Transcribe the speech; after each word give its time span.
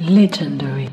Legendary. 0.00 0.88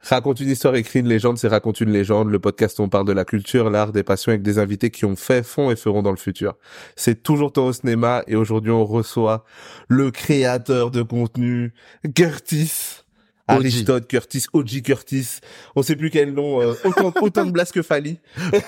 Raconte 0.00 0.40
une 0.40 0.50
histoire, 0.50 0.74
écrit 0.74 1.00
une 1.00 1.08
légende, 1.08 1.38
c'est 1.38 1.48
Raconte 1.48 1.80
une 1.80 1.90
légende, 1.90 2.30
le 2.30 2.38
podcast 2.38 2.78
on 2.78 2.88
parle 2.88 3.06
de 3.06 3.12
la 3.12 3.24
culture, 3.24 3.70
l'art, 3.70 3.92
des 3.92 4.02
passions 4.02 4.30
avec 4.30 4.42
des 4.42 4.58
invités 4.58 4.90
qui 4.90 5.04
ont 5.04 5.16
fait, 5.16 5.42
font 5.42 5.70
et 5.70 5.76
feront 5.76 6.02
dans 6.02 6.10
le 6.10 6.16
futur. 6.16 6.56
C'est 6.94 7.22
toujours 7.22 7.52
ton 7.52 7.66
au 7.66 7.72
cinéma 7.72 8.22
et 8.26 8.36
aujourd'hui 8.36 8.70
on 8.70 8.84
reçoit 8.84 9.44
le 9.88 10.10
créateur 10.10 10.90
de 10.90 11.02
contenu, 11.02 11.72
Curtis. 12.14 13.02
Aristote 13.48 14.06
Curtis, 14.08 14.46
OG 14.52 14.82
Curtis, 14.82 15.40
on 15.74 15.82
sait 15.82 15.96
plus 15.96 16.10
quel 16.10 16.32
nom, 16.34 16.60
euh, 16.60 16.74
autant, 16.84 17.12
autant 17.22 17.46
de 17.46 17.50
blagues 17.50 17.70
que 17.70 17.82
Fali. 17.82 18.18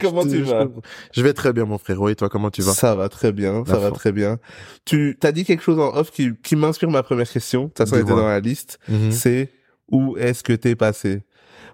comment 0.00 0.22
Je- 0.22 0.28
tu 0.28 0.42
vas 0.42 0.66
Je 1.12 1.22
vais 1.22 1.32
très 1.32 1.52
bien, 1.52 1.64
mon 1.64 1.78
frérot. 1.78 2.08
Et 2.08 2.14
toi, 2.14 2.28
comment 2.28 2.50
tu 2.50 2.62
vas? 2.62 2.72
Ça 2.72 2.94
va 2.94 3.08
très 3.08 3.32
bien, 3.32 3.64
ça 3.66 3.74
La 3.74 3.78
va 3.78 3.90
très 3.90 4.12
bien. 4.12 4.38
Tu 4.84 5.16
t'as 5.18 5.32
dit 5.32 5.44
quelque 5.44 5.62
chose 5.62 5.78
en 5.78 5.94
off 5.96 6.10
qui, 6.10 6.30
qui 6.42 6.56
m'inspire 6.56 6.90
ma 6.90 7.02
première 7.02 7.28
question. 7.30 7.62
De 7.64 7.68
toute 7.68 7.78
façon, 7.78 7.96
était 7.96 8.10
dans 8.10 8.26
la 8.26 8.40
liste. 8.40 8.78
Mhm. 8.88 9.10
C'est 9.12 9.50
où 9.90 10.16
est-ce 10.16 10.42
que 10.42 10.52
t'es 10.52 10.74
passé? 10.76 11.22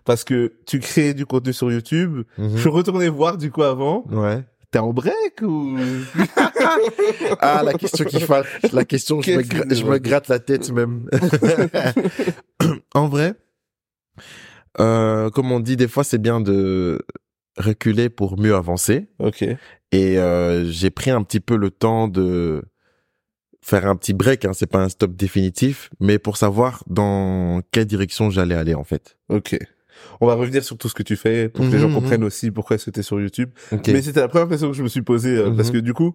Parce 0.05 0.25
que 0.25 0.53
tu 0.67 0.80
crées 0.80 1.14
du 1.14 1.27
contenu 1.27 1.53
sur 1.53 1.70
YouTube. 1.70 2.23
Mhm. 2.39 2.51
Je 2.55 2.61
suis 2.61 2.69
retourné 2.70 3.09
voir 3.09 3.37
du 3.37 3.51
coup 3.51 3.62
avant. 3.62 4.05
Ouais. 4.11 4.42
T'es 4.70 4.79
en 4.79 4.92
break 4.92 5.42
ou? 5.42 5.77
Ah, 7.41 7.62
la 7.65 7.73
question 7.74 8.05
qui 8.05 8.20
fâche. 8.20 8.47
La 8.73 8.84
question, 8.84 9.20
je 9.20 9.30
me, 9.33 9.37
Qu'est-ce 9.38 9.48
gra- 9.48 9.69
que- 9.69 9.74
je 9.74 9.84
me 9.84 9.98
gratte 9.98 10.28
la 10.28 10.38
tête 10.38 10.70
même. 10.70 11.09
en 12.95 13.09
vrai, 13.09 13.34
euh, 14.78 15.30
comme 15.30 15.51
on 15.52 15.61
dit, 15.61 15.77
des 15.77 15.88
fois, 15.88 16.05
c'est 16.05 16.19
bien 16.19 16.41
de 16.41 17.01
reculer 17.56 18.09
pour 18.11 18.38
mieux 18.38 18.55
avancer. 18.55 19.09
Ok. 19.19 19.42
Et 19.42 20.19
euh, 20.19 20.64
j'ai 20.70 20.91
pris 20.91 21.11
un 21.11 21.23
petit 21.25 21.41
peu 21.41 21.56
le 21.56 21.70
temps 21.70 22.06
de 22.06 22.62
faire 23.61 23.87
un 23.87 23.97
petit 23.97 24.12
break. 24.12 24.45
Hein, 24.45 24.52
c'est 24.52 24.70
pas 24.70 24.78
un 24.83 24.89
stop 24.89 25.16
définitif, 25.16 25.91
mais 25.98 26.19
pour 26.19 26.37
savoir 26.37 26.84
dans 26.87 27.61
quelle 27.73 27.87
direction 27.87 28.30
j'allais 28.30 28.55
aller 28.55 28.75
en 28.75 28.84
fait. 28.84 29.19
Ok. 29.28 29.59
On 30.20 30.27
va 30.27 30.34
revenir 30.34 30.62
sur 30.65 30.77
tout 30.79 30.89
ce 30.89 30.95
que 30.95 31.03
tu 31.03 31.17
fais 31.17 31.48
pour 31.48 31.67
que 31.67 31.70
les 31.73 31.79
gens 31.79 31.89
Mhm, 31.89 31.95
comprennent 31.95 32.25
aussi 32.25 32.51
pourquoi 32.51 32.77
est-ce 32.77 32.87
que 32.87 32.91
t'es 32.91 33.03
sur 33.03 33.20
YouTube. 33.20 33.51
Ok. 33.73 33.89
Mais 33.89 34.03
c'était 34.03 34.20
la 34.20 34.29
première 34.29 34.48
question 34.48 34.70
que 34.70 34.77
je 34.77 34.83
me 34.83 34.89
suis 34.89 35.03
posée 35.03 35.37
euh, 35.37 35.51
parce 35.51 35.69
Mhm. 35.69 35.75
que 35.75 35.79
du 35.81 35.95
coup, 35.95 36.15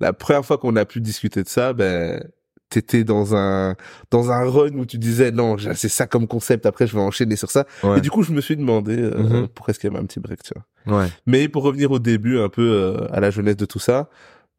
la 0.00 0.12
première 0.12 0.44
fois 0.44 0.58
qu'on 0.58 0.76
a 0.76 0.84
pu 0.84 1.00
discuter 1.00 1.42
de 1.42 1.48
ça, 1.48 1.72
ben 1.72 2.22
t'étais 2.68 3.02
dans 3.02 3.34
un 3.34 3.74
dans 4.12 4.30
un 4.30 4.48
run 4.48 4.70
où 4.76 4.86
tu 4.86 4.96
disais 4.96 5.32
non, 5.32 5.56
c'est 5.74 5.88
ça 5.88 6.06
comme 6.06 6.28
concept. 6.28 6.66
Après, 6.66 6.86
je 6.86 6.94
vais 6.94 7.00
enchaîner 7.02 7.34
sur 7.34 7.50
ça. 7.50 7.66
Ouais. 7.82 7.98
Et 7.98 8.00
du 8.00 8.10
coup, 8.10 8.22
je 8.22 8.32
me 8.32 8.40
suis 8.40 8.56
demandé 8.56 8.96
euh, 8.96 9.18
Mhm. 9.42 9.48
pourquoi 9.48 9.72
est-ce 9.72 9.80
qu'il 9.80 9.90
y 9.90 9.92
avait 9.92 10.00
un 10.02 10.06
petit 10.06 10.20
break, 10.20 10.40
tu 10.44 10.52
vois. 10.86 11.00
Ouais. 11.02 11.08
Mais 11.26 11.48
pour 11.48 11.64
revenir 11.64 11.90
au 11.90 11.98
début, 11.98 12.38
un 12.38 12.48
peu 12.48 12.62
euh, 12.62 13.06
à 13.12 13.18
la 13.20 13.30
jeunesse 13.30 13.56
de 13.56 13.66
tout 13.66 13.80
ça, 13.80 14.08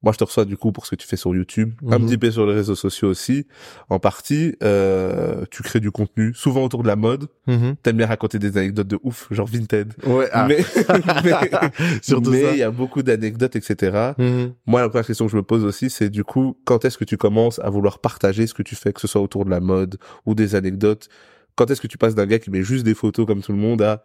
moi 0.03 0.13
je 0.13 0.17
te 0.17 0.23
reçois 0.23 0.45
du 0.45 0.57
coup 0.57 0.71
pour 0.71 0.85
ce 0.85 0.91
que 0.91 0.95
tu 0.95 1.07
fais 1.07 1.16
sur 1.17 1.35
YouTube, 1.35 1.73
un 1.88 1.99
Mhm. 1.99 2.05
petit 2.07 2.17
peu 2.17 2.31
sur 2.31 2.45
les 2.47 2.53
réseaux 2.53 2.75
sociaux 2.75 3.07
aussi. 3.09 3.45
En 3.89 3.99
partie, 3.99 4.55
euh, 4.63 5.45
tu 5.52 5.61
crées 5.63 5.80
du 5.80 5.91
contenu, 5.91 6.33
souvent 6.33 6.63
autour 6.63 6.81
de 6.83 6.88
la 6.88 6.95
mode. 6.95 7.27
Mhm. 7.47 7.75
T'aimes 7.83 7.97
bien 7.97 8.07
raconter 8.07 8.39
des 8.39 8.57
anecdotes 8.57 8.88
de 8.88 8.99
ouf, 9.03 9.27
genre 9.31 9.47
Vinted. 9.47 9.94
Ouais. 10.05 10.27
ah. 10.33 10.47
Mais 10.47 10.57
il 12.53 12.57
y 12.57 12.63
a 12.63 12.72
beaucoup 12.72 13.03
d'anecdotes, 13.03 13.55
etc. 13.55 14.13
Mhm. 14.17 14.53
Moi, 14.66 14.81
la 14.81 14.89
première 14.89 15.05
question 15.05 15.25
que 15.25 15.31
je 15.31 15.38
me 15.38 15.44
pose 15.44 15.63
aussi, 15.63 15.89
c'est 15.89 16.09
du 16.09 16.23
coup, 16.23 16.57
quand 16.66 16.83
est-ce 16.85 16.97
que 16.97 17.05
tu 17.05 17.17
commences 17.17 17.59
à 17.59 17.69
vouloir 17.69 17.99
partager 17.99 18.47
ce 18.47 18.53
que 18.53 18.63
tu 18.63 18.75
fais, 18.75 18.94
que 18.94 19.02
ce 19.02 19.07
soit 19.07 19.22
autour 19.22 19.45
de 19.45 19.49
la 19.49 19.59
mode 19.59 19.97
ou 20.25 20.33
des 20.35 20.55
anecdotes? 20.55 21.09
Quand 21.55 21.69
est-ce 21.69 21.81
que 21.81 21.88
tu 21.88 21.97
passes 21.97 22.16
d'un 22.16 22.25
gars 22.25 22.39
qui 22.39 22.49
met 22.49 22.63
juste 22.63 22.85
des 22.85 22.94
photos 22.95 23.25
comme 23.27 23.41
tout 23.41 23.52
le 23.52 23.57
monde 23.57 23.81
à 23.81 24.03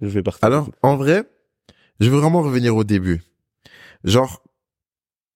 je 0.00 0.08
vais 0.08 0.22
partager 0.22 0.46
Alors, 0.52 0.70
en 0.82 0.96
vrai, 0.96 1.24
je 2.00 2.08
veux 2.08 2.18
vraiment 2.18 2.40
revenir 2.42 2.74
au 2.74 2.84
début. 2.84 3.22
Genre, 4.04 4.42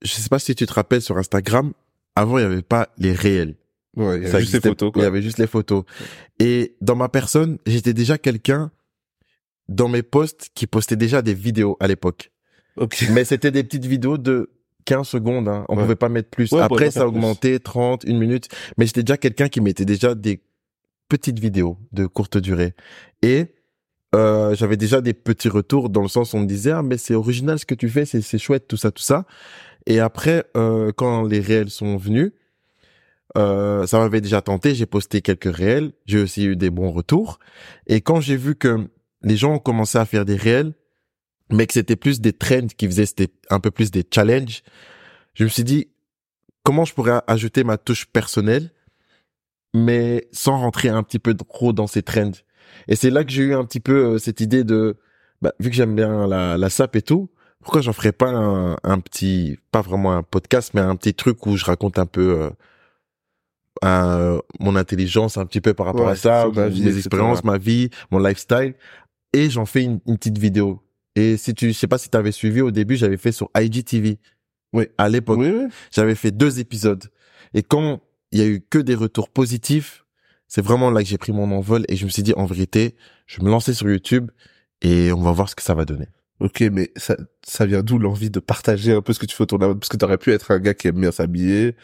je 0.05 0.11
sais 0.13 0.29
pas 0.29 0.39
si 0.39 0.55
tu 0.55 0.67
te 0.67 0.73
rappelles 0.73 1.03
sur 1.03 1.17
Instagram, 1.19 1.73
avant 2.15 2.39
il 2.39 2.43
y 2.43 2.45
avait 2.45 2.63
pas 2.63 2.89
les 2.99 3.13
réels. 3.13 3.55
ouais, 3.97 4.19
il 4.19 4.23
y 4.25 4.27
a 4.27 4.31
Ça 4.31 4.41
juste 4.41 4.53
les 4.55 4.61
photos. 4.61 4.93
Il 4.97 5.03
y 5.03 5.05
avait 5.05 5.23
juste 5.23 5.39
les 5.39 5.47
photos. 5.47 5.85
Et 6.39 6.77
dans 6.81 6.97
ma 6.97 7.09
personne, 7.09 7.59
j'étais 7.67 7.95
déjà 7.95 8.19
quelqu'un 8.19 8.71
dans 9.69 9.89
mes 9.89 10.03
posts 10.03 10.51
qui 10.55 10.67
postait 10.67 10.97
déjà 10.97 11.23
des 11.23 11.35
vidéos 11.35 11.77
à 11.81 11.87
l'époque. 11.89 12.31
Ok. 12.77 13.07
Mais 13.13 13.25
c'était 13.25 13.51
des 13.51 13.65
petites 13.65 13.87
vidéos 13.87 14.19
de 14.19 14.51
15 14.85 15.09
secondes, 15.09 15.49
hein. 15.49 15.65
On 15.69 15.77
Ouais. 15.77 15.83
pouvait 15.83 15.95
pas 15.97 16.09
mettre 16.11 16.29
plus. 16.29 16.53
Ouais, 16.53 16.61
Après, 16.61 16.91
ça 16.91 17.01
a 17.01 17.03
plus. 17.05 17.09
augmenté 17.09 17.59
30, 17.61 18.05
une 18.05 18.19
minute. 18.19 18.49
Mais 18.77 18.85
j'étais 18.87 19.03
déjà 19.03 19.17
quelqu'un 19.17 19.49
qui 19.49 19.61
mettait 19.63 19.87
déjà 19.87 20.15
des 20.15 20.43
petites 21.09 21.39
vidéos 21.39 21.79
de 21.93 22.07
courte 22.07 22.37
durée. 22.37 22.75
Et, 23.23 23.47
euh, 24.15 24.55
j'avais 24.55 24.77
déjà 24.77 25.01
des 25.01 25.15
petits 25.15 25.49
retours 25.49 25.89
dans 25.89 26.03
le 26.03 26.09
sens 26.09 26.33
où 26.35 26.37
on 26.37 26.41
me 26.41 26.47
disait, 26.47 26.73
ah, 26.73 26.83
mais 26.83 26.99
c'est 26.99 27.15
original 27.15 27.59
ce 27.59 27.65
que 27.65 27.75
tu 27.75 27.89
fais, 27.89 28.05
c'est 28.05 28.39
chouette, 28.39 28.69
tout 28.69 28.77
ça, 28.77 28.91
tout 28.91 29.03
ça. 29.03 29.25
Et 29.87 30.01
après, 30.01 30.45
euh, 30.57 30.93
quand 30.93 31.25
les 31.25 31.41
réels 31.41 31.71
sont 31.71 31.97
venus, 31.97 32.33
euh, 33.37 33.87
ça 33.87 33.99
m'avait 33.99 34.21
déjà 34.21 34.41
tenté, 34.41 34.75
j'ai 34.75 34.87
posté 34.87 35.21
quelques 35.21 35.55
réels, 35.55 35.93
j'ai 36.07 36.21
aussi 36.21 36.47
eu 36.47 36.57
des 36.57 36.71
bons 36.71 36.91
retours. 36.91 37.39
Et 37.87 38.01
quand 38.01 38.21
j'ai 38.21 38.37
vu 38.37 38.55
que 38.55 38.89
les 39.23 39.37
gens 39.37 39.55
ont 39.55 39.59
commencé 39.59 39.99
à 39.99 40.05
faire 40.05 40.25
des 40.25 40.37
réels, 40.37 40.75
mais 41.51 41.67
que 41.67 41.73
c'était 41.73 41.97
plus 41.97 42.21
des 42.21 42.33
trends 42.33 42.69
qui 42.77 42.87
faisaient, 42.87 43.07
c'était 43.07 43.33
un 43.51 43.61
peu 43.61 43.71
plus 43.71 43.91
des 43.91 44.05
challenges, 44.09 44.63
je 45.35 45.45
me 45.45 45.49
suis 45.49 45.65
dit, 45.65 45.89
comment 46.63 46.85
je 46.85 46.95
pourrais 46.95 47.21
ajouter 47.27 47.65
ma 47.65 47.77
touche 47.77 48.07
personnelle, 48.07 48.71
mais 49.75 50.29
sans 50.33 50.59
rentrer 50.59 50.89
un 50.89 51.03
petit 51.03 51.19
peu 51.19 51.35
trop 51.35 51.73
dans 51.73 51.87
ces 51.87 52.03
trends? 52.03 52.33
Et 52.89 52.97
c'est 52.97 53.11
là 53.11 53.25
que 53.25 53.31
j'ai 53.31 53.43
eu 53.43 53.55
un 53.55 53.65
petit 53.65 53.81
peu 53.81 54.15
euh, 54.15 54.19
cette 54.19 54.41
idée 54.41 54.65
de, 54.65 54.97
bah, 55.43 55.53
vu 55.59 55.71
que 55.71 55.77
j'aime 55.77 55.95
bien 55.95 56.27
la, 56.27 56.57
la 56.57 56.71
SAP 56.71 56.97
et 56.97 57.03
tout, 57.03 57.31
pourquoi 57.65 57.81
j'en 57.81 57.93
ferais 57.93 58.13
pas 58.13 58.29
un, 58.31 58.77
un 58.85 59.01
petit, 59.01 59.59
pas 59.73 59.81
vraiment 59.83 60.13
un 60.13 60.23
podcast, 60.23 60.73
mais 60.75 60.81
un 60.81 60.95
petit 60.97 61.15
truc 61.15 61.45
où 61.47 61.57
je 61.57 61.65
raconte 61.65 61.99
un 61.99 62.07
peu 62.07 62.41
euh, 62.43 62.51
un- 63.83 64.41
mon 64.61 64.77
intelligence 64.77 65.37
un 65.37 65.47
petit 65.47 65.61
peu 65.61 65.75
par 65.75 65.87
rapport 65.87 66.07
Ouais, 66.07 66.13
à 66.13 66.17
ça, 66.17 66.49
ma 66.55 66.65
mes 66.65 66.71
vie, 66.71 66.89
expériences, 66.99 67.45
ma 67.45 67.59
vie, 67.59 67.91
mon 68.11 68.19
lifestyle, 68.19 68.75
et 69.33 69.51
j'en 69.51 69.67
fais 69.67 69.83
une, 69.83 70.01
une 70.07 70.17
petite 70.17 70.39
vidéo. 70.39 70.81
Et 71.17 71.37
si 71.37 71.55
tu, 71.55 71.69
je 71.69 71.73
sais 71.73 71.87
pas 71.87 71.99
si 71.99 72.09
tu 72.11 72.17
avais 72.17 72.33
suivi 72.33 72.61
au 72.61 72.71
début, 72.71 72.97
j'avais 72.97 73.17
fait 73.17 73.33
sur 73.33 73.51
IGTV. 73.57 74.19
Oui. 74.73 74.87
À 74.99 75.09
l'époque, 75.09 75.39
Oui, 75.39 75.51
oui. 75.51 75.67
j'avais 75.93 76.15
fait 76.15 76.31
deux 76.33 76.59
épisodes. 76.61 77.05
Et 77.53 77.63
quand 77.63 78.01
il 78.33 78.39
y 78.41 78.43
a 78.43 78.47
eu 78.47 78.61
que 78.61 78.79
des 78.79 78.95
retours 78.97 79.29
positifs, 79.31 80.05
c'est 80.49 80.63
vraiment 80.63 80.91
là 80.91 81.03
que 81.03 81.09
j'ai 81.09 81.19
pris 81.19 81.33
mon 81.33 81.51
envol 81.53 81.85
et 81.89 81.97
je 81.97 82.05
me 82.05 82.11
suis 82.11 82.23
dit, 82.23 82.35
en 82.37 82.47
vérité, 82.47 82.97
je 83.27 83.39
vais 83.39 83.45
me 83.45 83.51
lancer 83.51 83.75
sur 83.75 83.89
YouTube 83.89 84.31
et 84.83 85.13
on 85.13 85.21
va 85.23 85.31
voir 85.33 85.49
ce 85.49 85.55
que 85.55 85.63
ça 85.63 85.75
va 85.75 85.85
donner. 85.85 86.07
Ok, 86.45 86.61
mais 86.71 86.93
ça, 86.97 87.17
ça 87.43 87.65
vient 87.65 87.83
d'où 87.83 87.99
l'envie 87.99 88.29
de 88.29 88.39
partager 88.39 88.93
un 88.93 89.01
peu 89.01 89.15
ce 89.15 89.19
que 89.19 89.25
tu 89.25 89.35
fais 89.35 89.45
autour 89.45 89.59
mode 89.59 89.81
Parce 89.81 89.89
que 89.89 89.97
t'aurais 89.97 90.19
pu 90.19 90.31
être 90.31 90.51
un 90.51 90.59
gars 90.59 90.75
qui 90.75 90.89
aime 90.89 91.01
bien 91.01 91.11
s'habiller 91.11 91.75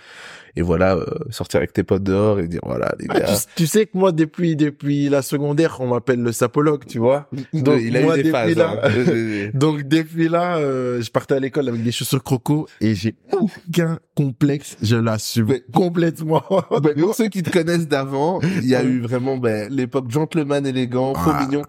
et 0.56 0.62
voilà, 0.62 0.97
euh, 0.97 1.05
sortir 1.31 1.59
avec 1.59 1.72
tes 1.72 1.83
potes 1.84 2.03
dehors 2.03 2.41
et 2.41 2.49
dire 2.49 2.61
voilà 2.65 2.94
les 2.99 3.06
Ah, 3.11 3.21
gars. 3.21 3.27
tu, 3.27 3.62
tu 3.62 3.66
sais 3.66 3.87
que 3.87 3.97
moi, 3.97 4.12
depuis, 4.12 4.56
depuis 4.56 5.09
la 5.09 5.22
secondaire, 5.22 5.77
on 5.81 5.88
m'appelle 5.88 6.22
le 6.22 6.33
sapologue, 6.33 6.84
tu 6.87 6.99
vois. 6.99 7.28
donc, 7.53 7.81
il 7.83 7.97
a 7.97 8.00
moi, 8.03 8.15
eu 8.19 8.22
des 8.22 8.31
depuis 8.31 8.55
phases. 8.55 8.56
là- 8.56 8.81
hein. 8.84 9.50
Donc, 9.55 9.83
depuis 9.84 10.28
là, 10.28 10.56
euh, 10.59 11.00
je 11.00 11.10
partais 11.10 11.34
à 11.34 11.41
l'école 11.41 11.69
avec 11.69 11.83
des 11.83 11.93
chaussures 11.93 12.22
croco 12.22 12.66
et 12.81 12.94
j'ai 12.94 13.15
aucun 13.33 13.99
complexe. 14.15 14.77
Je 14.83 14.97
l'assume 14.97 15.55
complètement. 15.72 16.43
Ben, 16.83 16.94
pour 16.94 17.15
ceux 17.15 17.28
qui 17.28 17.43
te 17.43 17.50
connaissent 17.50 17.89
d'avant, 17.89 18.41
il 18.43 18.66
y 18.66 18.75
a 18.75 18.83
eu 18.83 19.00
vraiment 19.00 19.37
ben, 19.37 19.71
l'époque 19.72 20.10
gentleman 20.10 20.66
élégant, 20.66 21.12
trop 21.12 21.33
Ah, 21.34 21.44
mignon. 21.47 21.62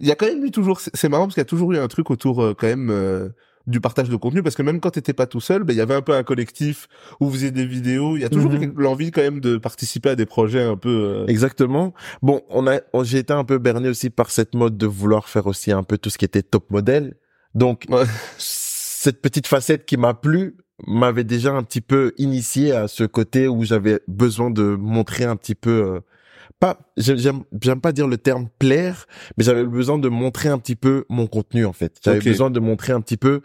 Il 0.00 0.06
y 0.06 0.10
a 0.10 0.14
quand 0.14 0.26
même 0.26 0.44
eu 0.44 0.50
toujours, 0.50 0.80
c'est 0.80 0.90
c'est 0.94 1.08
marrant 1.08 1.24
parce 1.24 1.34
qu'il 1.34 1.40
y 1.40 1.42
a 1.42 1.46
toujours 1.46 1.72
eu 1.72 1.78
un 1.78 1.88
truc 1.88 2.10
autour 2.10 2.42
euh, 2.42 2.54
quand 2.58 2.66
même 2.66 2.90
euh, 2.90 3.28
du 3.66 3.80
partage 3.80 4.08
de 4.08 4.16
contenu 4.16 4.42
parce 4.42 4.54
que 4.56 4.62
même 4.62 4.80
quand 4.80 4.90
t'étais 4.90 5.12
pas 5.12 5.26
tout 5.26 5.40
seul, 5.40 5.64
ben 5.64 5.74
il 5.74 5.76
y 5.76 5.80
avait 5.82 5.94
un 5.94 6.00
peu 6.02 6.12
un 6.14 6.22
collectif 6.22 6.88
où 7.20 7.26
vous 7.26 7.32
faisiez 7.32 7.50
des 7.50 7.66
vidéos. 7.66 8.16
Il 8.16 8.22
y 8.22 8.24
a 8.24 8.28
toujours 8.30 8.50
Mhm. 8.50 8.72
l'envie 8.76 9.10
quand 9.10 9.20
même 9.20 9.40
de 9.40 9.56
participer 9.58 10.10
à 10.10 10.16
des 10.16 10.26
projets 10.26 10.62
un 10.62 10.76
peu. 10.76 10.88
euh, 10.88 11.26
Exactement. 11.26 11.92
Bon, 12.22 12.40
on 12.48 12.66
a, 12.66 12.80
on- 12.92 13.04
j'ai 13.04 13.18
été 13.18 13.32
un 13.32 13.44
peu 13.44 13.58
berné 13.58 13.88
aussi 13.88 14.10
par 14.10 14.30
cette 14.30 14.54
mode 14.54 14.76
de 14.78 14.86
vouloir 14.86 15.28
faire 15.28 15.46
aussi 15.46 15.72
un 15.72 15.82
peu 15.82 15.98
tout 15.98 16.10
ce 16.10 16.18
qui 16.18 16.24
était 16.24 16.42
top 16.42 16.70
modèle. 16.70 17.16
Donc, 17.54 17.84
Ouais. 17.90 18.04
cette 18.38 19.20
petite 19.22 19.46
facette 19.46 19.84
qui 19.86 19.96
m'a 19.96 20.14
plu 20.14 20.56
m'avait 20.86 21.24
déjà 21.24 21.52
un 21.52 21.62
petit 21.62 21.80
peu 21.82 22.12
initié 22.16 22.72
à 22.72 22.88
ce 22.88 23.04
côté 23.04 23.48
où 23.48 23.64
j'avais 23.64 24.00
besoin 24.08 24.50
de 24.50 24.62
montrer 24.62 25.24
un 25.24 25.36
petit 25.36 25.54
peu, 25.54 25.70
euh, 25.70 26.00
pas, 26.60 26.78
j'ai- 26.96 27.18
j'aime, 27.18 27.42
j'aime 27.60 27.80
pas 27.80 27.92
dire 27.92 28.06
le 28.06 28.18
terme 28.18 28.48
plaire, 28.58 29.06
mais 29.36 29.44
j'avais 29.44 29.64
besoin 29.64 29.98
de 29.98 30.08
montrer 30.08 30.48
un 30.50 30.58
petit 30.58 30.76
peu 30.76 31.04
mon 31.08 31.26
contenu, 31.26 31.64
en 31.64 31.72
fait. 31.72 31.98
J'avais 32.04 32.20
besoin 32.30 32.50
de 32.50 32.60
montrer 32.60 32.92
un 32.92 33.00
petit 33.00 33.16
peu 33.16 33.40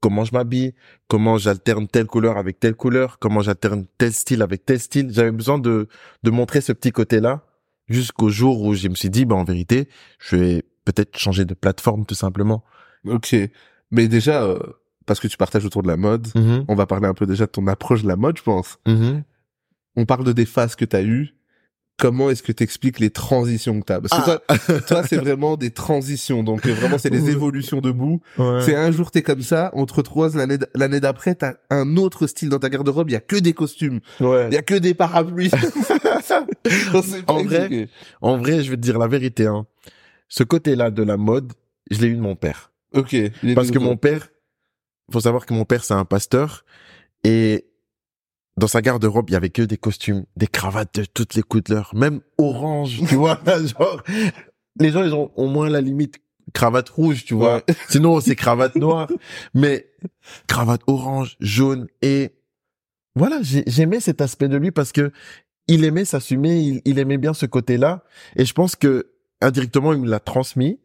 comment 0.00 0.24
je 0.24 0.32
m'habille, 0.34 0.74
comment 1.08 1.38
j'alterne 1.38 1.86
telle 1.86 2.06
couleur 2.06 2.36
avec 2.36 2.58
telle 2.58 2.74
couleur, 2.74 3.18
comment 3.20 3.40
j'alterne 3.40 3.86
tel 3.98 4.12
style 4.12 4.42
avec 4.42 4.66
tel 4.66 4.80
style. 4.80 5.10
J'avais 5.12 5.30
besoin 5.30 5.58
de, 5.58 5.86
de 6.24 6.30
montrer 6.30 6.60
ce 6.60 6.72
petit 6.72 6.90
côté-là 6.90 7.44
jusqu'au 7.88 8.28
jour 8.28 8.60
où 8.62 8.74
je 8.74 8.88
me 8.88 8.94
suis 8.96 9.10
dit, 9.10 9.24
bah, 9.24 9.36
en 9.36 9.44
vérité, 9.44 9.88
je 10.18 10.36
vais 10.36 10.62
peut-être 10.84 11.16
changer 11.16 11.44
de 11.44 11.54
plateforme, 11.54 12.04
tout 12.04 12.14
simplement. 12.16 12.64
Ok, 13.06 13.36
mais 13.92 14.08
déjà 14.08 14.42
euh, 14.42 14.58
parce 15.06 15.20
que 15.20 15.28
tu 15.28 15.36
partages 15.36 15.64
autour 15.64 15.82
de 15.82 15.88
la 15.88 15.96
mode, 15.96 16.26
Mhm. 16.34 16.64
on 16.68 16.74
va 16.74 16.86
parler 16.86 17.06
un 17.06 17.14
peu 17.14 17.26
déjà 17.26 17.46
de 17.46 17.50
ton 17.52 17.66
approche 17.68 18.02
de 18.02 18.08
la 18.08 18.16
mode, 18.16 18.36
je 18.38 18.42
pense. 18.42 18.78
Mhm. 18.86 19.22
On 19.96 20.04
parle 20.06 20.24
de 20.24 20.32
des 20.32 20.46
phases 20.46 20.74
que 20.74 20.84
t'as 20.84 21.02
eues. 21.02 21.34
Comment 22.02 22.30
est-ce 22.30 22.42
que 22.42 22.50
tu 22.50 22.64
expliques 22.64 22.98
les 22.98 23.10
transitions 23.10 23.80
que 23.80 23.86
tu 23.86 23.92
as 23.92 24.00
Parce 24.00 24.24
que 24.24 24.30
Ah. 24.48 24.58
toi, 24.58 24.80
toi 24.80 25.02
c'est 25.06 25.16
vraiment 25.16 25.56
des 25.56 25.70
transitions. 25.70 26.42
Donc 26.42 26.66
euh, 26.66 26.74
vraiment, 26.74 26.98
c'est 26.98 27.10
des 27.10 27.30
évolutions 27.30 27.80
debout. 27.80 28.20
Ouais. 28.38 28.60
C'est 28.62 28.74
un 28.74 28.90
jour 28.90 29.10
t'es 29.12 29.22
comme 29.22 29.42
ça, 29.42 29.70
on 29.74 29.86
te 29.86 29.94
retrouve 29.94 30.36
l'année 30.74 31.00
d'après, 31.00 31.36
t'as 31.36 31.54
un 31.70 31.96
autre 31.96 32.26
style 32.26 32.48
dans 32.48 32.58
ta 32.58 32.68
garde-robe, 32.70 33.08
il 33.08 33.12
y 33.12 33.16
a 33.16 33.20
que 33.20 33.36
des 33.36 33.52
costumes, 33.52 34.00
Ouais. 34.20 34.48
il 34.50 34.54
y 34.54 34.56
a 34.58 34.62
que 34.62 34.74
des 34.74 34.94
parapluies. 34.94 35.50
En 37.26 37.42
vrai. 37.42 37.88
En 38.20 38.36
vrai, 38.38 38.62
je 38.62 38.70
vais 38.70 38.76
te 38.76 38.80
dire 38.82 38.98
la 38.98 39.08
vérité. 39.08 39.46
Hein. 39.46 39.66
Ce 40.28 40.42
côté-là 40.44 40.90
de 40.90 41.02
la 41.02 41.16
mode, 41.16 41.52
je 41.90 42.00
l'ai 42.00 42.08
eu 42.08 42.16
de 42.16 42.20
mon 42.20 42.36
père. 42.36 42.72
Ok. 42.94 43.16
Parce 43.54 43.70
que 43.70 43.78
mon 43.78 43.96
père, 43.96 44.28
faut 45.12 45.20
savoir 45.20 45.46
que 45.46 45.54
mon 45.54 45.64
père, 45.64 45.84
c'est 45.84 45.94
un 45.94 46.04
pasteur. 46.04 46.64
Et 47.24 47.66
dans 48.56 48.66
sa 48.66 48.82
garde-robe, 48.82 49.30
il 49.30 49.32
y 49.32 49.36
avait 49.36 49.50
que 49.50 49.62
des 49.62 49.76
costumes, 49.78 50.24
des 50.36 50.46
cravates 50.46 50.94
de 51.00 51.04
toutes 51.04 51.34
les 51.34 51.42
couleurs, 51.42 51.92
même 51.94 52.20
orange, 52.38 53.00
tu 53.08 53.14
vois. 53.14 53.40
Genre, 53.46 54.02
les 54.78 54.90
gens, 54.90 55.02
ils 55.04 55.14
ont 55.14 55.30
au 55.36 55.46
moins 55.48 55.68
la 55.68 55.80
limite 55.80 56.20
cravate 56.52 56.88
rouge, 56.90 57.24
tu 57.24 57.34
vois. 57.34 57.56
Ouais. 57.56 57.74
Sinon, 57.88 58.20
c'est 58.20 58.36
cravate 58.36 58.74
noire. 58.76 59.08
Mais 59.54 59.86
cravate 60.48 60.82
orange, 60.86 61.36
jaune 61.40 61.86
et 62.02 62.32
voilà, 63.14 63.40
j'ai- 63.42 63.64
j'aimais 63.66 64.00
cet 64.00 64.20
aspect 64.20 64.48
de 64.48 64.56
lui 64.56 64.70
parce 64.70 64.92
que 64.92 65.12
il 65.68 65.84
aimait 65.84 66.04
s'assumer, 66.04 66.60
il, 66.60 66.82
il 66.84 66.98
aimait 66.98 67.18
bien 67.18 67.34
ce 67.34 67.46
côté-là. 67.46 68.04
Et 68.36 68.44
je 68.44 68.52
pense 68.52 68.74
que 68.76 69.12
indirectement, 69.40 69.92
il 69.92 70.00
me 70.00 70.08
l'a 70.08 70.20
transmis. 70.20 70.80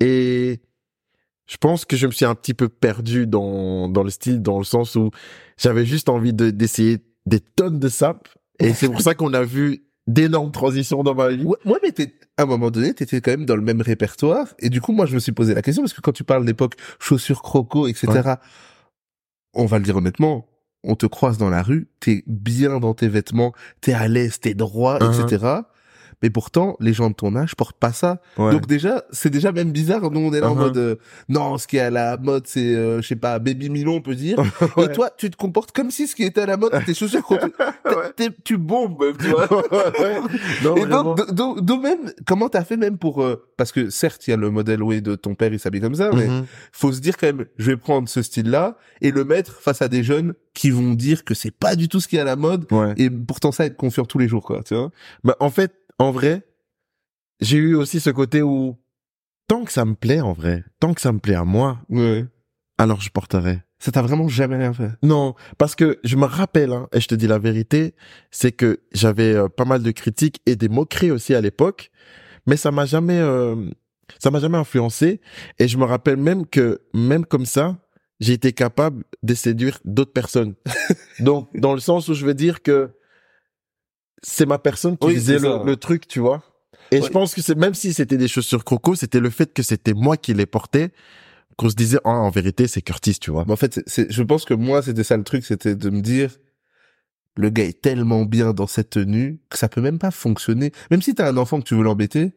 Et 0.00 0.60
je 1.46 1.56
pense 1.56 1.84
que 1.84 1.96
je 1.96 2.06
me 2.06 2.12
suis 2.12 2.24
un 2.24 2.34
petit 2.34 2.54
peu 2.54 2.68
perdu 2.68 3.26
dans, 3.26 3.88
dans 3.88 4.02
le 4.02 4.10
style, 4.10 4.40
dans 4.42 4.58
le 4.58 4.64
sens 4.64 4.94
où 4.96 5.10
j'avais 5.58 5.84
juste 5.84 6.08
envie 6.08 6.32
de, 6.32 6.50
d'essayer 6.50 6.98
des 7.26 7.40
tonnes 7.40 7.78
de 7.78 7.88
sap. 7.88 8.28
Et 8.58 8.72
c'est 8.74 8.88
pour 8.88 9.00
ça 9.00 9.14
qu'on 9.14 9.34
a 9.34 9.42
vu 9.42 9.84
d'énormes 10.06 10.52
transitions 10.52 11.02
dans 11.02 11.14
ma 11.14 11.28
vie. 11.30 11.44
Ouais, 11.44 11.56
ouais, 11.64 11.78
mais 11.82 11.92
t'es- 11.92 12.14
à 12.36 12.42
un 12.42 12.46
moment 12.46 12.70
donné, 12.70 12.94
t'étais 12.94 13.20
quand 13.20 13.32
même 13.32 13.44
dans 13.44 13.56
le 13.56 13.62
même 13.62 13.80
répertoire. 13.82 14.54
Et 14.58 14.70
du 14.70 14.80
coup, 14.80 14.92
moi, 14.92 15.04
je 15.06 15.14
me 15.14 15.20
suis 15.20 15.32
posé 15.32 15.54
la 15.54 15.62
question 15.62 15.82
parce 15.82 15.92
que 15.92 16.00
quand 16.00 16.12
tu 16.12 16.24
parles 16.24 16.44
d'époque 16.44 16.74
chaussures 16.98 17.42
croco, 17.42 17.86
etc., 17.86 18.06
on 19.54 19.66
va 19.66 19.78
le 19.78 19.84
dire 19.84 19.96
honnêtement, 19.96 20.46
on 20.84 20.94
te 20.96 21.06
croise 21.06 21.38
dans 21.38 21.50
la 21.50 21.62
rue, 21.62 21.88
t'es 22.00 22.24
bien 22.26 22.80
dans 22.80 22.94
tes 22.94 23.08
vêtements, 23.08 23.52
t'es 23.80 23.92
à 23.92 24.08
l'aise, 24.08 24.40
t'es 24.40 24.54
droit, 24.54 24.98
Uh-huh. 24.98 25.22
etc. 25.22 25.44
Mais 26.22 26.30
pourtant, 26.30 26.76
les 26.80 26.92
gens 26.92 27.10
de 27.10 27.14
ton 27.14 27.34
âge 27.36 27.54
portent 27.56 27.76
pas 27.78 27.92
ça. 27.92 28.20
Ouais. 28.38 28.52
Donc 28.52 28.66
déjà, 28.66 29.04
c'est 29.10 29.30
déjà 29.30 29.52
même 29.52 29.72
bizarre. 29.72 30.10
Nous, 30.10 30.20
on 30.20 30.32
est 30.32 30.40
là 30.40 30.50
en 30.50 30.54
Uh-huh. 30.54 30.58
mode, 30.58 30.76
euh, 30.76 30.96
non, 31.28 31.58
ce 31.58 31.66
qui 31.66 31.76
est 31.78 31.80
à 31.80 31.90
la 31.90 32.16
mode, 32.16 32.46
c'est, 32.46 32.74
euh, 32.74 33.00
je 33.02 33.08
sais 33.08 33.16
pas, 33.16 33.38
baby 33.38 33.68
Milon, 33.70 33.96
on 33.96 34.00
peut 34.00 34.14
dire. 34.14 34.38
Ouais. 34.76 34.84
Et 34.86 34.92
toi, 34.92 35.10
tu 35.16 35.30
te 35.30 35.36
comportes 35.36 35.72
comme 35.72 35.90
si 35.90 36.06
ce 36.06 36.14
qui 36.14 36.22
était 36.24 36.42
à 36.42 36.46
la 36.46 36.56
mode, 36.56 36.72
c'était 36.80 36.94
chaussures. 36.94 37.28
Ouais. 37.84 38.10
T'es- 38.16 38.30
Tu 38.44 38.56
bombes, 38.58 38.98
tu 39.18 39.28
vois. 39.28 39.48
Ouais. 39.72 40.20
Non, 40.64 40.76
Et 40.76 40.86
donc, 40.86 41.32
donc, 41.32 41.60
donc 41.60 41.82
même, 41.82 42.12
comment 42.26 42.48
t'as 42.48 42.64
fait 42.64 42.76
même 42.76 42.98
pour, 42.98 43.22
euh, 43.22 43.44
parce 43.56 43.72
que 43.72 43.90
certes, 43.90 44.26
il 44.26 44.30
y 44.30 44.34
a 44.34 44.36
le 44.36 44.50
modèle 44.50 44.82
oui, 44.82 45.02
de 45.02 45.14
ton 45.14 45.34
père, 45.34 45.52
il 45.52 45.58
s'habille 45.58 45.80
comme 45.80 45.94
ça, 45.94 46.10
mais 46.14 46.26
Mhm. 46.28 46.44
faut 46.72 46.92
se 46.92 47.00
dire 47.00 47.16
quand 47.16 47.26
même, 47.26 47.44
je 47.58 47.66
vais 47.70 47.76
prendre 47.76 48.08
ce 48.08 48.22
style-là 48.22 48.76
et 49.00 49.10
le 49.10 49.24
mettre 49.24 49.52
face 49.60 49.82
à 49.82 49.88
des 49.88 50.02
jeunes 50.02 50.34
qui 50.54 50.70
vont 50.70 50.92
dire 50.94 51.24
que 51.24 51.34
c'est 51.34 51.50
pas 51.50 51.76
du 51.76 51.88
tout 51.88 52.00
ce 52.00 52.08
qui 52.08 52.16
est 52.16 52.20
à 52.20 52.24
la 52.24 52.36
mode 52.36 52.66
Ouais. 52.70 52.92
et 52.98 53.08
pourtant 53.10 53.52
ça 53.52 53.64
être 53.66 53.76
confiant 53.76 54.04
tous 54.04 54.18
les 54.18 54.28
jours, 54.28 54.44
quoi, 54.44 54.62
tu 54.62 54.74
vois. 54.74 54.90
Bah, 55.24 55.36
en 55.40 55.50
fait, 55.50 55.72
en 56.02 56.10
vrai, 56.12 56.42
j'ai 57.40 57.56
eu 57.58 57.74
aussi 57.74 58.00
ce 58.00 58.10
côté 58.10 58.42
où, 58.42 58.76
tant 59.48 59.64
que 59.64 59.72
ça 59.72 59.84
me 59.84 59.94
plaît, 59.94 60.20
en 60.20 60.32
vrai, 60.32 60.64
tant 60.80 60.94
que 60.94 61.00
ça 61.00 61.12
me 61.12 61.18
plaît 61.18 61.34
à 61.34 61.44
moi, 61.44 61.78
Ouais. 61.88 62.24
alors 62.78 63.00
je 63.00 63.10
porterai. 63.10 63.60
Ça 63.78 63.90
t'a 63.90 64.02
vraiment 64.02 64.28
jamais 64.28 64.56
rien 64.56 64.72
fait? 64.72 64.90
Non, 65.02 65.34
parce 65.58 65.74
que 65.74 65.98
je 66.04 66.16
me 66.16 66.24
rappelle, 66.24 66.72
hein, 66.72 66.88
et 66.92 67.00
je 67.00 67.08
te 67.08 67.16
dis 67.16 67.26
la 67.26 67.38
vérité, 67.38 67.94
c'est 68.30 68.52
que 68.52 68.80
j'avais 68.92 69.34
euh, 69.34 69.48
pas 69.48 69.64
mal 69.64 69.82
de 69.82 69.90
critiques 69.90 70.40
et 70.46 70.54
des 70.54 70.68
moqueries 70.68 71.10
aussi 71.10 71.34
à 71.34 71.40
l'époque, 71.40 71.90
mais 72.46 72.56
ça 72.56 72.70
m'a 72.70 72.86
jamais, 72.86 73.18
euh, 73.18 73.56
ça 74.20 74.30
m'a 74.30 74.38
jamais 74.38 74.58
influencé. 74.58 75.20
Et 75.58 75.66
je 75.66 75.78
me 75.78 75.84
rappelle 75.84 76.16
même 76.16 76.46
que, 76.46 76.80
même 76.94 77.26
comme 77.26 77.44
ça, 77.46 77.76
j'ai 78.20 78.34
été 78.34 78.52
capable 78.52 79.02
de 79.24 79.34
séduire 79.34 79.80
d'autres 79.84 80.12
personnes. 80.12 80.54
Donc, 81.18 81.48
dans 81.58 81.74
le 81.74 81.80
sens 81.80 82.08
où 82.08 82.14
je 82.14 82.24
veux 82.24 82.34
dire 82.34 82.62
que 82.62 82.90
c'est 84.22 84.46
ma 84.46 84.58
personne 84.58 84.96
qui 84.96 85.06
Oui, 85.06 85.14
le, 85.16 85.64
le 85.64 85.76
truc, 85.76 86.06
tu 86.08 86.20
vois. 86.20 86.42
Et 86.90 86.96
Ouais. 87.00 87.06
je 87.06 87.10
pense 87.10 87.34
que 87.34 87.40
c'est 87.42 87.56
même 87.56 87.74
si 87.74 87.92
c'était 87.94 88.16
des 88.18 88.28
chaussures 88.28 88.64
croco, 88.64 88.94
c'était 88.94 89.20
le 89.20 89.30
fait 89.30 89.52
que 89.52 89.62
c'était 89.62 89.94
moi 89.94 90.16
qui 90.16 90.34
les 90.34 90.46
portais 90.46 90.90
qu'on 91.56 91.68
se 91.68 91.74
disait, 91.74 91.98
ah, 92.04 92.10
en 92.10 92.30
vérité, 92.30 92.66
c'est 92.66 92.82
Curtis, 92.82 93.18
tu 93.20 93.30
vois. 93.30 93.44
Mais 93.46 93.52
en 93.52 93.56
fait, 93.56 93.80
c'est- 93.86 94.10
je 94.10 94.22
pense 94.22 94.44
que 94.44 94.54
moi, 94.54 94.82
c'était 94.82 95.04
ça 95.04 95.16
le 95.16 95.22
truc, 95.24 95.44
c'était 95.44 95.74
de 95.74 95.90
me 95.90 96.00
dire, 96.00 96.30
le 97.36 97.48
gars 97.50 97.64
est 97.64 97.80
tellement 97.80 98.24
bien 98.24 98.52
dans 98.52 98.66
cette 98.66 98.90
tenue 98.90 99.38
que 99.48 99.56
ça 99.58 99.68
peut 99.68 99.80
même 99.80 99.98
pas 99.98 100.10
fonctionner. 100.10 100.72
Même 100.90 101.00
si 101.02 101.14
t'as 101.14 101.28
un 101.30 101.36
enfant 101.36 101.60
que 101.60 101.64
tu 101.66 101.74
veux 101.74 101.82
l'embêter, 101.82 102.32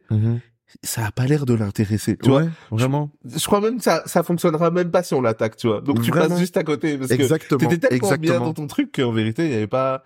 ça 0.82 1.06
a 1.06 1.12
pas 1.12 1.26
l'air 1.26 1.44
de 1.46 1.54
l'intéresser, 1.54 2.16
tu 2.16 2.28
vois. 2.30 2.42
ouais, 2.42 2.48
vraiment. 2.70 3.10
Je 3.24 3.44
crois 3.44 3.60
même 3.60 3.76
que 3.78 3.84
ça, 3.84 4.02
ça 4.06 4.22
fonctionnera 4.22 4.70
même 4.70 4.90
pas 4.90 5.02
si 5.02 5.14
on 5.14 5.20
l'attaque, 5.20 5.56
tu 5.56 5.66
vois. 5.68 5.80
Donc 5.82 6.02
tu 6.02 6.10
Vraiment. 6.10 6.28
passes 6.30 6.38
juste 6.38 6.56
à 6.56 6.64
côté 6.64 6.96
parce 6.98 7.08
que 7.10 7.14
Exactement. 7.14 7.58
t'étais 7.68 7.88
tellement 7.88 8.16
bien 8.16 8.38
dans 8.40 8.54
ton 8.54 8.66
truc 8.66 8.92
qu'en 8.96 9.12
vérité, 9.12 9.44
il 9.46 9.52
y 9.52 9.54
avait 9.54 9.66
pas... 9.66 10.02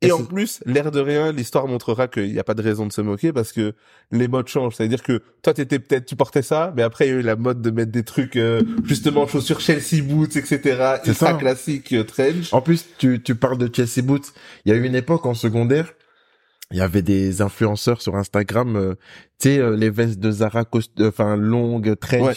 Et, 0.00 0.08
Et 0.08 0.12
en 0.12 0.24
plus, 0.24 0.60
l'air 0.64 0.92
de 0.92 1.00
rien, 1.00 1.32
l'histoire 1.32 1.66
montrera 1.66 2.06
qu'il 2.06 2.32
n'y 2.32 2.38
a 2.38 2.44
pas 2.44 2.54
de 2.54 2.62
raison 2.62 2.86
de 2.86 2.92
se 2.92 3.00
moquer 3.00 3.32
parce 3.32 3.52
que 3.52 3.74
les 4.12 4.28
modes 4.28 4.46
changent. 4.46 4.76
C'est-à-dire 4.76 5.02
que 5.02 5.22
toi, 5.42 5.54
t'étais 5.54 5.80
peut-être, 5.80 6.06
tu 6.06 6.14
portais 6.14 6.42
ça, 6.42 6.72
mais 6.76 6.82
après, 6.82 7.08
il 7.08 7.10
y 7.10 7.14
a 7.14 7.16
eu 7.16 7.22
la 7.22 7.34
mode 7.34 7.62
de 7.62 7.70
mettre 7.70 7.90
des 7.90 8.04
trucs, 8.04 8.36
euh, 8.36 8.62
justement, 8.84 9.26
chaussures 9.26 9.60
Chelsea 9.60 10.02
Boots, 10.02 10.36
etc. 10.36 10.98
C'est 11.04 11.14
ça. 11.14 11.32
classique, 11.34 11.92
euh, 11.92 12.04
trench. 12.04 12.52
En 12.52 12.60
plus, 12.60 12.86
tu, 12.98 13.20
tu 13.22 13.34
parles 13.34 13.58
de 13.58 13.68
Chelsea 13.74 14.06
Boots. 14.06 14.32
Il 14.64 14.72
y 14.72 14.74
a 14.74 14.78
eu 14.78 14.84
une 14.84 14.94
époque 14.94 15.26
en 15.26 15.34
secondaire, 15.34 15.92
il 16.70 16.76
y 16.76 16.82
avait 16.82 17.02
des 17.02 17.40
influenceurs 17.40 18.02
sur 18.02 18.16
Instagram, 18.16 18.76
euh, 18.76 18.94
tu 19.38 19.48
sais, 19.48 19.58
euh, 19.58 19.74
les 19.74 19.88
vestes 19.88 20.18
de 20.18 20.30
Zara, 20.30 20.64
euh, 20.74 21.08
enfin, 21.08 21.36
longues, 21.36 21.98
trench. 21.98 22.22
Ouais. 22.22 22.34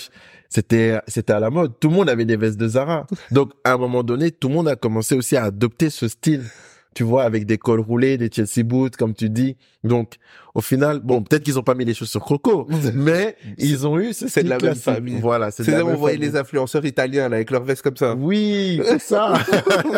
C'était, 0.47 0.99
c'était 1.07 1.33
à 1.33 1.39
la 1.39 1.49
mode. 1.49 1.79
Tout 1.79 1.89
le 1.89 1.95
monde 1.95 2.09
avait 2.09 2.25
des 2.25 2.37
vestes 2.37 2.57
de 2.57 2.67
Zara. 2.67 3.07
Donc, 3.31 3.51
à 3.63 3.73
un 3.73 3.77
moment 3.77 4.03
donné, 4.03 4.31
tout 4.31 4.47
le 4.47 4.55
monde 4.55 4.67
a 4.67 4.75
commencé 4.75 5.15
aussi 5.15 5.35
à 5.35 5.45
adopter 5.45 5.89
ce 5.89 6.07
style. 6.07 6.43
Tu 6.93 7.03
vois, 7.03 7.23
avec 7.23 7.45
des 7.45 7.57
cols 7.57 7.79
roulés, 7.79 8.17
des 8.17 8.29
Chelsea 8.29 8.65
Boots, 8.65 8.97
comme 8.97 9.13
tu 9.13 9.29
dis. 9.29 9.55
Donc, 9.85 10.15
au 10.53 10.59
final, 10.59 10.99
bon, 10.99 11.23
peut-être 11.23 11.43
qu'ils 11.43 11.57
ont 11.57 11.63
pas 11.63 11.73
mis 11.73 11.85
les 11.85 11.93
chaussures 11.93 12.19
croco, 12.19 12.67
mais 12.93 13.37
ils 13.57 13.87
ont 13.87 13.97
eu 13.97 14.11
ce 14.11 14.27
C'est 14.27 14.43
de 14.43 14.49
la 14.49 14.57
même 14.57 14.75
famille. 14.75 15.19
Voilà, 15.21 15.51
c'est 15.51 15.65
de 15.65 15.71
la 15.71 15.83
où 15.83 15.87
on 15.87 15.91
même 15.91 15.95
voyait 15.97 16.17
les 16.17 16.35
influenceurs 16.35 16.85
italiens, 16.85 17.29
là, 17.29 17.37
avec 17.37 17.49
leurs 17.49 17.63
vestes 17.63 17.81
comme 17.81 17.95
ça. 17.95 18.13
Oui, 18.15 18.81
c'est 18.83 18.99
ça. 18.99 19.33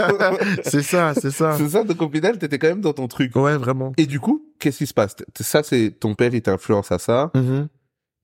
c'est 0.63 0.83
ça, 0.83 1.13
c'est 1.19 1.31
ça. 1.31 1.55
C'est 1.57 1.69
ça, 1.69 1.83
donc 1.83 1.99
au 1.99 2.09
final, 2.09 2.37
t'étais 2.37 2.59
quand 2.59 2.67
même 2.67 2.81
dans 2.81 2.93
ton 2.93 3.07
truc. 3.07 3.35
Ouais, 3.35 3.57
vraiment. 3.57 3.93
Et 3.97 4.05
du 4.05 4.19
coup, 4.19 4.45
qu'est-ce 4.59 4.77
qui 4.77 4.87
se 4.87 4.93
passe? 4.93 5.15
Ça, 5.39 5.63
c'est 5.63 5.95
ton 5.99 6.13
père, 6.13 6.33
il 6.35 6.43
t'influence 6.43 6.91
à 6.91 6.99
ça. 6.99 7.31
Mhm. 7.33 7.69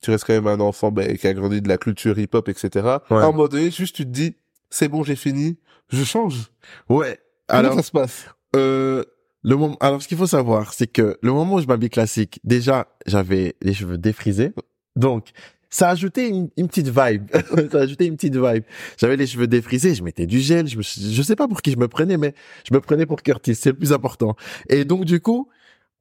tu 0.01 0.11
restes 0.11 0.25
quand 0.25 0.33
même 0.33 0.47
un 0.47 0.59
enfant 0.59 0.91
ben, 0.91 1.17
qui 1.17 1.27
a 1.27 1.33
grandi 1.33 1.61
de 1.61 1.67
la 1.67 1.77
culture 1.77 2.17
hip-hop, 2.19 2.47
etc. 2.49 2.69
Ouais. 3.09 3.17
À 3.17 3.23
un 3.23 3.31
moment 3.31 3.47
donné, 3.47 3.71
juste 3.71 3.95
tu 3.95 4.05
te 4.05 4.09
dis, 4.09 4.35
c'est 4.69 4.87
bon, 4.87 5.03
j'ai 5.03 5.15
fini, 5.15 5.57
je 5.89 6.03
change. 6.03 6.51
Ouais. 6.87 7.19
Comment 7.47 7.59
Alors, 7.61 7.73
ça 7.73 7.83
se 7.83 7.91
passe? 7.91 8.25
Euh, 8.55 9.03
le 9.43 9.55
moment, 9.55 9.77
alors, 9.79 10.01
ce 10.01 10.07
qu'il 10.07 10.17
faut 10.17 10.27
savoir, 10.27 10.73
c'est 10.73 10.87
que 10.87 11.17
le 11.21 11.31
moment 11.31 11.55
où 11.55 11.61
je 11.61 11.67
m'habille 11.67 11.89
classique, 11.89 12.39
déjà, 12.43 12.87
j'avais 13.05 13.55
les 13.61 13.73
cheveux 13.73 13.97
défrisés. 13.97 14.51
Donc, 14.95 15.29
ça 15.69 15.89
a 15.89 15.91
ajouté 15.91 16.27
une, 16.27 16.49
une 16.57 16.67
petite 16.67 16.89
vibe. 16.89 17.29
ça 17.71 17.79
a 17.79 17.81
ajouté 17.81 18.05
une 18.05 18.15
petite 18.15 18.35
vibe. 18.35 18.63
J'avais 18.97 19.15
les 19.15 19.27
cheveux 19.27 19.47
défrisés, 19.47 19.95
je 19.95 20.03
mettais 20.03 20.25
du 20.25 20.39
gel, 20.39 20.67
je 20.67 20.77
me, 20.77 20.81
je 20.81 21.21
sais 21.21 21.35
pas 21.35 21.47
pour 21.47 21.61
qui 21.61 21.71
je 21.71 21.77
me 21.77 21.87
prenais, 21.87 22.17
mais 22.17 22.33
je 22.67 22.73
me 22.73 22.81
prenais 22.81 23.05
pour 23.05 23.21
Curtis, 23.21 23.55
c'est 23.55 23.69
le 23.69 23.77
plus 23.77 23.93
important. 23.93 24.35
Et 24.67 24.83
donc, 24.83 25.05
du 25.05 25.21
coup, 25.21 25.47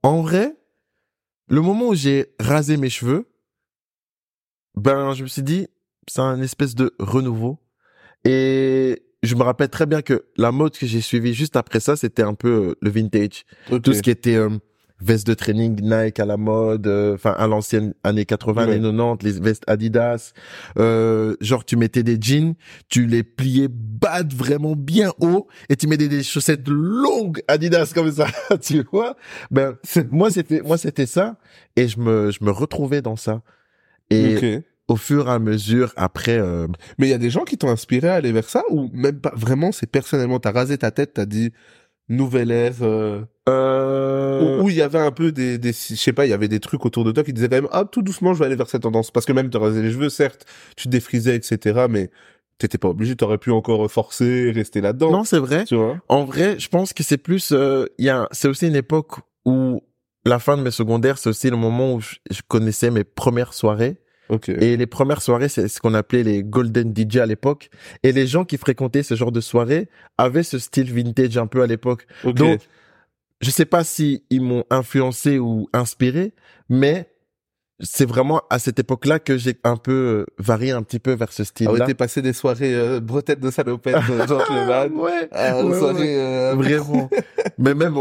en 0.02 0.22
vrai, 0.22 0.56
le 1.48 1.60
moment 1.60 1.88
où 1.88 1.94
j'ai 1.94 2.34
rasé 2.40 2.76
mes 2.76 2.90
cheveux, 2.90 3.28
ben, 4.74 5.12
je 5.14 5.22
me 5.22 5.28
suis 5.28 5.42
dit, 5.42 5.68
c'est 6.08 6.20
un 6.20 6.40
espèce 6.40 6.74
de 6.74 6.94
renouveau. 6.98 7.58
Et 8.24 9.02
je 9.22 9.34
me 9.34 9.42
rappelle 9.42 9.68
très 9.68 9.86
bien 9.86 10.02
que 10.02 10.24
la 10.36 10.52
mode 10.52 10.76
que 10.76 10.86
j'ai 10.86 11.00
suivie 11.00 11.34
juste 11.34 11.56
après 11.56 11.80
ça, 11.80 11.96
c'était 11.96 12.22
un 12.22 12.34
peu 12.34 12.48
euh, 12.70 12.74
le 12.80 12.90
vintage. 12.90 13.44
Tout 13.82 13.92
ce 13.92 14.02
qui 14.02 14.10
était 14.10 14.36
euh, 14.36 14.48
veste 15.00 15.26
de 15.28 15.34
training 15.34 15.78
Nike 15.80 16.18
à 16.20 16.24
la 16.26 16.36
mode, 16.36 16.86
euh, 16.86 17.14
enfin 17.14 17.30
à 17.38 17.46
l'ancienne 17.46 17.94
années 18.04 18.24
80, 18.24 18.66
Ouais. 18.66 18.72
années 18.74 18.80
90, 18.82 19.24
les 19.24 19.40
vestes 19.40 19.62
Adidas. 19.66 20.32
Euh, 20.78 21.36
genre 21.40 21.64
tu 21.64 21.76
mettais 21.76 22.02
des 22.02 22.16
jeans, 22.20 22.54
tu 22.88 23.06
les 23.06 23.22
pliais 23.22 23.68
bad 23.70 24.32
vraiment 24.32 24.74
bien 24.76 25.12
haut 25.20 25.46
et 25.68 25.76
tu 25.76 25.86
mettais 25.88 26.08
des 26.08 26.22
chaussettes 26.22 26.66
longues 26.68 27.42
Adidas 27.48 27.92
comme 27.94 28.10
ça, 28.12 28.26
tu 28.60 28.82
vois. 28.92 29.16
Ben 29.50 29.76
moi 30.10 30.30
c'était 30.30 30.62
moi 30.62 30.78
c'était 30.78 31.06
ça 31.06 31.38
et 31.76 31.86
je 31.88 31.98
me 32.00 32.30
je 32.30 32.42
me 32.44 32.50
retrouvais 32.50 33.02
dans 33.02 33.16
ça. 33.16 33.42
Et 34.10 34.36
Ok. 34.36 34.64
Au 34.88 34.96
fur 34.96 35.28
et 35.28 35.32
à 35.32 35.38
mesure 35.38 35.92
après 35.96 36.38
euh, 36.38 36.66
Mais 36.98 37.06
il 37.06 37.10
y 37.10 37.14
a 37.14 37.18
des 37.18 37.30
gens 37.30 37.44
qui 37.44 37.56
t'ont 37.56 37.70
inspiré 37.70 38.08
à 38.08 38.14
aller 38.14 38.32
vers 38.32 38.48
ça 38.48 38.64
ou 38.70 38.90
même 38.92 39.20
pas 39.20 39.32
vraiment, 39.36 39.70
c'est 39.70 39.86
personnellement, 39.90 40.40
t'as 40.40 40.52
rasé 40.52 40.78
ta 40.78 40.90
tête, 40.90 41.14
t'as 41.14 41.26
dit 41.26 41.52
nouvelle 42.08 42.50
ère, 42.50 42.74
euh, 42.80 43.22
euh, 43.48 44.62
où 44.62 44.70
il 44.70 44.76
y 44.76 44.82
avait 44.82 44.98
un 44.98 45.10
peu 45.10 45.30
des, 45.30 45.58
des, 45.58 45.72
je 45.72 45.94
sais 45.94 46.12
pas, 46.12 46.26
il 46.26 46.30
y 46.30 46.32
avait 46.32 46.48
des 46.48 46.60
trucs 46.60 46.84
autour 46.84 47.04
de 47.04 47.12
toi 47.12 47.22
qui 47.22 47.32
disaient 47.32 47.48
quand 47.48 47.56
même, 47.56 47.68
ah, 47.70 47.84
tout 47.84 48.02
doucement, 48.02 48.32
je 48.32 48.38
vais 48.38 48.46
aller 48.46 48.56
vers 48.56 48.68
cette 48.68 48.82
tendance. 48.82 49.10
Parce 49.10 49.26
que 49.26 49.32
même 49.32 49.50
te 49.50 49.58
raser 49.58 49.82
les 49.82 49.92
cheveux, 49.92 50.08
certes, 50.08 50.46
tu 50.76 50.84
te 50.84 50.88
défrisais, 50.88 51.36
etc., 51.36 51.86
mais 51.88 52.10
t'étais 52.56 52.78
pas 52.78 52.88
obligé, 52.88 53.14
t'aurais 53.14 53.38
pu 53.38 53.50
encore 53.50 53.90
forcer, 53.90 54.50
rester 54.50 54.80
là-dedans. 54.80 55.12
non 55.12 55.24
c'est 55.24 55.38
vrai 55.38 55.64
Tu 55.64 55.76
vois? 55.76 55.98
En 56.08 56.24
vrai, 56.24 56.58
je 56.58 56.68
pense 56.68 56.92
que 56.92 57.02
c'est 57.02 57.18
plus, 57.18 57.52
euh, 57.52 57.86
il 57.98 58.06
y 58.06 58.10
a, 58.10 58.26
c'est 58.32 58.48
aussi 58.48 58.66
une 58.66 58.76
époque 58.76 59.16
où 59.44 59.82
la 60.24 60.38
fin 60.38 60.56
de 60.56 60.62
mes 60.62 60.70
secondaires, 60.70 61.18
c'est 61.18 61.28
aussi 61.28 61.50
le 61.50 61.56
moment 61.56 61.94
où 61.94 62.00
je 62.00 62.40
connaissais 62.48 62.90
mes 62.90 63.04
premières 63.04 63.54
soirées. 63.54 63.98
Ok. 64.28 64.48
Et 64.48 64.76
les 64.76 64.86
premières 64.86 65.22
soirées, 65.22 65.48
c'est 65.48 65.68
ce 65.68 65.80
qu'on 65.80 65.94
appelait 65.94 66.22
les 66.22 66.42
golden 66.42 66.94
DJ 66.96 67.16
à 67.16 67.26
l'époque. 67.26 67.70
Et 68.02 68.12
les 68.12 68.26
gens 68.26 68.44
qui 68.44 68.56
fréquentaient 68.56 69.02
ce 69.02 69.14
genre 69.14 69.32
de 69.32 69.40
soirée 69.40 69.88
avaient 70.16 70.42
ce 70.42 70.58
style 70.58 70.92
vintage 70.92 71.38
un 71.38 71.46
peu 71.46 71.62
à 71.62 71.66
l'époque. 71.66 72.06
Ok. 72.24 72.34
Donc, 72.34 72.60
je 73.40 73.50
sais 73.50 73.64
pas 73.64 73.84
si 73.84 74.24
ils 74.30 74.42
m'ont 74.42 74.64
influencé 74.70 75.38
ou 75.38 75.68
inspiré, 75.72 76.34
mais 76.68 77.08
c'est 77.80 78.06
vraiment 78.06 78.42
à 78.50 78.58
cette 78.58 78.78
époque-là 78.80 79.18
que 79.20 79.36
j'ai 79.36 79.56
un 79.62 79.76
peu 79.76 79.92
euh, 79.92 80.26
varié 80.38 80.72
un 80.72 80.82
petit 80.82 80.98
peu 80.98 81.12
vers 81.12 81.32
ce 81.32 81.42
ah 81.42 81.44
ouais, 81.44 81.46
style-là. 81.46 81.86
t'es 81.86 81.94
passé 81.94 82.22
des 82.22 82.32
soirées 82.32 82.74
euh, 82.74 83.00
bretelles 83.00 83.38
de 83.38 83.50
salopette 83.50 83.94
de 83.94 84.26
gentleman 84.26 84.92
ouais, 84.94 85.28
à 85.30 85.62
ouais, 85.62 85.78
soirées 85.78 86.00
ouais. 86.00 86.18
euh, 86.18 86.54
vraiment. 86.56 87.08
mais 87.58 87.74
même 87.74 87.94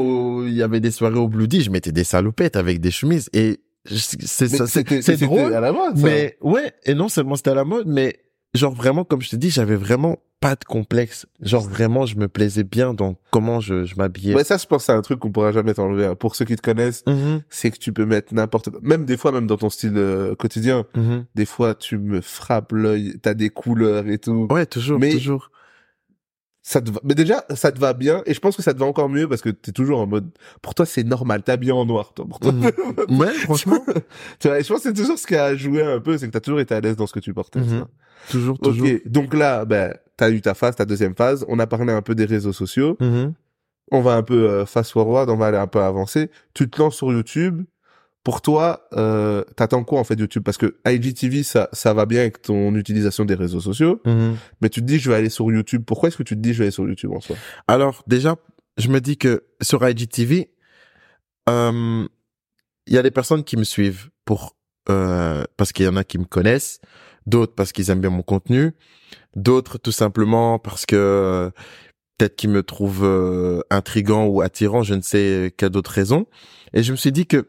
il 0.47 0.53
y 0.53 0.63
avait 0.63 0.79
des 0.79 0.91
soirées 0.91 1.19
au 1.19 1.27
Bloody, 1.27 1.61
je 1.61 1.69
mettais 1.69 1.91
des 1.91 2.03
salopettes 2.03 2.55
avec 2.55 2.81
des 2.81 2.91
chemises 2.91 3.29
et 3.33 3.59
c'est 3.89 4.47
ça, 4.47 4.67
c'est 4.67 5.17
drôle. 5.17 5.53
à 5.53 5.59
la 5.59 5.71
mode 5.71 5.97
ça. 5.97 6.03
Mais 6.05 6.37
ouais, 6.41 6.73
et 6.85 6.93
non 6.93 7.09
seulement 7.09 7.35
c'était 7.35 7.51
à 7.51 7.55
la 7.55 7.63
mode, 7.65 7.87
mais 7.87 8.19
genre 8.53 8.73
vraiment, 8.73 9.03
comme 9.03 9.21
je 9.21 9.29
te 9.29 9.35
dis, 9.35 9.49
j'avais 9.49 9.75
vraiment 9.75 10.17
pas 10.39 10.55
de 10.55 10.63
complexe. 10.63 11.25
Genre 11.41 11.67
vraiment, 11.67 12.05
je 12.05 12.15
me 12.15 12.27
plaisais 12.27 12.63
bien 12.63 12.93
dans 12.93 13.15
comment 13.31 13.59
je, 13.59 13.85
je 13.85 13.95
m'habillais. 13.95 14.35
Ouais, 14.35 14.43
ça, 14.43 14.57
je 14.57 14.67
pense, 14.67 14.85
c'est 14.85 14.91
un 14.91 15.01
truc 15.01 15.19
qu'on 15.19 15.31
pourra 15.31 15.51
jamais 15.51 15.73
t'enlever. 15.73 16.05
hein. 16.05 16.15
Pour 16.15 16.35
ceux 16.35 16.45
qui 16.45 16.55
te 16.55 16.61
connaissent, 16.61 17.03
Mhm, 17.07 17.41
c'est 17.49 17.71
que 17.71 17.77
tu 17.79 17.91
peux 17.91 18.05
mettre 18.05 18.33
n'importe 18.35 18.69
quoi. 18.69 18.79
Même 18.83 19.05
des 19.05 19.17
fois, 19.17 19.31
même 19.31 19.47
dans 19.47 19.57
ton 19.57 19.69
style 19.71 19.93
euh, 19.95 20.35
quotidien, 20.35 20.85
mhm. 20.95 21.25
des 21.33 21.45
fois, 21.45 21.73
tu 21.73 21.97
me 21.97 22.21
frappes 22.21 22.71
l'œil, 22.71 23.15
t'as 23.21 23.33
des 23.33 23.49
couleurs 23.49 24.07
et 24.07 24.19
tout. 24.19 24.47
Ouais, 24.51 24.67
toujours, 24.67 24.99
Mais- 24.99 25.11
toujours. 25.11 25.49
Ça 26.67 26.81
te 26.81 26.91
va... 26.91 26.99
Mais 27.05 27.15
déjà, 27.15 27.45
ça 27.55 27.71
te 27.71 27.79
va 27.79 27.93
bien, 27.93 28.23
et 28.25 28.33
je 28.33 28.41
pense 28.41 28.57
que 28.57 28.61
ça 28.61 28.73
te 28.73 28.79
va 28.79 28.85
encore 28.85 29.07
mieux 29.07 29.25
parce 29.29 29.41
que 29.41 29.47
t'es 29.47 29.71
toujours 29.71 30.01
en 30.01 30.05
mode, 30.05 30.29
pour 30.61 30.75
toi, 30.75 30.85
c'est 30.85 31.05
normal, 31.05 31.41
t'es 31.41 31.53
habillé 31.53 31.71
en 31.71 31.85
noir, 31.85 32.11
toi, 32.13 32.25
pour 32.27 32.41
toi. 32.41 32.51
Mhm. 32.51 32.71
Ouais, 33.17 33.31
franchement, 33.31 33.79
tu 34.37 34.49
vois, 34.49 34.59
et 34.59 34.63
je 34.63 34.67
pense 34.67 34.83
que 34.83 34.89
c'est 34.89 34.93
toujours 34.93 35.17
ce 35.17 35.25
qui 35.25 35.37
a 35.37 35.55
joué 35.55 35.81
un 35.81 36.01
peu, 36.01 36.17
c'est 36.17 36.27
que 36.27 36.33
t'as 36.33 36.41
toujours 36.41 36.59
été 36.59 36.75
à 36.75 36.81
l'aise 36.81 36.97
dans 36.97 37.07
ce 37.07 37.13
que 37.13 37.21
tu 37.21 37.33
portais. 37.33 37.61
Ça. 37.63 37.87
toujours, 38.29 38.59
toujours. 38.59 38.85
Donc 39.05 39.33
là, 39.33 39.63
ben, 39.63 39.93
t'as 40.17 40.29
eu 40.29 40.41
ta 40.41 40.55
phase, 40.55 40.75
ta 40.75 40.83
deuxième 40.83 41.15
phase. 41.15 41.45
On 41.47 41.57
a 41.57 41.67
parlé 41.67 41.93
un 41.93 42.01
peu 42.01 42.15
des 42.15 42.25
réseaux 42.25 42.51
sociaux. 42.51 42.97
Mhm. 42.99 43.33
On 43.91 44.01
va 44.01 44.15
un 44.15 44.23
peu 44.23 44.49
euh, 44.49 44.65
fast 44.65 44.91
forward, 44.91 45.29
on 45.29 45.37
va 45.37 45.45
aller 45.45 45.57
un 45.57 45.67
peu 45.67 45.79
avancer. 45.79 46.29
Tu 46.53 46.69
te 46.69 46.81
lances 46.81 46.97
sur 46.97 47.13
YouTube. 47.13 47.63
Pour 48.27 48.41
toi, 48.41 48.89
euh, 48.91 49.45
t'attends 49.55 49.85
quoi 49.85 50.01
en 50.01 50.03
fait 50.03 50.19
YouTube? 50.19 50.43
Parce 50.43 50.57
que 50.57 50.75
IGTV, 50.85 51.43
ça, 51.43 51.69
ça 51.71 51.93
va 51.93 52.05
bien 52.05 52.19
avec 52.19 52.41
ton 52.41 52.75
utilisation 52.75 53.23
des 53.23 53.35
réseaux 53.35 53.61
sociaux, 53.61 54.01
Mhm. 54.05 54.35
mais 54.59 54.67
tu 54.67 54.81
te 54.81 54.85
dis 54.85 54.99
je 54.99 55.09
vais 55.09 55.15
aller 55.15 55.29
sur 55.29 55.49
YouTube. 55.49 55.83
Pourquoi 55.87 56.09
est-ce 56.09 56.17
que 56.17 56.23
tu 56.23 56.35
te 56.35 56.41
dis 56.41 56.51
je 56.51 56.57
vais 56.57 56.65
aller 56.65 56.71
sur 56.71 56.85
YouTube 56.85 57.11
en 57.13 57.21
soi? 57.21 57.37
Alors, 57.69 58.03
déjà, 58.05 58.35
je 58.77 58.89
me 58.89 58.99
dis 58.99 59.15
que 59.15 59.45
sur 59.61 59.87
IGTV, 59.87 60.49
euh, 61.47 62.05
il 62.87 62.93
y 62.93 62.97
a 62.97 63.01
des 63.01 63.11
personnes 63.11 63.45
qui 63.45 63.55
me 63.55 63.63
suivent 63.63 64.09
pour, 64.25 64.57
euh, 64.89 65.45
parce 65.55 65.71
qu'il 65.71 65.85
y 65.85 65.87
en 65.87 65.95
a 65.95 66.03
qui 66.03 66.17
me 66.17 66.25
connaissent, 66.25 66.81
d'autres 67.27 67.55
parce 67.55 67.71
qu'ils 67.71 67.89
aiment 67.91 68.01
bien 68.01 68.09
mon 68.09 68.23
contenu, 68.23 68.73
d'autres 69.37 69.77
tout 69.77 69.93
simplement 69.93 70.59
parce 70.59 70.85
que 70.85 70.97
euh, 70.97 71.49
peut-être 72.17 72.35
qu'ils 72.35 72.49
me 72.49 72.61
trouvent 72.61 73.05
euh, 73.05 73.61
intrigant 73.69 74.25
ou 74.25 74.41
attirant, 74.41 74.83
je 74.83 74.95
ne 74.95 75.01
sais 75.01 75.53
quelle 75.55 75.69
d'autres 75.69 75.91
raison. 75.91 76.25
Et 76.73 76.83
je 76.83 76.91
me 76.91 76.97
suis 76.97 77.13
dit 77.13 77.25
que 77.25 77.47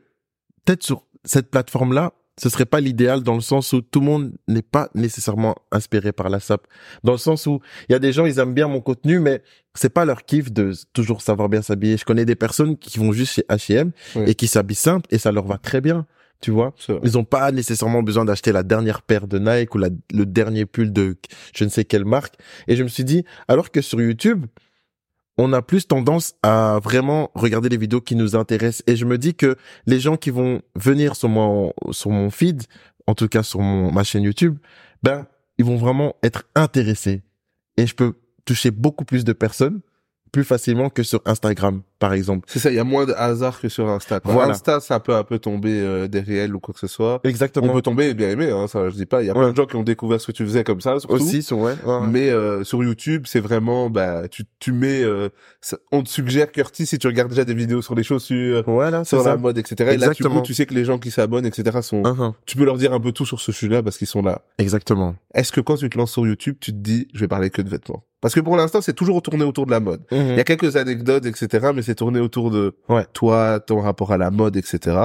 peut-être 0.68 0.84
sur 0.84 1.04
cette 1.24 1.50
plateforme-là, 1.50 2.12
ce 2.40 2.48
serait 2.50 2.66
pas 2.66 2.78
l'idéal 2.80 3.22
dans 3.22 3.34
le 3.34 3.40
sens 3.40 3.72
où 3.72 3.80
tout 3.80 4.00
le 4.00 4.06
monde 4.06 4.32
n'est 4.46 4.62
pas 4.62 4.90
nécessairement 4.94 5.56
inspiré 5.72 6.12
par 6.12 6.28
la 6.28 6.38
SAP. 6.40 6.66
Dans 7.02 7.12
le 7.12 7.18
sens 7.18 7.46
où 7.46 7.60
il 7.88 7.92
y 7.92 7.96
a 7.96 7.98
des 7.98 8.12
gens, 8.12 8.26
ils 8.26 8.38
aiment 8.38 8.54
bien 8.54 8.68
mon 8.68 8.80
contenu, 8.80 9.18
mais 9.18 9.42
c'est 9.74 9.88
pas 9.88 10.04
leur 10.04 10.24
kiff 10.24 10.52
de 10.52 10.72
toujours 10.92 11.22
savoir 11.22 11.48
bien 11.48 11.62
s'habiller. 11.62 11.96
Je 11.96 12.04
connais 12.04 12.24
des 12.26 12.36
personnes 12.36 12.76
qui 12.76 12.98
vont 12.98 13.12
juste 13.12 13.32
chez 13.32 13.44
H&M 13.48 13.90
et 14.28 14.34
qui 14.34 14.46
s'habillent 14.46 14.76
simple 14.76 15.06
et 15.10 15.18
ça 15.18 15.32
leur 15.32 15.46
va 15.46 15.56
très 15.58 15.80
bien, 15.80 16.06
tu 16.40 16.50
vois. 16.52 16.74
Ils 17.02 17.18
ont 17.18 17.24
pas 17.24 17.50
nécessairement 17.50 18.02
besoin 18.04 18.24
d'acheter 18.24 18.52
la 18.52 18.62
dernière 18.62 19.02
paire 19.02 19.26
de 19.26 19.38
Nike 19.38 19.74
ou 19.74 19.78
la- 19.78 19.88
le 20.14 20.24
dernier 20.26 20.64
pull 20.66 20.92
de 20.92 21.16
je 21.54 21.64
ne 21.64 21.70
sais 21.70 21.84
quelle 21.86 22.04
marque. 22.04 22.34
Et 22.68 22.76
je 22.76 22.82
me 22.84 22.88
suis 22.88 23.04
dit, 23.04 23.24
alors 23.48 23.72
que 23.72 23.80
sur 23.80 24.00
YouTube, 24.00 24.46
on 25.38 25.52
a 25.52 25.62
plus 25.62 25.86
tendance 25.86 26.34
à 26.42 26.80
vraiment 26.82 27.30
regarder 27.34 27.68
les 27.68 27.76
vidéos 27.76 28.00
qui 28.00 28.16
nous 28.16 28.34
intéressent. 28.34 28.82
Et 28.86 28.96
je 28.96 29.04
me 29.04 29.16
dis 29.16 29.34
que 29.34 29.56
les 29.86 30.00
gens 30.00 30.16
qui 30.16 30.30
vont 30.30 30.60
venir 30.74 31.14
sur 31.14 31.28
mon, 31.28 31.72
sur 31.92 32.10
mon 32.10 32.28
feed, 32.28 32.64
en 33.06 33.14
tout 33.14 33.28
cas 33.28 33.44
sur 33.44 33.60
mon, 33.60 33.92
ma 33.92 34.02
chaîne 34.02 34.24
YouTube, 34.24 34.58
ben, 35.02 35.26
ils 35.56 35.64
vont 35.64 35.76
vraiment 35.76 36.16
être 36.24 36.44
intéressés. 36.56 37.22
Et 37.76 37.86
je 37.86 37.94
peux 37.94 38.14
toucher 38.44 38.72
beaucoup 38.72 39.04
plus 39.04 39.24
de 39.24 39.32
personnes 39.32 39.80
plus 40.32 40.44
facilement 40.44 40.90
que 40.90 41.02
sur 41.02 41.22
Instagram, 41.24 41.82
par 41.98 42.12
exemple. 42.12 42.46
C'est 42.50 42.58
ça, 42.58 42.70
il 42.70 42.76
y 42.76 42.78
a 42.78 42.84
moins 42.84 43.06
de 43.06 43.12
hasard 43.12 43.60
que 43.60 43.68
sur 43.68 43.88
Insta. 43.88 44.20
Quoi. 44.20 44.32
Voilà. 44.32 44.52
Insta, 44.52 44.80
ça 44.80 45.00
peut 45.00 45.14
un 45.14 45.24
peu 45.24 45.38
tomber 45.38 45.80
euh, 45.80 46.06
des 46.08 46.20
réels 46.20 46.54
ou 46.54 46.60
quoi 46.60 46.72
que 46.74 46.80
ce 46.80 46.86
soit. 46.86 47.20
Exactement. 47.24 47.68
On 47.70 47.74
peut 47.74 47.82
tomber 47.82 48.08
et 48.08 48.14
bien 48.14 48.28
aimer, 48.30 48.50
hein, 48.50 48.66
ça 48.68 48.88
je 48.88 48.94
dis 48.94 49.06
pas. 49.06 49.22
Il 49.22 49.26
y 49.26 49.30
a 49.30 49.34
plein 49.34 49.50
de 49.50 49.56
gens 49.56 49.66
qui 49.66 49.76
ont 49.76 49.82
découvert 49.82 50.20
ce 50.20 50.26
que 50.28 50.32
tu 50.32 50.44
faisais 50.44 50.64
comme 50.64 50.80
ça, 50.80 50.98
surtout. 51.00 51.14
Aussi, 51.16 51.42
sur, 51.42 51.58
ouais, 51.58 51.74
ouais. 51.84 52.06
Mais 52.08 52.30
euh, 52.30 52.62
sur 52.64 52.82
YouTube, 52.84 53.24
c'est 53.26 53.40
vraiment, 53.40 53.90
bah, 53.90 54.28
tu, 54.28 54.44
tu 54.60 54.72
mets, 54.72 55.02
euh, 55.02 55.28
ça- 55.60 55.78
on 55.92 56.02
te 56.02 56.08
suggère 56.08 56.52
Curtis 56.52 56.86
si 56.86 56.98
tu 56.98 57.06
regardes 57.06 57.30
déjà 57.30 57.44
des 57.44 57.54
vidéos 57.54 57.82
sur 57.82 57.94
les 57.94 58.02
chaussures, 58.04 58.62
Voilà, 58.66 59.04
c'est 59.04 59.16
sur 59.16 59.18
la 59.18 59.24
ça. 59.32 59.36
mode, 59.36 59.58
etc. 59.58 59.74
Et 59.80 59.84
là, 59.84 59.92
Exactement. 59.94 60.36
coup, 60.36 60.42
tu 60.46 60.54
sais 60.54 60.66
que 60.66 60.74
les 60.74 60.84
gens 60.84 60.98
qui 60.98 61.10
s'abonnent, 61.10 61.46
etc. 61.46 61.78
sont, 61.82 62.02
Mhm. 62.02 62.32
tu 62.46 62.56
peux 62.56 62.64
leur 62.64 62.76
dire 62.78 62.92
un 62.92 63.00
peu 63.00 63.12
tout 63.12 63.26
sur 63.26 63.40
ce 63.40 63.50
sujet-là 63.52 63.82
parce 63.82 63.98
qu'ils 63.98 64.06
sont 64.06 64.22
là. 64.22 64.42
Exactement. 64.58 65.14
Est-ce 65.34 65.52
que 65.52 65.60
quand 65.60 65.76
tu 65.76 65.90
te 65.90 65.98
lances 65.98 66.12
sur 66.12 66.26
YouTube, 66.26 66.56
tu 66.60 66.72
te 66.72 66.76
dis, 66.78 67.08
je 67.12 67.20
vais 67.20 67.28
parler 67.28 67.50
que 67.50 67.60
de 67.62 67.68
vêtements? 67.68 68.04
Parce 68.20 68.34
que 68.34 68.40
pour 68.40 68.56
l'instant, 68.56 68.80
c'est 68.80 68.94
toujours 68.94 69.22
tourné 69.22 69.44
autour 69.44 69.64
de 69.66 69.70
la 69.70 69.78
mode. 69.78 70.02
Il 70.10 70.34
y 70.34 70.40
a 70.40 70.44
quelques 70.44 70.74
anecdotes, 70.74 71.24
etc. 71.24 71.68
Mais 71.72 71.82
tourné 71.94 72.20
autour 72.20 72.50
de 72.50 72.76
Ouais. 72.88 73.06
toi, 73.12 73.60
ton 73.60 73.80
rapport 73.80 74.12
à 74.12 74.18
la 74.18 74.30
mode, 74.30 74.56
etc. 74.56 74.96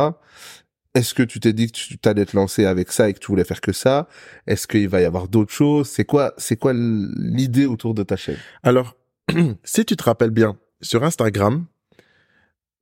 Est-ce 0.95 1.13
que 1.15 1.23
tu 1.23 1.39
t'es 1.39 1.53
dit 1.53 1.67
que 1.71 1.77
tu 1.77 1.97
t'allais 1.97 2.25
te 2.25 2.35
lancer 2.35 2.65
avec 2.65 2.91
ça 2.91 3.09
et 3.09 3.13
que 3.13 3.19
tu 3.19 3.27
voulais 3.27 3.43
faire 3.43 3.61
que 3.61 3.71
ça? 3.71 4.07
Est-ce 4.45 4.67
qu'il 4.67 4.87
va 4.87 5.01
y 5.01 5.05
avoir 5.05 5.27
d'autres 5.27 5.51
choses? 5.51 5.89
C'est 5.89 6.05
quoi, 6.05 6.33
c'est 6.37 6.55
quoi 6.55 6.73
l'idée 6.73 7.65
autour 7.65 7.93
de 7.95 8.03
ta 8.03 8.15
chaîne? 8.15 8.37
Alors, 8.61 8.95
si 9.63 9.85
tu 9.85 9.95
te 9.95 10.03
rappelles 10.03 10.29
bien, 10.29 10.57
sur 10.81 11.03
Instagram, 11.03 11.65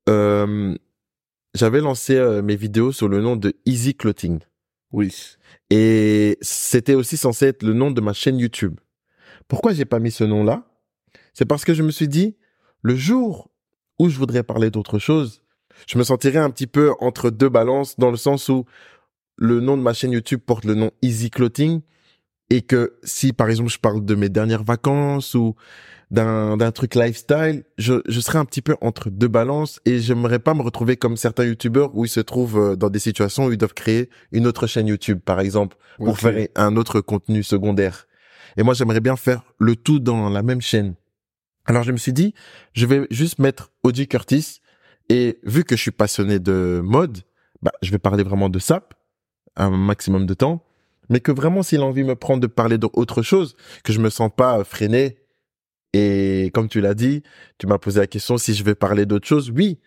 euh, 0.08 0.74
j'avais 1.54 1.80
lancé 1.80 2.16
euh, 2.16 2.42
mes 2.42 2.56
vidéos 2.56 2.92
sur 2.92 3.08
le 3.08 3.20
nom 3.20 3.36
de 3.36 3.54
Easy 3.66 3.94
Clothing. 3.94 4.40
Oui. 4.90 5.36
Et 5.70 6.36
c'était 6.42 6.94
aussi 6.94 7.16
censé 7.16 7.46
être 7.46 7.62
le 7.62 7.72
nom 7.72 7.90
de 7.90 8.00
ma 8.00 8.12
chaîne 8.12 8.38
YouTube. 8.38 8.78
Pourquoi 9.48 9.72
j'ai 9.72 9.84
pas 9.86 9.98
mis 10.00 10.10
ce 10.10 10.24
nom-là? 10.24 10.64
C'est 11.34 11.46
parce 11.46 11.64
que 11.64 11.72
je 11.72 11.82
me 11.82 11.90
suis 11.90 12.08
dit, 12.08 12.36
le 12.82 12.94
jour 12.94 13.50
où 13.98 14.08
je 14.08 14.18
voudrais 14.18 14.42
parler 14.42 14.70
d'autre 14.70 14.98
chose, 14.98 15.42
je 15.88 15.98
me 15.98 16.04
sentirais 16.04 16.38
un 16.38 16.50
petit 16.50 16.66
peu 16.66 16.92
entre 17.00 17.30
deux 17.30 17.48
balances 17.48 17.98
dans 17.98 18.10
le 18.10 18.16
sens 18.16 18.48
où 18.48 18.64
le 19.36 19.60
nom 19.60 19.76
de 19.76 19.82
ma 19.82 19.92
chaîne 19.92 20.12
YouTube 20.12 20.40
porte 20.44 20.64
le 20.64 20.74
nom 20.74 20.90
Easy 21.02 21.30
Clothing 21.30 21.80
et 22.50 22.62
que 22.62 22.98
si 23.02 23.32
par 23.32 23.48
exemple 23.48 23.70
je 23.70 23.78
parle 23.78 24.04
de 24.04 24.14
mes 24.14 24.28
dernières 24.28 24.62
vacances 24.62 25.34
ou 25.34 25.54
d'un 26.10 26.58
d'un 26.58 26.70
truc 26.70 26.94
lifestyle, 26.94 27.64
je 27.78 28.02
je 28.06 28.20
serais 28.20 28.38
un 28.38 28.44
petit 28.44 28.60
peu 28.60 28.76
entre 28.82 29.08
deux 29.08 29.28
balances 29.28 29.80
et 29.86 29.98
j'aimerais 30.00 30.38
pas 30.38 30.52
me 30.52 30.60
retrouver 30.62 30.96
comme 30.96 31.16
certains 31.16 31.44
youtubeurs 31.44 31.96
où 31.96 32.04
ils 32.04 32.10
se 32.10 32.20
trouvent 32.20 32.58
euh, 32.58 32.76
dans 32.76 32.90
des 32.90 32.98
situations 32.98 33.46
où 33.46 33.52
ils 33.52 33.56
doivent 33.56 33.72
créer 33.72 34.10
une 34.32 34.46
autre 34.46 34.66
chaîne 34.66 34.86
YouTube 34.86 35.20
par 35.24 35.40
exemple 35.40 35.76
pour 35.96 36.18
faire 36.18 36.46
un 36.54 36.76
autre 36.76 37.00
contenu 37.00 37.42
secondaire. 37.42 38.06
Et 38.58 38.62
moi 38.62 38.74
j'aimerais 38.74 39.00
bien 39.00 39.16
faire 39.16 39.42
le 39.58 39.74
tout 39.74 39.98
dans 39.98 40.28
la 40.28 40.42
même 40.42 40.60
chaîne. 40.60 40.94
Alors 41.66 41.82
je 41.82 41.92
me 41.92 41.96
suis 41.96 42.12
dit, 42.12 42.34
je 42.74 42.86
vais 42.86 43.06
juste 43.10 43.38
mettre 43.38 43.70
Audi 43.82 44.08
Curtis 44.08 44.60
et 45.08 45.38
vu 45.44 45.64
que 45.64 45.76
je 45.76 45.80
suis 45.82 45.90
passionné 45.90 46.38
de 46.38 46.80
mode, 46.82 47.18
bah 47.62 47.72
je 47.82 47.90
vais 47.90 47.98
parler 47.98 48.22
vraiment 48.24 48.48
de 48.48 48.58
SAP 48.58 48.94
un 49.56 49.70
maximum 49.70 50.26
de 50.26 50.34
temps, 50.34 50.64
mais 51.10 51.20
que 51.20 51.30
vraiment 51.30 51.62
s'il 51.62 51.80
a 51.80 51.84
envie 51.84 52.02
de 52.02 52.08
me 52.08 52.16
prendre 52.16 52.40
de 52.40 52.46
parler 52.46 52.78
d'autre 52.78 53.22
chose, 53.22 53.54
que 53.84 53.92
je 53.92 54.00
me 54.00 54.08
sens 54.10 54.30
pas 54.34 54.58
euh, 54.60 54.64
freiné. 54.64 55.18
Et 55.92 56.50
comme 56.54 56.68
tu 56.68 56.80
l'as 56.80 56.94
dit, 56.94 57.22
tu 57.58 57.66
m'as 57.66 57.76
posé 57.76 58.00
la 58.00 58.06
question 58.06 58.38
si 58.38 58.54
je 58.54 58.64
vais 58.64 58.74
parler 58.74 59.04
d'autre 59.04 59.26
chose. 59.28 59.50
Oui, 59.54 59.78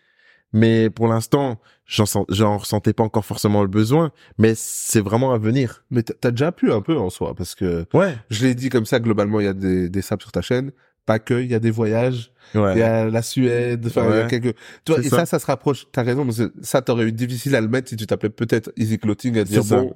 mais 0.53 0.91
pour 0.91 1.07
l'instant, 1.07 1.59
j'en 1.87 2.57
ressentais 2.59 2.93
pas 2.93 3.03
encore 3.03 3.25
forcément 3.25 3.63
le 3.63 3.67
besoin, 3.67 4.11
mais 4.37 4.53
c'est 4.55 5.01
vraiment 5.01 5.33
à 5.33 5.39
venir. 5.39 5.83
Mais 5.89 6.03
t'as 6.03 6.13
t'as 6.13 6.29
déjà 6.31 6.51
pu 6.51 6.71
un 6.71 6.81
peu 6.81 6.95
en 6.95 7.09
soi, 7.09 7.33
parce 7.33 7.55
que 7.55 7.85
Ouais. 7.91 8.15
je 8.29 8.45
l'ai 8.45 8.53
dit 8.53 8.69
comme 8.69 8.85
ça, 8.85 8.99
globalement, 8.99 9.39
il 9.39 9.45
y 9.45 9.49
a 9.49 9.53
des, 9.53 9.89
des 9.89 10.01
saps 10.03 10.23
sur 10.23 10.31
ta 10.31 10.41
chaîne. 10.43 10.71
Pas 11.05 11.19
que, 11.19 11.35
il 11.35 11.51
y 11.51 11.55
a 11.55 11.59
des 11.59 11.71
voyages, 11.71 12.31
il 12.53 12.59
y 12.59 12.81
a 12.81 13.05
la 13.05 13.21
Suède, 13.21 13.85
enfin, 13.85 14.07
il 14.09 14.15
y 14.15 14.19
a 14.19 14.25
quelques... 14.25 14.55
Tu 14.83 14.91
vois, 14.91 15.01
et 15.01 15.09
ça. 15.09 15.17
ça. 15.17 15.25
ça, 15.25 15.39
se 15.39 15.45
rapproche, 15.45 15.87
t'as 15.91 16.03
raison, 16.03 16.25
mais 16.25 16.33
ça, 16.61 16.81
t'aurais 16.81 17.05
eu 17.05 17.11
difficile 17.11 17.55
à 17.55 17.61
le 17.61 17.67
mettre 17.67 17.89
si 17.89 17.95
tu 17.95 18.07
t'appelais 18.07 18.29
peut-être 18.29 18.71
Easy 18.75 18.97
Clothing, 18.97 19.37
à 19.37 19.43
dire, 19.43 19.63
bon, 19.63 19.95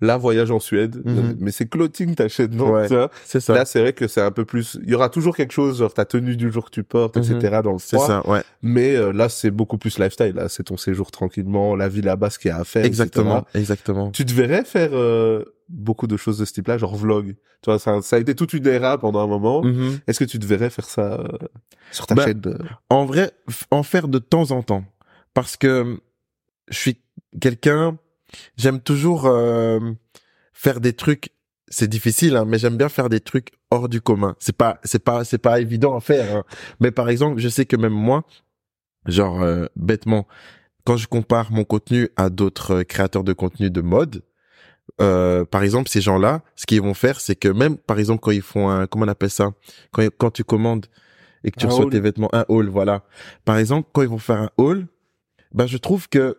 là, 0.00 0.16
voyage 0.16 0.50
en 0.50 0.60
Suède, 0.60 1.02
Mhm. 1.04 1.36
mais 1.40 1.50
c'est 1.50 1.66
Clothing 1.68 2.14
ta 2.14 2.28
chaîne, 2.28 2.54
non? 2.54 2.70
Ouais. 2.72 2.88
C'est 3.24 3.40
ça. 3.40 3.54
Là, 3.54 3.64
c'est 3.64 3.80
vrai 3.80 3.92
que 3.92 4.08
c'est 4.08 4.20
un 4.22 4.30
peu 4.30 4.44
plus, 4.44 4.78
il 4.82 4.88
y 4.90 4.94
aura 4.94 5.08
toujours 5.08 5.36
quelque 5.36 5.52
chose, 5.52 5.78
genre 5.78 5.92
ta 5.92 6.04
tenue 6.04 6.36
du 6.36 6.50
jour 6.50 6.64
que 6.66 6.70
tu 6.70 6.82
portes, 6.84 7.16
Mhm. 7.16 7.22
etc., 7.36 7.60
dans 7.62 7.72
le 7.72 7.78
C'est 7.78 7.96
froid. 7.96 8.06
ça, 8.06 8.26
ouais. 8.28 8.42
Mais 8.62 8.94
euh, 8.96 9.12
là, 9.12 9.28
c'est 9.28 9.50
beaucoup 9.50 9.78
plus 9.78 9.98
lifestyle, 9.98 10.34
là. 10.34 10.48
C'est 10.48 10.64
ton 10.64 10.76
séjour 10.76 11.10
tranquillement, 11.10 11.76
la 11.76 11.88
vie 11.88 12.02
là-bas, 12.02 12.30
ce 12.30 12.38
qu'il 12.38 12.48
y 12.50 12.52
a 12.52 12.58
à 12.58 12.64
faire, 12.64 12.84
Exactement, 12.84 13.38
etc. 13.40 13.58
exactement. 13.60 14.10
Tu 14.10 14.24
te 14.24 14.32
verrais 14.32 14.64
faire 14.64 14.90
euh, 14.92 15.44
beaucoup 15.68 16.06
de 16.06 16.16
choses 16.16 16.38
de 16.38 16.44
ce 16.44 16.52
type-là, 16.52 16.78
genre 16.78 16.96
vlog. 16.96 17.36
Tu 17.62 17.66
vois, 17.70 17.78
ça, 17.78 18.00
ça 18.02 18.16
a 18.16 18.18
été 18.18 18.34
toute 18.34 18.52
une 18.54 18.66
era 18.66 18.98
pendant 18.98 19.20
un 19.20 19.26
moment. 19.26 19.62
Mhm. 19.62 19.98
Est-ce 20.06 20.18
que 20.18 20.24
tu 20.24 20.38
te 20.38 20.46
verrais 20.46 20.70
faire 20.70 20.86
ça 20.88 21.20
euh, 21.20 21.28
sur 21.92 22.06
ta 22.06 22.14
Bah, 22.14 22.24
chaîne 22.24 22.40
de... 22.40 22.56
En 22.88 23.04
vrai, 23.04 23.32
en 23.70 23.82
faire 23.82 24.08
de 24.08 24.18
temps 24.18 24.50
en 24.50 24.62
temps. 24.62 24.84
Parce 25.34 25.56
que 25.56 25.98
je 26.68 26.76
suis 26.78 26.96
quelqu'un, 27.40 27.98
j'aime 28.56 28.80
toujours 28.80 29.26
euh, 29.26 29.80
faire 30.52 30.80
des 30.80 30.92
trucs. 30.92 31.30
C'est 31.68 31.88
difficile, 31.88 32.36
hein, 32.36 32.44
mais 32.46 32.58
j'aime 32.58 32.76
bien 32.76 32.88
faire 32.88 33.08
des 33.08 33.20
trucs 33.20 33.52
hors 33.70 33.88
du 33.88 34.00
commun. 34.00 34.34
C'est 34.40 34.56
pas, 34.56 34.80
c'est 34.82 35.02
pas, 35.04 35.24
c'est 35.24 35.38
pas 35.38 35.60
évident 35.60 35.96
à 35.96 36.00
faire. 36.00 36.36
hein. 36.38 36.44
Mais 36.80 36.90
par 36.90 37.08
exemple, 37.08 37.38
je 37.40 37.48
sais 37.48 37.64
que 37.64 37.76
même 37.76 37.92
moi, 37.92 38.24
genre 39.06 39.40
euh, 39.42 39.66
bêtement, 39.76 40.26
quand 40.84 40.96
je 40.96 41.06
compare 41.06 41.52
mon 41.52 41.62
contenu 41.64 42.08
à 42.16 42.28
d'autres 42.30 42.76
euh, 42.80 42.82
créateurs 42.84 43.22
de 43.22 43.32
contenu 43.32 43.70
de 43.70 43.80
mode, 43.82 44.22
euh, 45.00 45.44
par 45.44 45.62
exemple, 45.62 45.88
ces 45.88 46.00
gens-là, 46.00 46.42
ce 46.56 46.66
qu'ils 46.66 46.82
vont 46.82 46.94
faire, 46.94 47.20
c'est 47.20 47.36
que 47.36 47.48
même, 47.48 47.76
par 47.76 48.00
exemple, 48.00 48.20
quand 48.20 48.32
ils 48.32 48.42
font 48.42 48.68
un, 48.68 48.86
comment 48.88 49.04
on 49.04 49.08
appelle 49.08 49.30
ça, 49.30 49.52
quand, 49.92 50.04
quand 50.18 50.32
tu 50.32 50.42
commandes 50.42 50.86
et 51.44 51.52
que 51.52 51.60
tu 51.60 51.66
Un 51.66 51.68
reçois 51.68 51.84
haul. 51.84 51.92
tes 51.92 52.00
vêtements, 52.00 52.28
un 52.34 52.44
haul, 52.48 52.68
voilà. 52.68 53.04
Par 53.44 53.56
exemple, 53.56 53.88
quand 53.92 54.02
ils 54.02 54.08
vont 54.08 54.18
faire 54.18 54.38
un 54.38 54.50
haul, 54.56 54.88
ben, 55.54 55.66
je 55.66 55.78
trouve 55.78 56.08
que 56.08 56.36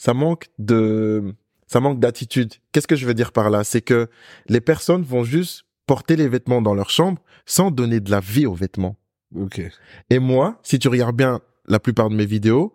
ça 0.00 0.14
manque 0.14 0.46
de, 0.58 1.34
ça 1.66 1.78
manque 1.78 2.00
d'attitude. 2.00 2.54
Qu'est-ce 2.72 2.86
que 2.86 2.96
je 2.96 3.06
veux 3.06 3.12
dire 3.12 3.32
par 3.32 3.50
là? 3.50 3.64
C'est 3.64 3.82
que 3.82 4.08
les 4.48 4.62
personnes 4.62 5.02
vont 5.02 5.24
juste 5.24 5.66
porter 5.84 6.16
les 6.16 6.26
vêtements 6.26 6.62
dans 6.62 6.72
leur 6.72 6.88
chambre 6.88 7.20
sans 7.44 7.70
donner 7.70 8.00
de 8.00 8.10
la 8.10 8.20
vie 8.20 8.46
aux 8.46 8.54
vêtements. 8.54 8.96
Ok. 9.36 9.60
Et 10.08 10.18
moi, 10.18 10.58
si 10.62 10.78
tu 10.78 10.88
regardes 10.88 11.14
bien 11.14 11.42
la 11.68 11.78
plupart 11.78 12.08
de 12.08 12.14
mes 12.14 12.24
vidéos, 12.24 12.74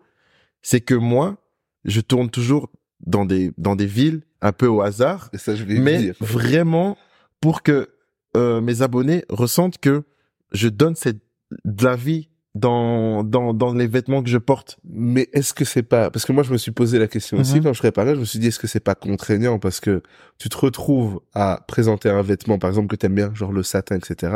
c'est 0.61 0.81
que 0.81 0.93
moi, 0.93 1.37
je 1.83 1.99
tourne 1.99 2.29
toujours 2.29 2.69
dans 2.99 3.25
des, 3.25 3.51
dans 3.57 3.75
des 3.75 3.87
villes 3.87 4.21
un 4.41 4.51
peu 4.51 4.67
au 4.67 4.81
hasard, 4.81 5.31
Et 5.33 5.39
ça, 5.39 5.55
je 5.55 5.63
vais 5.63 5.79
mais 5.79 6.11
vraiment 6.19 6.95
pour 7.41 7.63
que 7.63 7.89
euh, 8.37 8.61
mes 8.61 8.83
abonnés 8.83 9.25
ressentent 9.29 9.79
que 9.79 10.03
je 10.51 10.67
donne 10.67 10.93
cette, 10.93 11.23
de 11.63 11.83
la 11.83 11.95
vie 11.95 12.29
dans, 12.55 13.23
dans, 13.23 13.53
dans 13.53 13.73
les 13.73 13.85
vêtements 13.85 14.23
que 14.23 14.29
je 14.29 14.37
porte. 14.37 14.77
Mais 14.89 15.29
est-ce 15.33 15.53
que 15.53 15.65
c'est 15.65 15.83
pas 15.83 16.09
parce 16.09 16.25
que 16.25 16.31
moi 16.31 16.41
je 16.43 16.51
me 16.53 16.57
suis 16.57 16.71
posé 16.71 16.97
la 16.97 17.07
question 17.07 17.37
aussi 17.37 17.55
Mhm. 17.57 17.63
quand 17.63 17.73
je 17.73 17.79
préparais, 17.79 18.15
je 18.15 18.21
me 18.21 18.25
suis 18.25 18.39
dit 18.39 18.47
est-ce 18.47 18.59
que 18.59 18.67
c'est 18.67 18.79
pas 18.79 18.95
contraignant 18.95 19.59
parce 19.59 19.79
que 19.81 20.01
tu 20.39 20.47
te 20.49 20.57
retrouves 20.57 21.19
à 21.33 21.63
présenter 21.67 22.09
un 22.09 22.21
vêtement 22.21 22.57
par 22.57 22.69
exemple 22.69 22.87
que 22.87 22.95
t'aimes 22.95 23.13
bien, 23.15 23.31
genre 23.35 23.51
le 23.51 23.61
satin, 23.61 23.97
etc. 23.97 24.33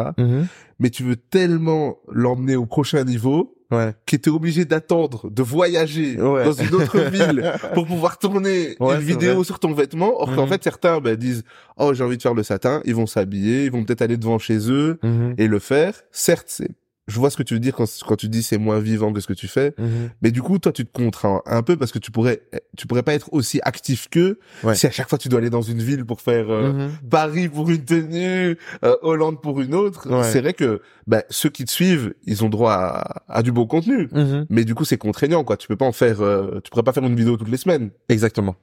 Mais 0.79 0.89
tu 0.89 1.03
veux 1.03 1.15
tellement 1.15 1.97
l'emmener 2.11 2.55
au 2.57 2.65
prochain 2.65 3.03
niveau 3.03 3.55
Ouais. 3.71 3.93
que 4.07 4.15
t'es 4.15 4.31
obligé 4.31 4.65
d'attendre, 4.65 5.29
de 5.29 5.43
voyager 5.43 6.19
Ouais. 6.19 6.43
dans 6.43 6.53
une 6.53 6.73
autre 6.73 6.99
ville 7.11 7.53
pour 7.75 7.85
pouvoir 7.85 8.17
tourner 8.17 8.75
Ouais, 8.79 8.95
une 8.95 9.01
vidéo 9.01 9.35
vrai. 9.35 9.43
sur 9.43 9.59
ton 9.59 9.73
vêtement. 9.73 10.19
Or 10.19 10.35
qu'en 10.35 10.43
Mhm. 10.45 10.49
fait 10.53 10.63
certains 10.63 10.99
ben, 10.99 11.15
disent 11.15 11.43
oh 11.77 11.93
j'ai 11.93 12.03
envie 12.03 12.17
de 12.17 12.21
faire 12.23 12.33
le 12.33 12.41
satin, 12.43 12.81
ils 12.85 12.95
vont 12.95 13.05
s'habiller, 13.05 13.65
ils 13.65 13.71
vont 13.71 13.83
peut-être 13.85 14.01
aller 14.01 14.17
devant 14.17 14.39
chez 14.39 14.71
eux 14.71 14.99
et 15.37 15.47
le 15.47 15.59
faire. 15.59 15.93
Certes 16.11 16.47
c'est 16.47 16.71
je 17.09 17.19
vois 17.19 17.29
ce 17.29 17.35
que 17.37 17.43
tu 17.43 17.53
veux 17.55 17.59
dire 17.59 17.73
quand, 17.75 17.85
quand 18.07 18.15
tu 18.15 18.29
dis 18.29 18.41
c'est 18.43 18.57
moins 18.57 18.79
vivant 18.79 19.11
que 19.11 19.19
ce 19.19 19.27
que 19.27 19.33
tu 19.33 19.47
fais, 19.49 19.73
mais 20.21 20.31
du 20.31 20.41
coup, 20.41 20.57
toi, 20.59 20.71
tu 20.71 20.85
te 20.85 20.91
contrains 20.91 21.41
un 21.45 21.61
peu 21.63 21.75
parce 21.75 21.91
que 21.91 21.99
tu 21.99 22.11
pourrais, 22.11 22.41
tu 22.77 22.87
pourrais 22.87 23.03
pas 23.03 23.13
être 23.13 23.27
aussi 23.33 23.59
actif 23.63 24.07
qu'eux 24.09 24.39
Ouais. 24.63 24.75
si 24.75 24.87
à 24.87 24.91
chaque 24.91 25.09
fois 25.09 25.17
tu 25.17 25.27
dois 25.27 25.39
aller 25.39 25.49
dans 25.49 25.61
une 25.61 25.79
ville 25.79 26.05
pour 26.05 26.21
faire 26.21 26.49
euh, 26.49 26.71
Mhm. 26.71 26.91
Paris 27.09 27.49
pour 27.49 27.69
une 27.69 27.83
tenue, 27.83 28.57
euh, 28.85 28.95
Hollande 29.01 29.41
pour 29.41 29.59
une 29.59 29.73
autre. 29.73 30.09
Ouais. 30.09 30.23
C'est 30.23 30.39
vrai 30.41 30.53
que 30.53 30.81
bah, 31.07 31.23
ceux 31.29 31.49
qui 31.49 31.65
te 31.65 31.71
suivent, 31.71 32.13
ils 32.25 32.43
ont 32.45 32.49
droit 32.49 32.73
à, 32.73 33.23
à 33.27 33.41
du 33.43 33.51
beau 33.51 33.65
contenu. 33.65 34.07
Mhm. 34.11 34.45
Mais 34.49 34.63
du 34.63 34.75
coup, 34.75 34.85
c'est 34.85 34.97
contraignant, 34.97 35.43
quoi. 35.43 35.57
Tu 35.57 35.67
peux 35.67 35.75
pas 35.75 35.85
en 35.85 35.91
faire, 35.91 36.21
euh, 36.21 36.59
tu 36.63 36.69
pourrais 36.69 36.83
pas 36.83 36.93
faire 36.93 37.03
une 37.03 37.15
vidéo 37.15 37.35
toutes 37.37 37.49
les 37.49 37.57
semaines. 37.57 37.89
Exactement. 38.09 38.55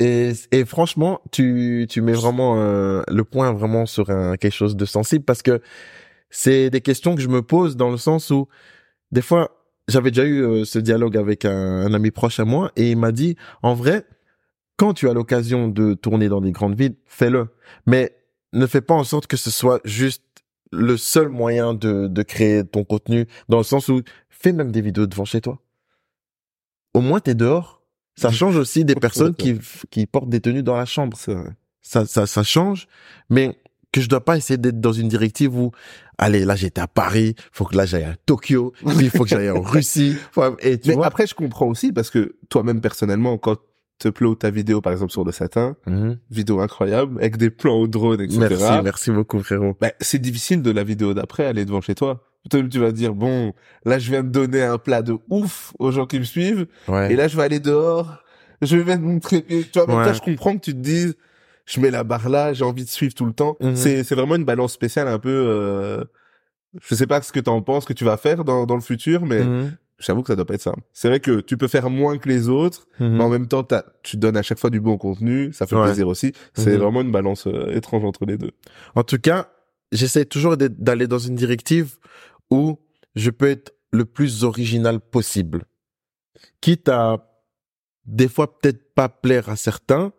Et 0.00 0.32
franchement, 0.66 1.20
tu, 1.30 1.86
tu 1.90 2.00
mets 2.00 2.12
vraiment 2.14 2.56
euh, 2.58 3.02
le 3.08 3.22
point 3.24 3.52
vraiment 3.52 3.84
sur 3.86 4.08
un, 4.10 4.36
quelque 4.36 4.54
chose 4.54 4.76
de 4.76 4.84
sensible 4.86 5.24
parce 5.24 5.42
que 5.42 5.60
c'est 6.30 6.70
des 6.70 6.80
questions 6.80 7.14
que 7.14 7.20
je 7.20 7.28
me 7.28 7.42
pose 7.42 7.76
dans 7.76 7.90
le 7.90 7.96
sens 7.96 8.30
où 8.30 8.48
des 9.12 9.22
fois 9.22 9.50
j'avais 9.88 10.10
déjà 10.10 10.24
eu 10.24 10.42
euh, 10.42 10.64
ce 10.64 10.78
dialogue 10.78 11.16
avec 11.16 11.44
un, 11.44 11.50
un 11.50 11.94
ami 11.94 12.10
proche 12.10 12.40
à 12.40 12.44
moi 12.44 12.70
et 12.76 12.90
il 12.90 12.98
m'a 12.98 13.12
dit 13.12 13.36
en 13.62 13.74
vrai 13.74 14.04
quand 14.78 14.94
tu 14.94 15.08
as 15.08 15.12
l'occasion 15.12 15.68
de 15.68 15.92
tourner 15.92 16.28
dans 16.28 16.40
des 16.40 16.52
grandes 16.52 16.76
villes 16.76 16.96
fais-le. 17.04 17.48
Mais 17.84 18.16
ne 18.54 18.66
fais 18.66 18.80
pas 18.80 18.94
en 18.94 19.04
sorte 19.04 19.26
que 19.26 19.36
ce 19.36 19.50
soit 19.50 19.80
juste 19.84 20.22
le 20.72 20.96
seul 20.96 21.28
moyen 21.28 21.74
de, 21.74 22.06
de 22.06 22.22
créer 22.22 22.64
ton 22.64 22.84
contenu 22.84 23.26
dans 23.48 23.58
le 23.58 23.64
sens 23.64 23.88
où 23.88 24.02
fais 24.30 24.52
même 24.52 24.70
des 24.70 24.80
vidéos 24.80 25.06
devant 25.06 25.24
chez 25.24 25.40
toi. 25.40 25.60
Au 26.94 27.00
moins 27.00 27.20
t'es 27.20 27.34
dehors. 27.34 27.82
Ça 28.16 28.30
change 28.32 28.56
aussi 28.56 28.84
des 28.84 28.94
personnes 28.94 29.34
qui, 29.34 29.58
qui 29.90 30.06
portent 30.06 30.30
des 30.30 30.40
tenues 30.40 30.62
dans 30.62 30.76
la 30.76 30.86
chambre. 30.86 31.16
Ça, 31.82 32.06
ça, 32.06 32.26
ça 32.26 32.42
change, 32.42 32.86
mais 33.30 33.58
que 33.92 34.00
je 34.00 34.08
dois 34.08 34.24
pas 34.24 34.36
essayer 34.36 34.58
d'être 34.58 34.80
dans 34.80 34.92
une 34.92 35.08
directive 35.08 35.56
où, 35.56 35.70
allez, 36.18 36.44
là, 36.44 36.56
j'étais 36.56 36.80
à 36.80 36.86
Paris, 36.86 37.34
faut 37.52 37.64
que 37.64 37.76
là, 37.76 37.86
j'aille 37.86 38.04
à 38.04 38.16
Tokyo, 38.26 38.72
puis 38.86 39.06
il 39.06 39.10
faut 39.10 39.24
que 39.24 39.30
j'aille 39.30 39.50
en 39.50 39.62
Russie, 39.62 40.16
Faut- 40.32 40.56
et 40.60 40.78
tu 40.78 40.90
Mais 40.90 40.94
vois. 40.96 41.06
après, 41.06 41.26
je 41.26 41.34
comprends 41.34 41.66
aussi 41.66 41.92
parce 41.92 42.10
que 42.10 42.36
toi-même 42.50 42.80
personnellement, 42.80 43.38
quand 43.38 43.56
te 43.98 44.08
upload 44.08 44.38
ta 44.38 44.50
vidéo, 44.50 44.80
par 44.80 44.92
exemple, 44.92 45.10
sur 45.10 45.24
le 45.24 45.32
satin, 45.32 45.74
Mhm. 45.86 46.18
vidéo 46.30 46.60
incroyable, 46.60 47.18
avec 47.18 47.36
des 47.36 47.50
plans 47.50 47.74
au 47.80 47.88
drone, 47.88 48.20
etc. 48.20 48.38
Merci, 48.50 48.82
merci 48.84 49.10
beaucoup, 49.10 49.42
frérot. 49.42 49.76
bah, 49.80 49.90
c'est 50.00 50.20
difficile 50.20 50.62
de 50.62 50.70
la 50.70 50.84
vidéo 50.84 51.14
d'après 51.14 51.46
aller 51.46 51.64
devant 51.64 51.80
chez 51.80 51.94
toi. 51.96 52.22
Tu 52.50 52.78
vas 52.78 52.92
dire, 52.92 53.14
bon, 53.14 53.52
là, 53.84 53.98
je 53.98 54.08
viens 54.10 54.22
de 54.22 54.28
donner 54.28 54.62
un 54.62 54.78
plat 54.78 55.02
de 55.02 55.16
ouf 55.30 55.72
aux 55.80 55.90
gens 55.90 56.06
qui 56.06 56.18
me 56.20 56.24
suivent, 56.24 56.66
Ouais. 56.86 57.12
et 57.12 57.16
là, 57.16 57.26
je 57.26 57.36
vais 57.36 57.42
aller 57.42 57.58
dehors, 57.58 58.22
je 58.62 58.76
vais 58.76 58.96
te 58.96 59.02
montrer, 59.02 59.42
tu 59.42 59.64
vois, 59.74 59.86
même 59.88 59.96
Ouais. 59.96 60.04
toi, 60.04 60.12
je 60.12 60.20
comprends 60.20 60.54
que 60.56 60.60
tu 60.62 60.72
te 60.74 60.78
dises, 60.78 61.16
je 61.68 61.80
mets 61.80 61.90
la 61.90 62.02
barre 62.02 62.28
là, 62.28 62.52
j'ai 62.54 62.64
envie 62.64 62.84
de 62.84 62.88
suivre 62.88 63.14
tout 63.14 63.26
le 63.26 63.32
temps. 63.34 63.56
Mhm. 63.60 63.76
C'est, 63.76 64.02
c'est 64.04 64.14
vraiment 64.14 64.36
une 64.36 64.44
balance 64.44 64.72
spéciale 64.72 65.06
un 65.08 65.18
peu, 65.18 65.28
euh, 65.30 66.02
je 66.82 66.94
sais 66.94 67.06
pas 67.06 67.20
ce 67.22 67.30
que 67.32 67.40
t'en 67.40 67.60
penses, 67.62 67.84
que 67.84 67.92
tu 67.92 68.04
vas 68.04 68.16
faire 68.16 68.44
dans, 68.44 68.64
dans 68.66 68.74
le 68.74 68.80
futur, 68.80 69.26
mais 69.26 69.44
Mhm. 69.44 69.76
j'avoue 69.98 70.22
que 70.22 70.28
ça 70.28 70.36
doit 70.36 70.46
pas 70.46 70.54
être 70.54 70.62
simple. 70.62 70.80
C'est 70.92 71.08
vrai 71.08 71.20
que 71.20 71.40
tu 71.40 71.56
peux 71.58 71.68
faire 71.68 71.90
moins 71.90 72.16
que 72.18 72.28
les 72.28 72.48
autres, 72.48 72.86
Mhm. 73.00 73.16
mais 73.18 73.24
en 73.24 73.28
même 73.28 73.48
temps, 73.48 73.66
tu 74.02 74.16
donnes 74.16 74.36
à 74.36 74.42
chaque 74.42 74.58
fois 74.58 74.70
du 74.70 74.80
bon 74.80 74.96
contenu, 74.96 75.52
ça 75.52 75.66
fait 75.66 75.76
Ouais. 75.76 75.84
plaisir 75.84 76.08
aussi. 76.08 76.32
C'est 76.54 76.76
vraiment 76.76 77.02
une 77.02 77.12
balance 77.12 77.46
euh, 77.46 77.74
étrange 77.76 78.04
entre 78.04 78.24
les 78.24 78.38
deux. 78.38 78.52
En 78.94 79.02
tout 79.04 79.18
cas, 79.18 79.48
j'essaie 79.92 80.24
toujours 80.24 80.56
d'aller 80.56 81.06
dans 81.06 81.18
une 81.18 81.34
directive 81.34 81.98
où 82.50 82.78
je 83.14 83.30
peux 83.30 83.48
être 83.48 83.74
le 83.92 84.04
plus 84.04 84.44
original 84.44 85.00
possible. 85.00 85.64
Quitte 86.60 86.88
à, 86.88 87.26
des 88.06 88.28
fois, 88.28 88.58
peut-être 88.58 88.94
pas 88.94 89.08
plaire 89.08 89.48
à 89.48 89.56
certains, 89.56 90.12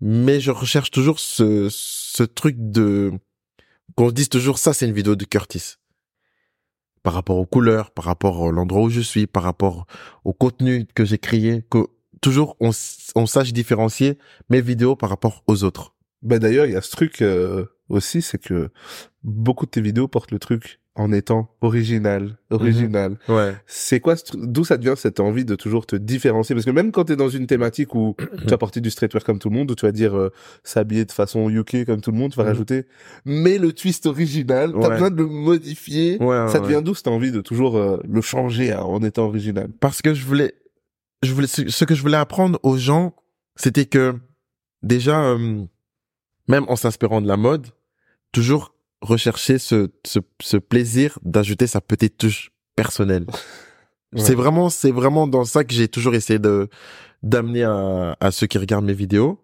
mais 0.00 0.40
je 0.40 0.50
recherche 0.50 0.90
toujours 0.90 1.20
ce, 1.20 2.22
truc 2.22 2.56
de, 2.58 3.12
qu'on 3.96 4.08
se 4.08 4.14
dise 4.14 4.28
toujours, 4.28 4.58
ça, 4.58 4.72
c'est 4.72 4.86
une 4.86 4.94
vidéo 4.94 5.16
de 5.16 5.24
Curtis. 5.24 5.74
Par 7.02 7.14
rapport 7.14 7.38
aux 7.38 7.46
couleurs, 7.46 7.90
par 7.90 8.04
rapport 8.04 8.48
à 8.48 8.50
l'endroit 8.50 8.82
où 8.82 8.90
je 8.90 9.00
suis, 9.00 9.26
par 9.26 9.42
rapport 9.42 9.86
au 10.24 10.32
contenu 10.32 10.86
que 10.94 11.04
j'ai 11.04 11.18
créé, 11.18 11.64
que 11.70 11.86
toujours 12.20 12.56
on, 12.60 12.70
on 13.14 13.26
sache 13.26 13.52
différencier 13.52 14.18
mes 14.50 14.60
vidéos 14.60 14.96
par 14.96 15.08
rapport 15.08 15.42
aux 15.46 15.64
autres. 15.64 15.94
Bah 16.22 16.38
d'ailleurs, 16.38 16.66
il 16.66 16.72
y 16.72 16.76
a 16.76 16.82
ce 16.82 16.90
truc 16.90 17.22
euh, 17.22 17.64
aussi, 17.88 18.20
c'est 18.22 18.38
que 18.42 18.68
beaucoup 19.22 19.66
de 19.66 19.70
tes 19.70 19.80
vidéos 19.80 20.08
portent 20.08 20.30
le 20.32 20.38
truc 20.38 20.78
en 20.96 21.12
étant 21.12 21.54
original, 21.62 22.36
original. 22.50 23.16
Ouais. 23.28 23.54
C'est 23.66 24.00
quoi, 24.00 24.16
d'où 24.34 24.64
ça 24.64 24.76
devient 24.76 24.96
cette 24.98 25.18
envie 25.20 25.44
de 25.46 25.54
toujours 25.54 25.86
te 25.86 25.96
différencier? 25.96 26.54
Parce 26.54 26.66
que 26.66 26.70
même 26.72 26.90
quand 26.92 27.04
t'es 27.04 27.16
dans 27.16 27.28
une 27.30 27.46
thématique 27.46 27.94
où 27.94 28.16
tu 28.42 28.48
vas 28.48 28.58
porter 28.58 28.80
du 28.82 28.90
streetwear 28.90 29.24
comme 29.24 29.38
tout 29.38 29.48
le 29.48 29.56
monde, 29.56 29.70
où 29.70 29.74
tu 29.74 29.86
vas 29.86 29.92
dire 29.92 30.14
euh, 30.14 30.30
s'habiller 30.62 31.04
de 31.06 31.12
façon 31.12 31.48
UK 31.48 31.86
comme 31.86 32.00
tout 32.02 32.10
le 32.10 32.18
monde, 32.18 32.32
tu 32.32 32.36
vas 32.36 32.42
Mhm. 32.42 32.48
rajouter, 32.50 32.86
mais 33.24 33.56
le 33.56 33.72
twist 33.72 34.04
original, 34.06 34.72
t'as 34.72 34.78
Ouais. 34.88 34.94
besoin 34.94 35.10
de 35.10 35.16
le 35.16 35.26
modifier. 35.26 36.18
Ouais, 36.20 36.48
ça 36.48 36.60
devient 36.60 36.82
d'où 36.84 36.94
cette 36.94 37.08
envie 37.08 37.32
de 37.32 37.40
toujours 37.40 37.76
euh, 37.78 37.98
le 38.06 38.20
changer 38.20 38.72
hein, 38.72 38.80
en 38.82 39.02
étant 39.02 39.24
original? 39.26 39.70
Parce 39.80 40.02
que 40.02 40.12
je 40.12 40.26
voulais, 40.26 40.52
je 41.22 41.32
voulais, 41.32 41.46
ce 41.46 41.66
ce 41.68 41.84
que 41.86 41.94
je 41.94 42.02
voulais 42.02 42.16
apprendre 42.18 42.58
aux 42.62 42.76
gens, 42.76 43.14
c'était 43.56 43.86
que 43.86 44.16
déjà, 44.82 45.22
euh, 45.22 45.64
même 46.50 46.64
en 46.68 46.76
s'inspirant 46.76 47.22
de 47.22 47.28
la 47.28 47.36
mode, 47.36 47.68
toujours 48.32 48.74
rechercher 49.00 49.58
ce, 49.58 49.88
ce, 50.04 50.18
ce 50.42 50.56
plaisir 50.58 51.18
d'ajouter 51.22 51.66
sa 51.66 51.80
petite 51.80 52.18
touche 52.18 52.50
personnelle. 52.76 53.26
Ouais. 54.12 54.22
C'est 54.22 54.34
vraiment, 54.34 54.70
c'est 54.70 54.90
vraiment 54.90 55.28
dans 55.28 55.44
ça 55.44 55.62
que 55.62 55.72
j'ai 55.72 55.86
toujours 55.86 56.16
essayé 56.16 56.40
de 56.40 56.68
d'amener 57.22 57.62
à, 57.62 58.16
à 58.18 58.32
ceux 58.32 58.48
qui 58.48 58.58
regardent 58.58 58.86
mes 58.86 58.92
vidéos 58.92 59.38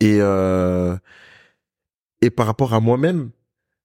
et 0.00 0.22
euh, 0.22 0.96
et 2.22 2.30
par 2.30 2.46
rapport 2.46 2.72
à 2.72 2.80
moi-même, 2.80 3.30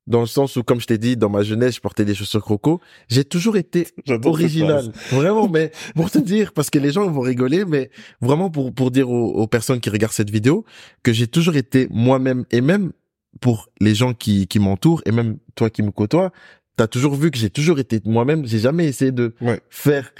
dans 0.05 0.19
le 0.21 0.27
sens 0.27 0.55
où, 0.57 0.63
comme 0.63 0.81
je 0.81 0.87
t'ai 0.87 0.97
dit, 0.97 1.15
dans 1.15 1.29
ma 1.29 1.43
jeunesse, 1.43 1.75
je 1.75 1.79
portais 1.79 2.03
des 2.05 2.13
chaussures 2.15 2.41
croco, 2.41 2.81
j'ai 3.07 3.23
toujours 3.23 3.55
été 3.57 3.87
original. 4.25 4.91
Vraiment, 5.11 5.47
mais 5.47 5.71
pour 5.95 6.11
te 6.11 6.17
dire, 6.17 6.51
parce 6.53 6.69
que 6.69 6.77
les 6.79 6.91
gens 6.91 7.09
vont 7.09 7.21
rigoler, 7.21 7.63
mais 7.65 7.89
vraiment 8.21 8.49
pour, 8.49 8.73
pour 8.73 8.91
dire 8.91 9.09
aux, 9.09 9.31
aux 9.33 9.47
personnes 9.47 9.79
qui 9.79 9.89
regardent 9.89 10.13
cette 10.13 10.29
vidéo 10.29 10.65
que 11.03 11.13
j'ai 11.13 11.27
toujours 11.27 11.55
été 11.55 11.87
moi-même 11.89 12.45
et 12.51 12.59
même 12.61 12.91
pour 13.39 13.69
les 13.79 13.95
gens 13.95 14.13
qui, 14.13 14.47
qui 14.47 14.59
m'entourent 14.59 15.01
et 15.05 15.11
même 15.11 15.37
toi 15.55 15.69
qui 15.69 15.81
me 15.83 15.91
côtoies, 15.91 16.31
t'as 16.75 16.87
toujours 16.87 17.15
vu 17.15 17.31
que 17.31 17.37
j'ai 17.37 17.49
toujours 17.49 17.79
été 17.79 18.01
moi-même. 18.05 18.45
J'ai 18.45 18.59
jamais 18.59 18.85
essayé 18.87 19.11
de 19.11 19.33
Ouais. 19.41 19.61
faire, 19.69 20.11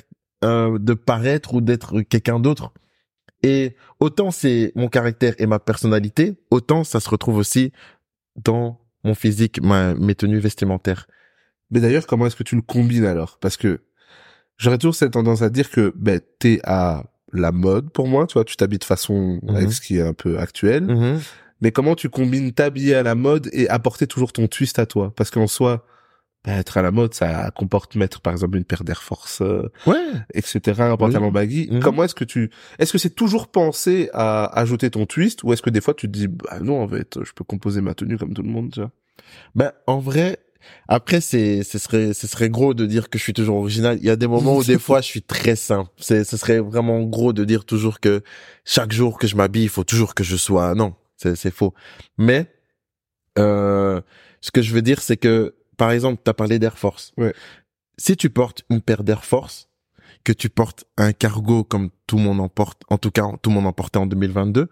euh, 0.43 0.79
de 0.79 0.93
paraître 0.93 1.53
ou 1.53 1.61
d'être 1.61 2.01
quelqu'un 2.01 2.39
d'autre. 2.39 2.71
Et 3.43 3.75
autant 3.99 4.31
c'est 4.31 4.71
mon 4.75 4.87
caractère 4.87 5.35
et 5.37 5.45
ma 5.45 5.59
personnalité, 5.59 6.35
autant 6.49 6.83
ça 6.85 6.99
se 7.01 7.09
retrouve 7.09 7.35
aussi 7.35 7.71
dans 8.41 8.79
mon 9.03 9.15
physique, 9.15 9.61
ma, 9.61 9.93
mes 9.95 10.15
tenues 10.15 10.39
vestimentaires. 10.39 11.07
Mais 11.71 11.79
d'ailleurs, 11.79 12.05
comment 12.07 12.25
est-ce 12.27 12.35
que 12.35 12.43
tu 12.43 12.55
le 12.55 12.61
combines 12.61 13.05
alors? 13.05 13.37
Parce 13.39 13.57
que 13.57 13.81
j'aurais 14.57 14.77
toujours 14.77 14.95
cette 14.95 15.11
tendance 15.11 15.41
à 15.41 15.49
dire 15.49 15.69
que 15.71 15.91
ben, 15.95 16.19
t'es 16.39 16.59
à 16.63 17.05
la 17.31 17.51
mode 17.51 17.89
pour 17.91 18.07
moi, 18.07 18.27
tu 18.27 18.33
vois, 18.33 18.45
tu 18.45 18.55
t'habilles 18.55 18.79
de 18.79 18.83
façon 18.83 19.39
avec 19.49 19.65
Mhm. 19.65 19.71
ce 19.71 19.81
qui 19.81 19.97
est 19.97 20.01
un 20.01 20.13
peu 20.13 20.37
actuel, 20.37 20.83
Mhm. 20.85 21.19
mais 21.61 21.71
comment 21.71 21.95
tu 21.95 22.09
combines 22.09 22.51
t'habiller 22.53 22.93
à 22.95 23.03
la 23.03 23.15
mode 23.15 23.49
et 23.53 23.67
apporter 23.69 24.05
toujours 24.07 24.31
ton 24.33 24.47
twist 24.47 24.77
à 24.79 24.85
toi? 24.85 25.11
Parce 25.15 25.31
qu'en 25.31 25.47
soi, 25.47 25.85
bah, 26.45 26.53
être 26.53 26.77
à 26.77 26.81
la 26.81 26.91
mode, 26.91 27.13
ça 27.13 27.51
comporte 27.51 27.95
mettre 27.95 28.19
par 28.21 28.33
exemple 28.33 28.57
une 28.57 28.65
paire 28.65 28.83
d'Air 28.83 29.01
Force, 29.01 29.41
euh, 29.41 29.69
Ouais. 29.87 29.95
etc., 30.33 30.81
un 30.81 30.97
pantalon 30.97 31.31
baggy. 31.31 31.69
Mhm. 31.71 31.79
Comment 31.81 32.03
est-ce 32.03 32.15
que 32.15 32.25
tu, 32.25 32.49
est-ce 32.79 32.91
que 32.91 32.97
c'est 32.97 33.15
toujours 33.15 33.47
pensé 33.49 34.09
à 34.13 34.45
ajouter 34.59 34.89
ton 34.89 35.05
twist 35.05 35.43
ou 35.43 35.53
est-ce 35.53 35.61
que 35.61 35.69
des 35.69 35.81
fois 35.81 35.93
tu 35.93 36.07
te 36.07 36.11
dis, 36.11 36.27
bah 36.27 36.59
non, 36.61 36.81
en 36.83 36.87
fait, 36.87 37.17
je 37.23 37.31
peux 37.33 37.43
composer 37.43 37.81
ma 37.81 37.93
tenue 37.93 38.17
comme 38.17 38.33
tout 38.33 38.43
le 38.43 38.49
monde, 38.49 38.71
tu 38.71 38.81
vois? 38.81 38.91
Ben, 39.55 39.71
en 39.87 39.99
vrai, 39.99 40.37
après, 40.87 41.21
c'est, 41.21 41.63
ce 41.63 41.77
serait, 41.77 42.13
ce 42.13 42.27
serait 42.27 42.49
gros 42.49 42.73
de 42.73 42.85
dire 42.85 43.09
que 43.09 43.17
je 43.17 43.23
suis 43.23 43.33
toujours 43.33 43.57
original. 43.57 43.97
Il 43.99 44.05
y 44.05 44.09
a 44.09 44.15
des 44.15 44.27
moments 44.27 44.57
où 44.57 44.63
des 44.63 44.79
fois 44.79 45.01
je 45.01 45.07
suis 45.07 45.21
très 45.21 45.55
simple. 45.55 45.89
C'est, 45.97 46.23
ce 46.23 46.35
serait 46.37 46.59
vraiment 46.59 47.01
gros 47.03 47.31
de 47.33 47.43
dire 47.45 47.63
toujours 47.65 47.99
que 47.99 48.21
chaque 48.65 48.91
jour 48.91 49.17
que 49.17 49.27
je 49.27 49.35
m'habille, 49.35 49.63
il 49.63 49.69
faut 49.69 49.83
toujours 49.83 50.13
que 50.15 50.23
je 50.23 50.35
sois, 50.35 50.73
non, 50.75 50.93
c'est, 51.17 51.35
c'est 51.35 51.51
faux. 51.51 51.73
Mais, 52.17 52.47
euh, 53.39 54.01
ce 54.41 54.51
que 54.51 54.61
je 54.61 54.73
veux 54.73 54.81
dire, 54.81 55.01
c'est 55.01 55.17
que, 55.17 55.55
par 55.77 55.91
exemple, 55.91 56.21
tu 56.23 56.29
as 56.29 56.33
parlé 56.33 56.59
d'Air 56.59 56.77
Force. 56.77 57.13
Ouais. 57.17 57.33
Si 57.97 58.15
tu 58.17 58.29
portes 58.29 58.63
une 58.69 58.81
paire 58.81 59.03
d'Air 59.03 59.23
Force, 59.25 59.69
que 60.23 60.31
tu 60.33 60.49
portes 60.49 60.85
un 60.97 61.11
cargo 61.13 61.63
comme 61.63 61.89
tout 62.07 62.17
le 62.17 62.23
monde 62.23 62.39
en 62.39 62.49
porte, 62.49 62.81
en 62.89 62.97
tout 62.97 63.11
cas, 63.11 63.25
tout 63.41 63.49
le 63.49 63.55
monde 63.55 63.67
en 63.67 63.73
portait 63.73 63.99
en 63.99 64.05
2022, 64.05 64.69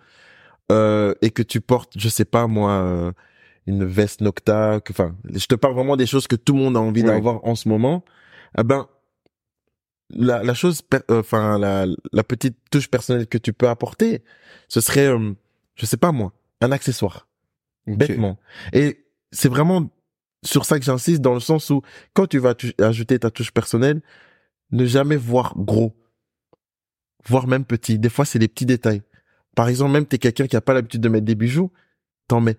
euh, 0.72 1.14
et 1.22 1.32
que 1.32 1.44
tu 1.44 1.60
portes, 1.62 1.94
je 1.98 2.08
sais 2.10 2.26
pas 2.26 2.48
moi, 2.48 2.72
euh, 2.72 3.12
une 3.68 3.84
veste 3.86 4.22
Nocta, 4.22 4.80
que- 4.80 4.94
enfin, 4.94 5.16
je 5.34 5.46
te 5.46 5.56
parle 5.56 5.74
vraiment 5.76 5.98
des 5.98 6.06
choses 6.06 6.28
que 6.28 6.36
tout 6.38 6.54
le 6.54 6.60
monde 6.60 6.78
a 6.78 6.80
envie 6.80 7.02
Ouais. 7.02 7.08
d'avoir 7.08 7.44
en 7.46 7.56
ce 7.56 7.68
moment. 7.70 8.04
Eh 8.58 8.64
ben, 8.64 8.88
la, 10.10 10.44
la 10.44 10.54
chose, 10.54 10.82
euh, 10.94 11.20
enfin, 11.20 11.58
la, 11.58 11.86
la 12.12 12.24
petite 12.24 12.58
touche 12.70 12.90
personnelle 12.90 13.28
que 13.28 13.38
tu 13.38 13.54
peux 13.54 13.70
apporter, 13.70 14.24
ce 14.68 14.82
serait, 14.82 15.08
euh, 15.08 15.34
je 15.76 15.86
sais 15.86 15.98
pas 15.98 16.12
moi, 16.12 16.34
un 16.62 16.72
accessoire, 16.72 17.28
bêtement. 17.88 18.38
Et 18.74 19.06
c'est 19.32 19.48
vraiment 19.50 19.90
sur 20.44 20.66
ça 20.66 20.80
que 20.80 20.86
j'insiste, 20.86 21.22
dans 21.22 21.34
le 21.34 21.40
sens 21.40 21.70
où 21.70 21.82
quand 22.14 22.28
tu 22.28 22.40
vas 22.40 22.56
ajouter 22.80 23.20
ta 23.20 23.30
touche 23.30 23.52
personnelle, 23.52 24.02
ne 24.72 24.86
jamais 24.86 25.18
voir 25.18 25.54
gros, 25.58 25.96
voir 27.28 27.48
même 27.48 27.66
petit. 27.66 28.00
Des 28.00 28.10
fois, 28.10 28.26
c'est 28.26 28.40
des 28.40 28.48
petits 28.48 28.66
détails. 28.66 29.02
Par 29.56 29.68
exemple, 29.68 29.92
même 29.92 30.06
t'es 30.06 30.18
quelqu'un 30.18 30.48
qui 30.48 30.56
a 30.56 30.62
pas 30.62 30.74
l'habitude 30.74 31.02
de 31.02 31.10
mettre 31.10 31.26
des 31.26 31.36
bijoux, 31.36 31.72
t'en 32.28 32.42
mets. 32.42 32.58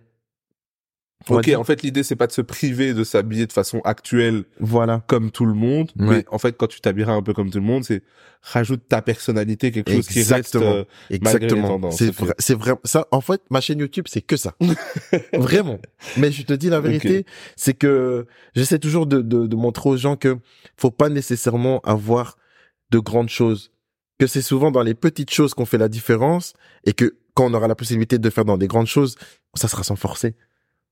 Ok, 1.28 1.44
dire- 1.44 1.60
en 1.60 1.64
fait, 1.64 1.82
l'idée, 1.82 2.02
c'est 2.02 2.16
pas 2.16 2.26
de 2.26 2.32
se 2.32 2.40
priver 2.42 2.94
de 2.94 3.04
s'habiller 3.04 3.46
de 3.46 3.52
façon 3.52 3.80
actuelle 3.84 4.44
Voilà. 4.60 5.02
comme 5.06 5.30
tout 5.30 5.46
le 5.46 5.54
monde, 5.54 5.90
mais 5.96 6.24
en 6.30 6.38
fait, 6.38 6.56
quand 6.56 6.66
tu 6.66 6.80
t'habilleras 6.80 7.12
un 7.12 7.22
peu 7.22 7.32
comme 7.34 7.50
tout 7.50 7.58
le 7.58 7.64
monde, 7.64 7.84
c'est 7.84 8.02
rajoute 8.42 8.82
ta 8.88 9.02
personnalité, 9.02 9.70
quelque 9.70 9.92
chose 9.92 10.08
qui 10.08 10.22
reste 10.34 10.56
euh, 10.56 10.84
Exactement. 11.10 11.90
C'est 11.92 12.10
vrai, 12.12 12.34
c'est 12.38 12.54
vrai. 12.54 12.72
Ça, 12.84 13.06
en 13.12 13.20
fait, 13.20 13.40
ma 13.50 13.60
chaîne 13.60 13.78
YouTube, 13.78 14.06
c'est 14.08 14.20
que 14.22 14.36
ça. 14.36 14.54
Vraiment. 15.32 15.78
Mais 16.16 16.30
je 16.32 16.42
te 16.42 16.52
dis 16.52 16.68
la 16.68 16.80
vérité, 16.80 17.24
c'est 17.56 17.74
que 17.74 18.26
j'essaie 18.54 18.78
toujours 18.78 19.06
de, 19.06 19.20
de, 19.20 19.46
de 19.46 19.56
montrer 19.56 19.88
aux 19.90 19.96
gens 19.96 20.16
que 20.16 20.38
faut 20.76 20.90
pas 20.90 21.08
nécessairement 21.08 21.80
avoir 21.80 22.36
de 22.90 22.98
grandes 22.98 23.28
choses. 23.28 23.70
Que 24.18 24.26
c'est 24.26 24.42
souvent 24.42 24.70
dans 24.70 24.82
les 24.82 24.94
petites 24.94 25.30
choses 25.32 25.54
qu'on 25.54 25.64
fait 25.66 25.78
la 25.78 25.88
différence 25.88 26.52
et 26.84 26.92
que 26.92 27.16
quand 27.34 27.46
on 27.50 27.54
aura 27.54 27.66
la 27.68 27.74
possibilité 27.74 28.18
de 28.18 28.30
faire 28.30 28.44
dans 28.44 28.58
des 28.58 28.66
grandes 28.68 28.86
choses, 28.86 29.16
ça 29.54 29.68
sera 29.68 29.82
sans 29.84 29.96
forcer. 29.96 30.34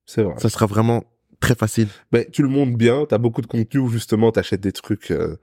C'est 0.06 0.22
vrai. 0.22 0.34
Ça 0.38 0.48
sera 0.48 0.66
vraiment 0.66 1.04
très 1.40 1.54
facile. 1.54 1.88
Ben, 2.12 2.24
tu 2.32 2.42
le 2.42 2.48
montres 2.48 2.76
bien, 2.76 3.06
t'as 3.08 3.18
beaucoup 3.18 3.40
de 3.42 3.46
contenu 3.46 3.80
où 3.80 3.88
justement 3.88 4.30
t'achètes 4.32 4.60
des 4.60 4.72
trucs 4.72 5.10
euh, 5.10 5.36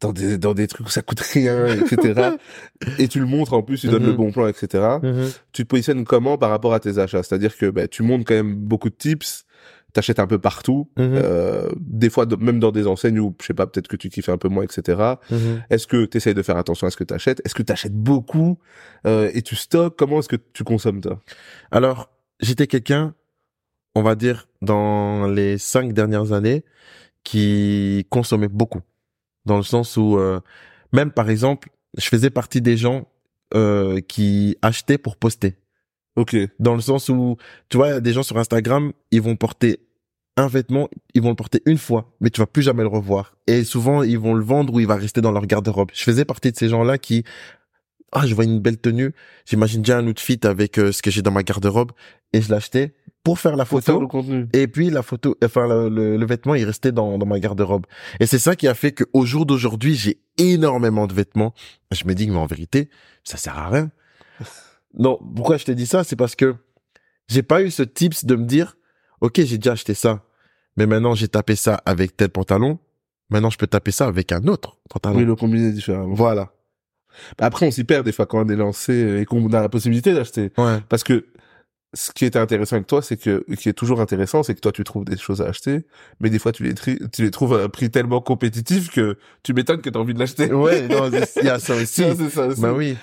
dans 0.00 0.12
des 0.12 0.38
dans 0.38 0.54
des 0.54 0.66
trucs 0.66 0.86
où 0.86 0.90
ça 0.90 1.02
coûte 1.02 1.20
rien, 1.20 1.66
etc. 1.66 2.30
et 2.98 3.08
tu 3.08 3.20
le 3.20 3.26
montres 3.26 3.52
en 3.54 3.62
plus, 3.62 3.80
tu 3.80 3.88
donnes 3.88 4.02
Mhm. 4.02 4.08
le 4.10 4.14
bon 4.16 4.32
plan, 4.32 4.46
etc. 4.48 4.98
Tu 5.52 5.62
te 5.64 5.68
positionnes 5.68 6.04
comment 6.04 6.36
par 6.38 6.50
rapport 6.50 6.74
à 6.74 6.80
tes 6.80 6.98
achats? 6.98 7.22
C'est-à-dire 7.22 7.56
que 7.56 7.66
ben, 7.70 7.86
tu 7.88 8.02
montres 8.02 8.24
quand 8.26 8.34
même 8.34 8.54
beaucoup 8.54 8.88
de 8.90 8.94
tips, 8.94 9.44
t'achètes 9.92 10.18
un 10.20 10.26
peu 10.26 10.38
partout, 10.38 10.90
Mhm. 10.98 11.04
euh, 11.16 11.68
des 11.78 12.10
fois 12.10 12.24
de- 12.26 12.36
même 12.36 12.60
dans 12.60 12.70
des 12.72 12.86
enseignes 12.86 13.18
où 13.18 13.34
je 13.40 13.46
sais 13.46 13.54
pas, 13.54 13.66
peut-être 13.66 13.88
que 13.88 13.96
tu 13.96 14.08
kiffes 14.08 14.28
un 14.28 14.38
peu 14.38 14.48
moins, 14.48 14.64
etc. 14.64 14.98
Mhm. 15.30 15.62
Est-ce 15.70 15.86
que 15.86 16.04
tu 16.06 16.16
essayes 16.16 16.34
de 16.34 16.42
faire 16.42 16.56
attention 16.56 16.86
à 16.86 16.90
ce 16.90 16.96
que 16.96 17.04
tu 17.04 17.12
achètes 17.14 17.40
Est-ce 17.44 17.54
que 17.54 17.62
tu 17.62 17.72
achètes 17.72 17.94
beaucoup 17.94 18.58
euh, 19.06 19.30
et 19.34 19.42
tu 19.42 19.56
stockes? 19.56 19.96
Comment 19.98 20.20
est-ce 20.20 20.28
que 20.28 20.36
tu 20.36 20.64
consommes 20.64 21.00
toi? 21.00 21.20
Alors, 21.72 22.10
j'étais 22.40 22.66
quelqu'un, 22.66 23.14
on 23.94 24.02
va 24.02 24.14
dire, 24.14 24.48
dans 24.62 25.26
les 25.26 25.58
cinq 25.58 25.92
dernières 25.92 26.32
années, 26.32 26.64
qui 27.24 28.06
consommait 28.10 28.48
beaucoup. 28.48 28.80
Dans 29.46 29.56
le 29.56 29.62
sens 29.62 29.96
où, 29.96 30.18
euh, 30.18 30.40
même 30.92 31.10
par 31.10 31.30
exemple, 31.30 31.68
je 31.96 32.06
faisais 32.08 32.30
partie 32.30 32.60
des 32.60 32.76
gens 32.76 33.08
euh, 33.54 34.00
qui 34.00 34.56
achetaient 34.62 34.98
pour 34.98 35.16
poster. 35.16 35.56
Ok. 36.16 36.36
Dans 36.58 36.74
le 36.74 36.80
sens 36.80 37.08
où, 37.08 37.36
tu 37.68 37.76
vois, 37.76 37.88
il 37.88 37.90
y 37.90 37.96
a 37.96 38.00
des 38.00 38.12
gens 38.12 38.22
sur 38.22 38.38
Instagram, 38.38 38.92
ils 39.10 39.22
vont 39.22 39.36
porter 39.36 39.80
un 40.36 40.46
vêtement, 40.46 40.88
ils 41.14 41.22
vont 41.22 41.30
le 41.30 41.34
porter 41.34 41.60
une 41.66 41.78
fois, 41.78 42.12
mais 42.20 42.30
tu 42.30 42.40
vas 42.40 42.46
plus 42.46 42.62
jamais 42.62 42.82
le 42.82 42.88
revoir. 42.88 43.36
Et 43.46 43.64
souvent, 43.64 44.02
ils 44.02 44.18
vont 44.18 44.34
le 44.34 44.44
vendre 44.44 44.74
ou 44.74 44.80
il 44.80 44.86
va 44.86 44.96
rester 44.96 45.20
dans 45.20 45.32
leur 45.32 45.46
garde-robe. 45.46 45.90
Je 45.92 46.02
faisais 46.02 46.24
partie 46.24 46.52
de 46.52 46.56
ces 46.56 46.68
gens-là 46.68 46.98
qui, 46.98 47.24
ah, 48.12 48.26
je 48.26 48.34
vois 48.34 48.44
une 48.44 48.60
belle 48.60 48.78
tenue, 48.78 49.12
j'imagine 49.44 49.82
déjà 49.82 49.98
un 49.98 50.06
outfit 50.06 50.40
avec 50.44 50.78
euh, 50.78 50.92
ce 50.92 51.02
que 51.02 51.10
j'ai 51.10 51.22
dans 51.22 51.30
ma 51.30 51.42
garde-robe 51.42 51.92
et 52.32 52.40
je 52.40 52.50
l'achetais 52.50 52.94
pour 53.22 53.38
faire 53.38 53.56
la 53.56 53.64
Faut 53.64 53.80
faire 53.80 53.94
photo. 53.94 54.00
le 54.00 54.06
contenu. 54.08 54.48
Et 54.52 54.66
puis 54.66 54.90
la 54.90 55.02
photo, 55.02 55.36
enfin 55.44 55.68
le, 55.68 55.88
le- 55.88 56.16
le 56.16 56.26
vêtement, 56.26 56.54
il 56.54 56.64
restait 56.64 56.92
dans, 56.92 57.18
dans 57.18 57.26
ma 57.26 57.38
garde-robe. 57.38 57.86
Et 58.18 58.26
c'est 58.26 58.38
ça 58.38 58.56
qui 58.56 58.66
a 58.68 58.74
fait 58.74 58.92
qu'au 58.92 59.26
jour 59.26 59.44
d'aujourd'hui, 59.46 59.94
j'ai 59.94 60.20
énormément 60.38 61.06
de 61.06 61.12
vêtements. 61.14 61.52
Je 61.92 62.04
me 62.06 62.14
dis 62.14 62.26
que 62.26 62.32
mais 62.32 62.38
en 62.38 62.46
vérité, 62.46 62.88
ça 63.24 63.36
sert 63.36 63.58
à 63.58 63.68
rien. 63.68 63.90
Non, 64.98 65.18
pourquoi 65.36 65.56
je 65.56 65.64
te 65.64 65.70
dis 65.70 65.86
ça, 65.86 66.02
c'est 66.02 66.16
parce 66.16 66.34
que 66.34 66.56
j'ai 67.28 67.44
pas 67.44 67.62
eu 67.62 67.70
ce 67.70 67.84
tips 67.84 68.24
de 68.24 68.34
me 68.34 68.44
dire, 68.44 68.76
ok, 69.20 69.36
j'ai 69.44 69.56
déjà 69.56 69.72
acheté 69.72 69.94
ça, 69.94 70.24
mais 70.76 70.84
maintenant 70.84 71.14
j'ai 71.14 71.28
tapé 71.28 71.54
ça 71.54 71.80
avec 71.86 72.16
tel 72.16 72.28
pantalon. 72.30 72.80
Maintenant, 73.32 73.50
je 73.50 73.58
peux 73.58 73.68
taper 73.68 73.92
ça 73.92 74.06
avec 74.08 74.32
un 74.32 74.42
autre 74.48 74.78
pantalon. 74.88 75.18
Oui, 75.18 75.24
le 75.24 75.36
combiner 75.36 75.70
différemment. 75.70 76.12
Voilà. 76.12 76.50
Après, 77.38 77.64
on 77.64 77.70
s'y 77.70 77.84
perd 77.84 78.04
des 78.04 78.10
fois 78.10 78.26
quand 78.26 78.44
on 78.44 78.48
est 78.48 78.56
lancé 78.56 79.20
et 79.20 79.24
qu'on 79.24 79.46
a 79.52 79.60
la 79.60 79.68
possibilité 79.68 80.12
d'acheter. 80.12 80.50
Ouais. 80.58 80.78
Parce 80.88 81.04
que 81.04 81.26
ce 81.92 82.12
qui 82.12 82.24
était 82.24 82.38
intéressant 82.38 82.76
avec 82.76 82.86
toi, 82.86 83.02
c'est 83.02 83.16
que, 83.16 83.44
qui 83.56 83.68
est 83.68 83.72
toujours 83.72 84.00
intéressant, 84.00 84.42
c'est 84.44 84.54
que 84.54 84.60
toi, 84.60 84.70
tu 84.70 84.84
trouves 84.84 85.04
des 85.04 85.16
choses 85.16 85.40
à 85.42 85.46
acheter, 85.46 85.86
mais 86.20 86.30
des 86.30 86.38
fois, 86.38 86.52
tu 86.52 86.62
les, 86.62 86.74
tri- 86.74 87.00
tu 87.12 87.22
les 87.24 87.32
trouves 87.32 87.54
à 87.58 87.64
un 87.64 87.68
prix 87.68 87.90
tellement 87.90 88.20
compétitif 88.20 88.90
que 88.90 89.18
tu 89.42 89.54
m'étonnes 89.54 89.80
que 89.80 89.90
tu 89.90 89.98
as 89.98 90.00
envie 90.00 90.14
de 90.14 90.20
l'acheter. 90.20 90.52
Ouais, 90.52 90.86
non, 90.86 91.10
il 91.10 91.44
y 91.44 91.48
a 91.48 91.58
ça 91.58 91.74
aussi. 91.74 92.02
Ça, 92.02 92.14
c'est 92.16 92.30
ça 92.30 92.46
aussi. 92.46 92.60
Bah 92.60 92.72
oui. 92.72 92.96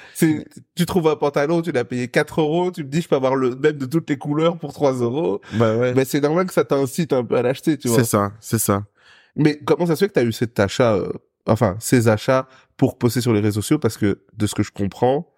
Tu 0.76 0.86
trouves 0.86 1.08
un 1.10 1.16
pantalon, 1.18 1.62
tu 1.62 1.72
l'as 1.74 1.84
payé 1.84 2.08
4 2.08 2.40
euros, 2.42 2.72
tu 2.72 2.84
me 2.86 2.90
dis, 2.90 3.02
je 3.02 3.10
peux 3.10 3.16
avoir 3.18 3.36
le 3.36 3.56
même 3.56 3.78
de 3.78 3.86
toutes 3.86 4.10
les 4.10 4.18
couleurs 4.18 4.58
pour 4.58 4.72
3 4.74 4.94
euros. 4.94 5.42
Bah 5.54 5.76
ouais. 5.76 5.94
Mais 5.94 6.06
c'est 6.06 6.22
normal 6.22 6.46
que 6.46 6.54
ça 6.54 6.64
t'incite 6.64 7.12
un 7.12 7.26
peu 7.26 7.36
à 7.36 7.42
l'acheter, 7.42 7.78
tu 7.78 7.90
vois. 7.90 7.98
C'est 7.98 8.06
ça, 8.06 8.32
c'est 8.40 8.60
ça. 8.60 8.86
Mais 9.36 9.60
comment 9.66 9.86
ça 9.86 9.96
se 9.96 10.06
fait 10.06 10.08
que 10.08 10.14
tu 10.14 10.20
as 10.20 10.24
eu 10.24 10.32
cet 10.32 10.60
achat, 10.60 10.94
euh, 10.96 11.12
enfin, 11.46 11.76
ces 11.80 12.08
achats 12.08 12.48
pour 12.78 12.98
poster 12.98 13.20
sur 13.22 13.34
les 13.34 13.42
réseaux 13.42 13.62
sociaux? 13.62 13.80
Parce 13.80 13.98
que, 13.98 14.22
de 14.36 14.48
ce 14.48 14.56
que 14.56 14.64
je 14.64 14.72
comprends, 14.72 15.30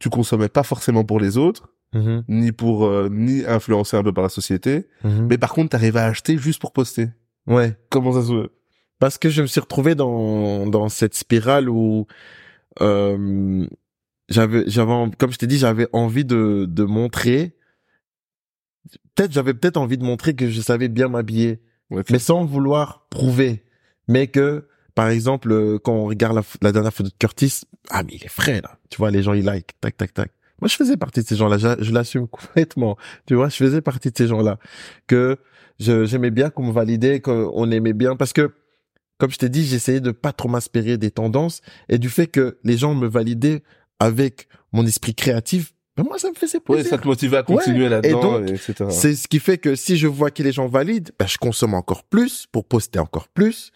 tu 0.00 0.10
consommais 0.10 0.48
pas 0.48 0.62
forcément 0.64 1.04
pour 1.04 1.20
les 1.20 1.38
autres, 1.38 1.68
Mhm, 1.96 2.24
ni 2.28 2.52
pour, 2.52 2.84
euh, 2.86 3.08
ni 3.10 3.44
influencer 3.44 3.96
un 3.96 4.02
peu 4.02 4.12
par 4.12 4.22
la 4.24 4.28
société. 4.30 4.86
mhm. 5.04 5.26
Mais 5.28 5.38
par 5.38 5.52
contre, 5.52 5.70
t'arrives 5.70 5.96
à 5.96 6.04
acheter 6.04 6.36
juste 6.38 6.60
pour 6.60 6.72
poster. 6.72 7.08
Ouais. 7.46 7.76
Comment 7.90 8.12
ça 8.12 8.22
se 8.26 8.42
fait? 8.42 8.50
Parce 8.98 9.18
que 9.18 9.28
je 9.28 9.42
me 9.42 9.46
suis 9.46 9.60
retrouvé 9.60 9.94
dans, 9.94 10.66
dans 10.66 10.88
cette 10.88 11.14
spirale 11.14 11.68
où, 11.68 12.06
euh, 12.80 13.66
j'avais, 14.28 14.64
j'avais, 14.68 15.10
comme 15.18 15.32
je 15.32 15.38
t'ai 15.38 15.46
dit, 15.46 15.58
j'avais 15.58 15.86
envie 15.92 16.24
de, 16.24 16.66
de 16.68 16.84
montrer, 16.84 17.56
peut-être, 19.14 19.32
j'avais 19.32 19.54
peut-être 19.54 19.76
envie 19.76 19.98
de 19.98 20.04
montrer 20.04 20.34
que 20.34 20.48
je 20.50 20.60
savais 20.60 20.88
bien 20.88 21.08
m'habiller, 21.08 21.60
Ouais, 21.90 22.02
mais 22.10 22.18
sans 22.18 22.44
vouloir 22.44 23.06
prouver. 23.10 23.62
Mais 24.08 24.26
que, 24.26 24.66
par 24.96 25.08
exemple, 25.08 25.52
euh, 25.52 25.78
quand 25.78 25.92
on 25.92 26.06
regarde 26.06 26.34
la, 26.34 26.42
la 26.62 26.72
dernière 26.72 26.92
photo 26.92 27.10
de 27.10 27.14
Curtis, 27.16 27.60
ah, 27.90 28.02
mais 28.02 28.14
il 28.14 28.24
est 28.24 28.28
frais, 28.28 28.60
là. 28.60 28.78
Tu 28.90 28.96
vois, 28.96 29.10
les 29.12 29.22
gens, 29.22 29.34
ils 29.34 29.44
like, 29.44 29.78
tac, 29.80 29.96
tac, 29.96 30.12
tac. 30.12 30.32
Moi, 30.60 30.68
je 30.68 30.76
faisais 30.76 30.96
partie 30.96 31.22
de 31.22 31.26
ces 31.26 31.36
gens-là, 31.36 31.58
je, 31.58 31.68
je 31.82 31.92
l'assume 31.92 32.26
complètement. 32.28 32.96
Tu 33.26 33.34
vois, 33.34 33.48
je 33.48 33.56
faisais 33.56 33.80
partie 33.80 34.10
de 34.10 34.16
ces 34.16 34.26
gens-là. 34.26 34.58
Que 35.06 35.36
j'aimais 35.78 36.30
bien 36.30 36.50
qu'on 36.50 36.64
me 36.64 36.72
validait, 36.72 37.20
qu'on 37.20 37.70
aimait 37.70 37.92
bien, 37.92 38.16
parce 38.16 38.32
que, 38.32 38.52
comme 39.18 39.30
je 39.30 39.38
t'ai 39.38 39.48
dit, 39.48 39.64
j'essayais 39.64 40.00
de 40.00 40.10
pas 40.10 40.32
trop 40.32 40.48
m'inspirer 40.48 40.96
des 40.98 41.10
tendances 41.10 41.60
et 41.88 41.98
du 41.98 42.08
fait 42.08 42.26
que 42.26 42.58
les 42.64 42.76
gens 42.76 42.94
me 42.94 43.06
validaient 43.06 43.62
avec 43.98 44.48
mon 44.72 44.84
esprit 44.86 45.14
créatif, 45.14 45.72
ben 45.96 46.04
moi, 46.04 46.18
ça 46.18 46.28
me 46.28 46.34
faisait 46.34 46.58
Ouais, 46.58 46.76
plaisir. 46.76 46.90
ça 46.90 46.98
te 46.98 47.06
motive 47.06 47.34
à 47.34 47.42
continuer 47.42 47.88
là-dedans, 47.88 48.44
Et 48.46 48.52
et. 48.52 48.90
C'est 48.90 49.14
ce 49.14 49.26
qui 49.28 49.38
fait 49.38 49.56
que 49.56 49.74
si 49.74 49.96
je 49.96 50.06
vois 50.06 50.30
que 50.30 50.42
les 50.42 50.52
gens 50.52 50.66
valident, 50.66 51.10
ben, 51.18 51.26
je 51.26 51.38
consomme 51.38 51.72
encore 51.72 52.04
plus 52.04 52.46
pour 52.52 52.66
poster 52.66 52.98
encore 52.98 53.28
plus. 53.28 53.72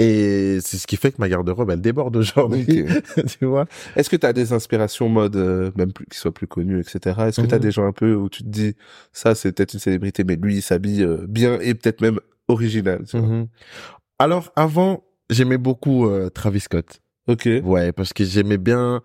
Et 0.00 0.58
c'est 0.60 0.76
ce 0.76 0.86
qui 0.88 0.96
fait 0.96 1.12
que 1.12 1.16
ma 1.20 1.28
garde-robe, 1.28 1.70
elle 1.70 1.80
déborde 1.80 2.16
aujourd'hui. 2.16 2.66
Tu 3.38 3.44
vois? 3.44 3.66
Est-ce 3.94 4.10
que 4.10 4.16
tu 4.16 4.26
as 4.26 4.32
des 4.32 4.52
inspirations 4.52 5.08
mode, 5.08 5.36
euh, 5.36 5.70
même 5.76 5.92
plus, 5.92 6.04
qui 6.06 6.18
soient 6.18 6.34
plus 6.34 6.48
connues, 6.48 6.80
etc. 6.80 6.98
Est-ce 7.28 7.40
que 7.40 7.46
tu 7.46 7.54
as 7.54 7.58
Mhm. 7.58 7.62
des 7.62 7.70
gens 7.70 7.86
un 7.86 7.92
peu 7.92 8.14
où 8.14 8.28
tu 8.28 8.42
te 8.42 8.48
dis, 8.48 8.74
ça, 9.12 9.34
c'est 9.36 9.52
peut-être 9.52 9.74
une 9.74 9.80
célébrité, 9.80 10.24
mais 10.24 10.34
lui, 10.36 10.56
il 10.56 10.62
s'habille 10.62 11.02
euh, 11.04 11.24
bien 11.28 11.60
et 11.60 11.74
peut-être 11.74 12.00
même 12.00 12.18
original, 12.48 13.04
tu 13.08 13.18
vois? 13.18 13.28
Mhm. 13.28 13.46
Alors, 14.18 14.52
avant, 14.56 15.04
j'aimais 15.30 15.58
beaucoup 15.58 16.06
euh, 16.08 16.28
Travis 16.28 16.60
Scott. 16.60 17.00
Ok. 17.28 17.48
Ouais, 17.62 17.92
parce 17.92 18.12
que 18.12 18.24
j'aimais 18.24 18.58
bien 18.58 19.02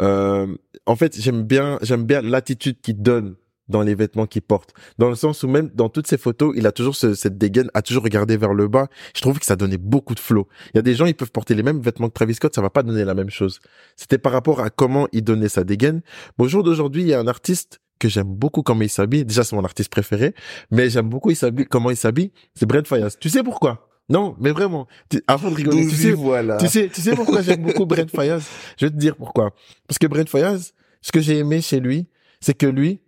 Euh, 0.00 0.46
en 0.86 0.96
fait, 0.96 1.20
j'aime 1.20 1.42
bien, 1.42 1.78
j'aime 1.82 2.04
bien 2.04 2.22
l'attitude 2.22 2.80
qu'il 2.80 3.02
donne 3.02 3.34
dans 3.70 3.82
les 3.82 3.94
vêtements 3.94 4.26
qu'il 4.26 4.42
porte. 4.42 4.74
Dans 4.98 5.08
le 5.08 5.14
sens 5.14 5.42
où 5.42 5.48
même 5.48 5.70
dans 5.74 5.88
toutes 5.88 6.06
ses 6.06 6.18
photos, 6.18 6.52
il 6.56 6.66
a 6.66 6.72
toujours 6.72 6.94
ce- 6.96 7.14
cette 7.14 7.38
dégaine, 7.38 7.70
a 7.74 7.82
toujours 7.82 8.02
regardé 8.02 8.36
vers 8.36 8.52
le 8.52 8.68
bas. 8.68 8.88
Je 9.16 9.20
trouve 9.22 9.38
que 9.38 9.46
ça 9.46 9.56
donnait 9.56 9.78
beaucoup 9.78 10.14
de 10.14 10.20
flow. 10.20 10.46
Il 10.74 10.76
y 10.76 10.78
a 10.78 10.82
des 10.82 10.94
gens, 10.94 11.06
ils 11.06 11.14
peuvent 11.14 11.30
porter 11.32 11.54
les 11.54 11.62
mêmes 11.62 11.80
vêtements 11.80 12.08
que 12.08 12.14
Travis 12.14 12.34
Scott, 12.34 12.54
ça 12.54 12.60
va 12.62 12.70
pas 12.70 12.82
donner 12.82 13.04
la 13.04 13.14
même 13.14 13.30
chose. 13.30 13.60
C'était 13.96 14.18
par 14.18 14.32
rapport 14.32 14.60
à 14.60 14.68
comment 14.70 15.08
il 15.12 15.22
donnait 15.24 15.48
sa 15.48 15.64
dégaine. 15.64 16.02
Bon, 16.36 16.44
au 16.44 16.48
jour 16.48 16.62
d'aujourd'hui, 16.62 17.02
il 17.02 17.08
y 17.08 17.14
a 17.14 17.20
un 17.20 17.26
artiste 17.28 17.80
que 17.98 18.08
j'aime 18.08 18.26
beaucoup 18.28 18.62
comment 18.62 18.82
il 18.82 18.88
s'habille. 18.90 19.24
Déjà, 19.24 19.44
c'est 19.44 19.54
mon 19.56 19.64
artiste 19.64 19.90
préféré, 19.90 20.34
mais 20.70 20.88
j'aime 20.90 21.08
beaucoup 21.08 21.30
il 21.30 21.36
s'habille, 21.36 21.66
comment 21.66 21.90
il 21.90 21.96
s'habille. 21.96 22.32
C'est 22.54 22.66
Brent 22.66 22.86
Fayaz. 22.86 23.16
Tu 23.20 23.28
sais 23.28 23.42
pourquoi? 23.42 23.86
Non, 24.08 24.34
mais 24.40 24.50
vraiment. 24.50 24.88
Tu- 25.08 25.22
Avant 25.28 25.50
de 25.50 25.54
rigoler, 25.54 25.86
tu 25.86 25.94
sais, 25.94 26.10
voilà. 26.12 26.56
tu 26.56 26.66
sais, 26.66 26.88
tu 26.92 27.00
sais 27.00 27.14
pourquoi 27.14 27.42
j'aime 27.42 27.62
beaucoup 27.62 27.86
Brent 27.86 28.08
Fayaz? 28.10 28.42
Je 28.78 28.86
vais 28.86 28.90
te 28.90 28.96
dire 28.96 29.14
pourquoi. 29.16 29.50
Parce 29.86 29.98
que 29.98 30.06
Brent 30.08 30.28
Fayaz, 30.28 30.72
ce 31.02 31.12
que 31.12 31.20
j'ai 31.20 31.38
aimé 31.38 31.60
chez 31.60 31.78
lui, 31.78 32.08
c'est 32.40 32.54
que 32.54 32.66
lui, 32.66 33.00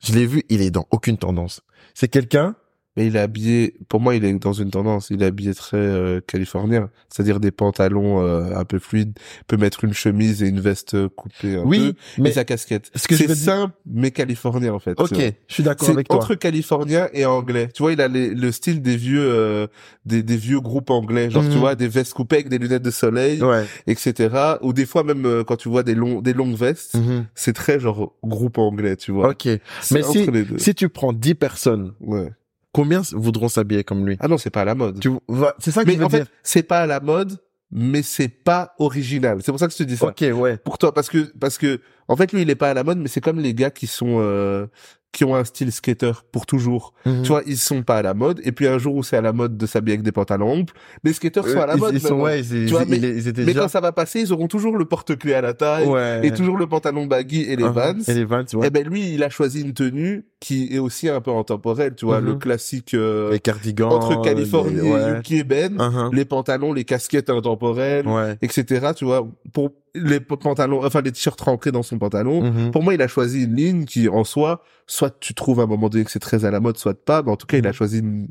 je 0.00 0.12
l'ai 0.12 0.26
vu, 0.26 0.42
il 0.48 0.60
est 0.62 0.70
dans 0.70 0.86
aucune 0.90 1.18
tendance. 1.18 1.62
C'est 1.94 2.08
quelqu'un, 2.08 2.56
Mais 2.96 3.06
il 3.08 3.16
est 3.16 3.20
habillé, 3.20 3.74
pour 3.88 3.98
moi, 4.00 4.14
il 4.14 4.24
est 4.24 4.32
dans 4.34 4.52
une 4.52 4.70
tendance. 4.70 5.10
Il 5.10 5.22
est 5.22 5.26
habillé 5.26 5.52
très 5.54 5.76
euh, 5.76 6.20
californien, 6.24 6.90
c'est-à-dire 7.08 7.40
des 7.40 7.50
pantalons 7.50 8.22
euh, 8.24 8.54
un 8.56 8.64
peu 8.64 8.78
fluides. 8.78 9.14
Il 9.40 9.44
peut 9.46 9.56
mettre 9.56 9.84
une 9.84 9.92
chemise 9.92 10.42
et 10.44 10.46
une 10.48 10.60
veste 10.60 10.94
euh, 10.94 11.08
coupée 11.08 11.56
un 11.56 11.62
oui, 11.64 11.94
peu, 12.16 12.22
mais 12.22 12.30
et 12.30 12.32
sa 12.32 12.44
casquette. 12.44 12.90
ce 12.94 13.16
c'est 13.16 13.26
dire- 13.26 13.34
simple, 13.36 13.74
mais 13.84 14.12
californien 14.12 14.72
en 14.72 14.78
fait. 14.78 14.98
ok, 15.00 15.10
je 15.48 15.54
suis 15.54 15.62
d'accord 15.64 15.86
C'est 15.86 15.92
avec 15.92 16.06
toi. 16.06 16.16
entre 16.18 16.36
californien 16.36 17.08
et 17.12 17.24
anglais. 17.26 17.68
Tu 17.74 17.82
vois, 17.82 17.92
il 17.92 18.00
a 18.00 18.06
les- 18.06 18.32
le 18.32 18.52
style 18.52 18.80
des 18.80 18.96
vieux, 18.96 19.24
euh, 19.28 19.66
des, 20.06 20.22
des 20.22 20.36
vieux 20.36 20.60
groupes 20.60 20.90
anglais, 20.90 21.30
genre 21.30 21.42
Mhm. 21.42 21.50
tu 21.50 21.58
vois 21.58 21.74
des 21.74 21.88
vestes 21.88 22.14
coupées 22.14 22.36
avec 22.36 22.48
des 22.48 22.58
lunettes 22.58 22.82
de 22.82 22.90
soleil, 22.92 23.42
Ouais. 23.42 23.64
etc. 23.88 24.56
Ou 24.62 24.72
des 24.72 24.86
fois 24.86 25.02
même 25.02 25.26
euh, 25.26 25.42
quand 25.42 25.56
tu 25.56 25.68
vois 25.68 25.82
des 25.82 25.94
longs, 25.96 26.20
des 26.22 26.32
longues 26.32 26.54
vestes, 26.56 26.94
Mhm. 26.94 27.26
c'est 27.34 27.54
très 27.54 27.80
genre 27.80 28.14
groupe 28.22 28.58
anglais, 28.58 28.94
tu 28.96 29.10
vois. 29.10 29.30
Ok. 29.30 29.46
Mais 29.90 30.02
si, 30.04 30.26
si 30.58 30.74
tu 30.76 30.88
prends 30.88 31.12
10 31.12 31.34
personnes, 31.34 31.92
Ouais. 32.00 32.30
Combien 32.74 33.00
voudront 33.12 33.48
s'habiller 33.48 33.84
comme 33.84 34.04
lui? 34.06 34.16
Ah 34.20 34.28
non, 34.28 34.36
c'est 34.36 34.50
pas 34.50 34.60
à 34.62 34.64
la 34.66 34.74
mode. 34.74 35.00
Tu 35.00 35.10
vois, 35.28 35.54
c'est 35.58 35.70
ça 35.70 35.82
que 35.82 35.86
Mais 35.88 35.94
je 35.94 35.98
veux 36.00 36.04
en 36.04 36.08
dire. 36.08 36.26
c'est 36.42 36.62
pas 36.64 36.80
à 36.80 36.86
la 36.86 37.00
mode, 37.00 37.38
mais 37.70 38.02
c'est 38.02 38.28
pas 38.28 38.74
original. 38.78 39.38
C'est 39.42 39.52
pour 39.52 39.58
ça 39.58 39.66
que 39.66 39.72
je 39.72 39.78
te 39.78 39.82
dis 39.84 39.96
ça. 39.96 40.06
Ok, 40.08 40.22
ouais. 40.34 40.58
Pour 40.58 40.76
toi, 40.76 40.92
parce 40.92 41.08
que 41.08 41.32
parce 41.38 41.56
que 41.56 41.80
en 42.08 42.16
fait, 42.16 42.32
lui, 42.32 42.42
il 42.42 42.50
est 42.50 42.54
pas 42.54 42.70
à 42.70 42.74
la 42.74 42.84
mode, 42.84 42.98
mais 42.98 43.08
c'est 43.08 43.20
comme 43.20 43.40
les 43.40 43.54
gars 43.54 43.70
qui 43.70 43.86
sont 43.86 44.16
euh, 44.20 44.66
qui 45.12 45.22
ont 45.24 45.36
un 45.36 45.44
style 45.44 45.70
skater 45.70 46.10
pour 46.32 46.44
toujours. 46.44 46.92
Mhm. 47.06 47.22
Tu 47.22 47.28
vois, 47.28 47.42
ils 47.46 47.56
sont 47.56 47.84
pas 47.84 47.98
à 47.98 48.02
la 48.02 48.14
mode. 48.14 48.40
Et 48.42 48.50
puis 48.50 48.66
un 48.66 48.78
jour 48.78 48.96
où 48.96 49.04
c'est 49.04 49.16
à 49.16 49.20
la 49.20 49.32
mode 49.32 49.56
de 49.56 49.64
s'habiller 49.64 49.94
avec 49.94 50.02
des 50.02 50.10
pantalons 50.10 50.50
amples, 50.62 50.74
les 51.04 51.12
skateurs 51.12 51.46
sont 51.46 51.60
à 51.60 51.66
la 51.66 51.74
Euh, 51.74 51.76
mode. 51.76 51.92
Ils, 51.92 51.98
ils 51.98 52.00
sont, 52.00 52.08
maintenant. 52.16 52.24
ouais, 52.24 52.40
ils, 52.40 52.66
Tu 52.66 52.72
vois, 52.72 52.84
mais- 52.84 52.96
ils 52.96 53.28
étaient 53.28 53.42
Mais 53.42 53.46
déjà. 53.52 53.60
quand 53.60 53.68
ça 53.68 53.80
va 53.80 53.92
passer, 53.92 54.18
ils 54.22 54.32
auront 54.32 54.48
toujours 54.48 54.76
le 54.76 54.86
porte-clés 54.86 55.34
à 55.34 55.40
la 55.40 55.54
taille 55.54 55.86
ouais. 55.86 56.26
et 56.26 56.32
toujours 56.32 56.56
le 56.56 56.66
pantalon 56.66 57.06
baggy 57.06 57.42
et 57.42 57.54
les 57.54 57.62
Uh-huh. 57.62 57.94
Vans. 57.94 58.00
Et 58.08 58.14
les 58.14 58.24
Vans, 58.24 58.42
ouais. 58.54 58.66
Eh 58.66 58.70
ben 58.70 58.84
lui, 58.88 59.14
il 59.14 59.22
a 59.22 59.30
choisi 59.30 59.60
une 59.62 59.72
tenue 59.72 60.24
qui 60.40 60.74
est 60.74 60.80
aussi 60.80 61.08
un 61.08 61.20
peu 61.20 61.30
intemporelle, 61.30 61.94
tu 61.94 62.06
vois, 62.06 62.20
Mhm. 62.20 62.26
le 62.26 62.34
classique 62.34 62.94
euh, 62.94 63.30
les 63.30 63.38
cardigans. 63.38 63.90
entre 63.92 64.20
Californie 64.20 64.80
les- 64.80 64.88
et. 64.88 65.18
UK 65.20 65.30
et 65.30 65.44
Ben, 65.44 65.76
Uh-huh. 65.76 66.12
les 66.12 66.24
pantalons, 66.24 66.72
les 66.72 66.84
casquettes 66.84 67.30
intemporelles, 67.30 68.08
Ouais. 68.08 68.36
etc. 68.42 68.88
Tu 68.96 69.04
vois, 69.04 69.28
pour 69.52 69.70
les 69.94 70.20
pantalons, 70.20 70.84
enfin 70.84 71.00
les 71.02 71.12
t-shirts 71.12 71.40
rentrés 71.40 71.70
dans 71.72 71.82
son 71.82 71.98
pantalon. 71.98 72.42
Mhm. 72.50 72.70
Pour 72.72 72.82
moi, 72.82 72.94
il 72.94 73.02
a 73.02 73.08
choisi 73.08 73.44
une 73.44 73.54
ligne 73.54 73.84
qui, 73.84 74.08
en 74.08 74.24
soi, 74.24 74.62
soit 74.86 75.16
tu 75.20 75.34
trouves 75.34 75.60
à 75.60 75.64
un 75.64 75.66
moment 75.66 75.88
donné 75.88 76.04
que 76.04 76.10
c'est 76.10 76.18
très 76.18 76.44
à 76.44 76.50
la 76.50 76.60
mode, 76.60 76.76
soit 76.78 76.94
pas. 77.04 77.22
Mais 77.22 77.30
en 77.30 77.36
tout 77.36 77.46
cas, 77.46 77.58
il 77.58 77.66
a 77.66 77.70
Mhm. 77.70 77.74
choisi 77.74 77.98
une, 78.00 78.28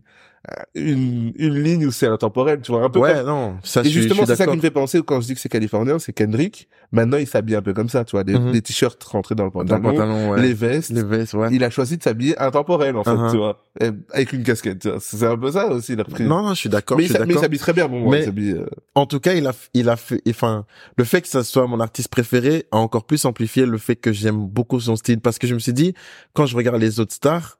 une, 0.75 1.31
une 1.37 1.57
ligne 1.63 1.85
où 1.85 1.91
c'est 1.91 2.07
intemporel, 2.07 2.59
tu 2.61 2.71
vois, 2.73 2.83
un 2.83 2.89
peu 2.89 2.99
Ouais, 2.99 3.13
comme- 3.13 3.25
non, 3.27 3.55
ça, 3.63 3.81
Et 3.81 3.89
justement, 3.89 4.25
c'est 4.25 4.35
ça 4.35 4.45
qui 4.45 4.55
me 4.55 4.61
fait 4.61 4.71
penser 4.71 5.01
quand 5.05 5.21
je 5.21 5.27
dis 5.27 5.33
que 5.35 5.39
c'est 5.39 5.47
californien, 5.49 5.99
c'est 5.99 6.11
Kendrick. 6.13 6.67
Maintenant, 6.91 7.17
il 7.17 7.25
s'habille 7.27 7.55
un 7.55 7.61
peu 7.61 7.73
comme 7.73 7.87
ça, 7.89 8.03
tu 8.03 8.11
vois, 8.11 8.23
des, 8.23 8.37
Mhm. 8.37 8.51
des 8.51 8.61
t-shirts 8.61 9.01
rentrés 9.05 9.35
dans 9.35 9.45
le 9.45 9.51
Dans 9.51 9.61
le 9.61 9.65
pantalon, 9.67 9.91
pantalon, 9.91 10.31
ouais. 10.31 10.41
les 10.41 10.53
vestes. 10.53 10.89
Les 10.91 11.01
vestes, 11.03 11.33
ouais. 11.33 11.47
Il 11.51 11.63
a 11.63 11.69
choisi 11.69 11.97
de 11.97 12.03
s'habiller 12.03 12.37
intemporel, 12.39 12.97
en 12.97 13.03
fait, 13.03 13.11
Uh-huh. 13.11 13.31
tu 13.31 13.37
vois, 13.37 13.63
et- 13.79 13.89
avec 14.11 14.33
une 14.33 14.43
casquette. 14.43 14.87
C'est 14.99 15.25
un 15.25 15.37
peu 15.37 15.51
ça 15.51 15.67
aussi, 15.71 15.93
il 15.93 15.99
a 15.99 16.03
repris. 16.03 16.25
Non, 16.25 16.43
non, 16.43 16.49
je 16.53 16.59
suis 16.59 16.69
d'accord, 16.69 16.97
mais 16.97 17.05
il 17.05 17.09
s'habille 17.39 17.59
très 17.59 17.73
bien, 17.73 17.87
bon, 17.87 17.99
moi, 18.01 18.11
Mais- 18.17 18.25
il 18.35 18.51
euh, 18.57 18.65
En 18.95 19.05
tout 19.05 19.19
cas, 19.19 19.33
il 19.33 19.47
a, 19.47 19.53
il 19.73 19.87
a 19.89 19.95
fait, 19.95 20.21
enfin, 20.29 20.65
le 20.97 21.03
fait 21.05 21.21
que 21.21 21.27
ça 21.29 21.43
soit 21.43 21.65
mon 21.67 21.79
artiste 21.79 22.09
préféré 22.09 22.65
a 22.71 22.77
encore 22.77 23.05
plus 23.05 23.23
amplifié 23.25 23.65
le 23.65 23.77
fait 23.77 23.95
que 23.95 24.11
j'aime 24.11 24.45
beaucoup 24.45 24.79
son 24.79 24.95
style 24.97 25.19
parce 25.21 25.39
que 25.39 25.47
je 25.47 25.53
me 25.53 25.59
suis 25.59 25.73
dit, 25.73 25.93
quand 26.33 26.45
je 26.45 26.55
regarde 26.55 26.79
les 26.81 26.99
autres 26.99 27.13
stars, 27.13 27.57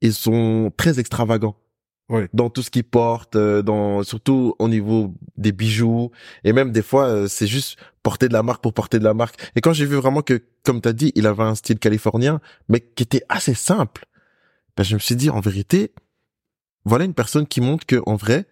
ils 0.00 0.14
sont 0.14 0.72
très 0.76 0.98
extravagants. 0.98 1.54
Dans 2.32 2.50
tout 2.50 2.62
ce 2.62 2.70
qu'ils 2.70 2.84
portent, 2.84 3.36
euh, 3.36 3.62
dans, 3.62 4.02
surtout 4.02 4.54
au 4.58 4.68
niveau 4.68 5.14
des 5.36 5.52
bijoux. 5.52 6.10
Et 6.44 6.52
même 6.52 6.72
des 6.72 6.82
fois, 6.82 7.06
euh, 7.06 7.26
c'est 7.28 7.46
juste 7.46 7.78
porter 8.02 8.28
de 8.28 8.32
la 8.32 8.42
marque 8.42 8.62
pour 8.62 8.74
porter 8.74 8.98
de 8.98 9.04
la 9.04 9.14
marque. 9.14 9.40
Et 9.56 9.60
quand 9.60 9.72
j'ai 9.72 9.86
vu 9.86 9.96
vraiment 9.96 10.22
que, 10.22 10.42
comme 10.64 10.80
t'as 10.80 10.92
dit, 10.92 11.12
il 11.14 11.26
avait 11.26 11.42
un 11.42 11.54
style 11.54 11.78
californien, 11.78 12.40
mais 12.68 12.80
qui 12.80 13.02
était 13.02 13.22
assez 13.28 13.54
simple, 13.54 14.06
ben, 14.76 14.82
je 14.82 14.94
me 14.94 15.00
suis 15.00 15.16
dit, 15.16 15.30
en 15.30 15.40
vérité, 15.40 15.92
voilà 16.84 17.04
une 17.04 17.14
personne 17.14 17.46
qui 17.46 17.60
montre 17.60 17.86
que, 17.86 18.02
en 18.06 18.16
vrai, 18.16 18.46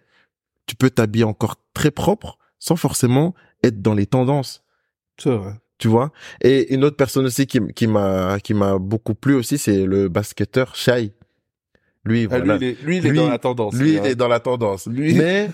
tu 0.65 0.75
peux 0.75 0.89
t'habiller 0.89 1.25
encore 1.25 1.55
très 1.73 1.91
propre 1.91 2.37
sans 2.59 2.75
forcément 2.75 3.33
être 3.63 3.81
dans 3.81 3.93
les 3.93 4.05
tendances, 4.05 4.63
c'est 5.17 5.35
vrai. 5.35 5.53
tu 5.77 5.87
vois? 5.87 6.11
Et 6.41 6.73
une 6.73 6.83
autre 6.83 6.95
personne 6.95 7.25
aussi 7.25 7.47
qui, 7.47 7.59
qui 7.73 7.87
m'a 7.87 8.39
qui 8.39 8.53
m'a 8.53 8.77
beaucoup 8.77 9.15
plu 9.15 9.35
aussi, 9.35 9.57
c'est 9.57 9.85
le 9.85 10.09
basketteur 10.09 10.75
Shai. 10.75 11.13
Lui, 12.05 12.27
Ah, 12.31 12.39
voilà. 12.39 12.57
lui, 12.57 12.65
il 12.65 12.69
est, 12.69 12.83
lui, 12.83 12.97
il 12.97 13.05
est 13.05 13.09
Lui- 13.11 13.17
dans 13.17 13.29
la 13.29 13.37
tendance. 13.37 13.73
Lui, 13.75 13.93
il 13.93 13.99
hein. 13.99 14.03
est 14.03 14.15
dans 14.15 14.27
la 14.27 14.39
tendance. 14.39 14.87
Lui- 14.87 15.13
Mais 15.13 15.49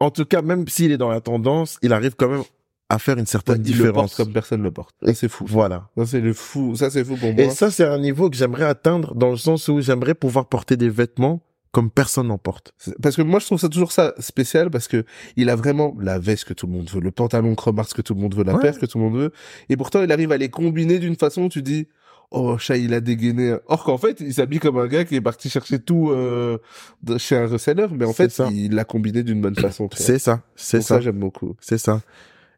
en 0.00 0.10
tout 0.10 0.24
cas, 0.24 0.42
même 0.42 0.66
s'il 0.68 0.92
est 0.92 0.96
dans 0.98 1.10
la 1.10 1.20
tendance, 1.20 1.78
il 1.82 1.92
arrive 1.92 2.14
quand 2.16 2.28
même 2.28 2.42
à 2.88 2.98
faire 2.98 3.16
une 3.18 3.26
certaine 3.26 3.62
il 3.66 3.78
le 3.78 3.84
porte 3.92 4.06
différence. 4.06 4.14
comme 4.16 4.32
personne 4.32 4.62
le 4.62 4.70
porte. 4.70 4.94
Ça, 5.02 5.14
c'est 5.14 5.28
fou. 5.28 5.44
Voilà. 5.48 5.88
Ça, 5.96 6.06
c'est 6.06 6.20
le 6.20 6.32
fou. 6.34 6.76
Ça, 6.76 6.90
c'est 6.90 7.04
fou 7.04 7.16
pour 7.16 7.32
moi. 7.32 7.42
Et 7.44 7.50
ça, 7.50 7.70
c'est 7.70 7.84
un 7.84 7.98
niveau 7.98 8.28
que 8.30 8.36
j'aimerais 8.36 8.64
atteindre 8.66 9.14
dans 9.14 9.30
le 9.30 9.36
sens 9.38 9.68
où 9.68 9.80
j'aimerais 9.80 10.14
pouvoir 10.14 10.46
porter 10.46 10.76
des 10.76 10.90
vêtements 10.90 11.40
comme 11.72 11.90
personne 11.90 12.26
n'en 12.28 12.36
porte. 12.36 12.74
Parce 13.02 13.16
que 13.16 13.22
moi, 13.22 13.40
je 13.40 13.46
trouve 13.46 13.58
ça 13.58 13.70
toujours 13.70 13.92
ça 13.92 14.12
spécial 14.18 14.68
parce 14.70 14.88
que 14.88 15.06
il 15.36 15.48
a 15.48 15.56
vraiment 15.56 15.96
la 16.00 16.18
veste 16.18 16.44
que 16.44 16.52
tout 16.52 16.66
le 16.66 16.72
monde 16.72 16.90
veut, 16.90 17.00
le 17.00 17.10
pantalon 17.10 17.54
Cromars 17.54 17.88
que 17.88 18.02
tout 18.02 18.12
le 18.14 18.20
monde 18.20 18.34
veut, 18.34 18.44
la 18.44 18.54
Ouais. 18.56 18.60
paire 18.60 18.78
que 18.78 18.84
tout 18.84 18.98
le 18.98 19.04
monde 19.04 19.16
veut. 19.16 19.32
Et 19.70 19.76
pourtant, 19.78 20.02
il 20.02 20.12
arrive 20.12 20.32
à 20.32 20.36
les 20.36 20.50
combiner 20.50 20.98
d'une 20.98 21.16
façon 21.16 21.44
où 21.44 21.48
tu 21.48 21.62
dis, 21.62 21.88
oh, 22.32 22.58
chat, 22.58 22.76
il 22.76 22.92
a 22.94 23.00
dégainé. 23.00 23.54
Or 23.66 23.84
qu'en 23.84 23.98
fait, 23.98 24.20
il 24.20 24.32
s'habille 24.34 24.58
comme 24.58 24.78
un 24.78 24.86
gars 24.88 25.04
qui 25.04 25.14
est 25.16 25.20
parti 25.20 25.48
chercher 25.50 25.78
tout, 25.78 26.10
euh, 26.10 26.58
de- 27.02 27.18
chez 27.18 27.36
un 27.36 27.46
reseller, 27.46 27.86
mais 27.92 28.04
en 28.04 28.12
fait, 28.12 28.30
ça. 28.30 28.48
il 28.52 28.74
l'a 28.74 28.84
combiné 28.84 29.22
d'une 29.22 29.40
bonne 29.40 29.56
façon. 29.56 29.88
C'est 29.94 30.18
ça. 30.18 30.42
C'est 30.56 30.78
Donc 30.78 30.86
ça. 30.86 31.00
j'aime 31.00 31.18
beaucoup. 31.18 31.54
C'est 31.60 31.78
ça. 31.78 32.00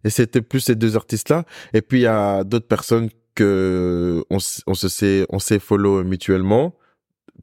Et 0.04 0.10
c'était 0.10 0.42
plus 0.42 0.60
ces 0.60 0.74
deux 0.74 0.96
artistes-là. 0.96 1.44
Et 1.72 1.82
puis, 1.82 1.98
il 2.00 2.02
y 2.02 2.06
a 2.06 2.44
d'autres 2.44 2.66
personnes 2.68 3.08
que 3.34 4.24
on, 4.30 4.38
on 4.66 4.74
se 4.74 4.88
sait, 4.88 5.26
on 5.28 5.38
sait 5.38 5.58
follow 5.58 6.04
mutuellement, 6.04 6.74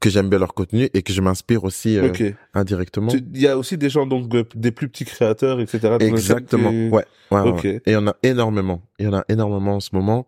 que 0.00 0.08
j'aime 0.10 0.28
bien 0.30 0.38
leur 0.38 0.54
contenu 0.54 0.88
et 0.94 1.02
que 1.02 1.12
je 1.12 1.20
m'inspire 1.20 1.64
aussi 1.64 1.98
euh, 1.98 2.10
indirectement. 2.54 3.12
Il 3.12 3.40
y 3.40 3.46
a 3.46 3.56
aussi 3.58 3.76
des 3.76 3.90
gens, 3.90 4.06
donc, 4.06 4.28
des 4.56 4.72
plus 4.72 4.88
petits 4.88 5.04
créateurs, 5.04 5.60
etc. 5.60 5.96
Exactement. 6.00 6.70
Ouais. 6.70 7.04
qui- 7.28 7.34
ouais, 7.34 7.40
ouais, 7.42 7.50
Ok. 7.50 7.64
ouais. 7.64 7.82
Et 7.86 7.90
il 7.90 7.92
y 7.92 7.96
en 7.96 8.06
a 8.08 8.16
énormément. 8.22 8.80
Il 8.98 9.04
y 9.06 9.08
en 9.08 9.14
a 9.14 9.24
énormément 9.28 9.76
en 9.76 9.80
ce 9.80 9.90
moment. 9.92 10.26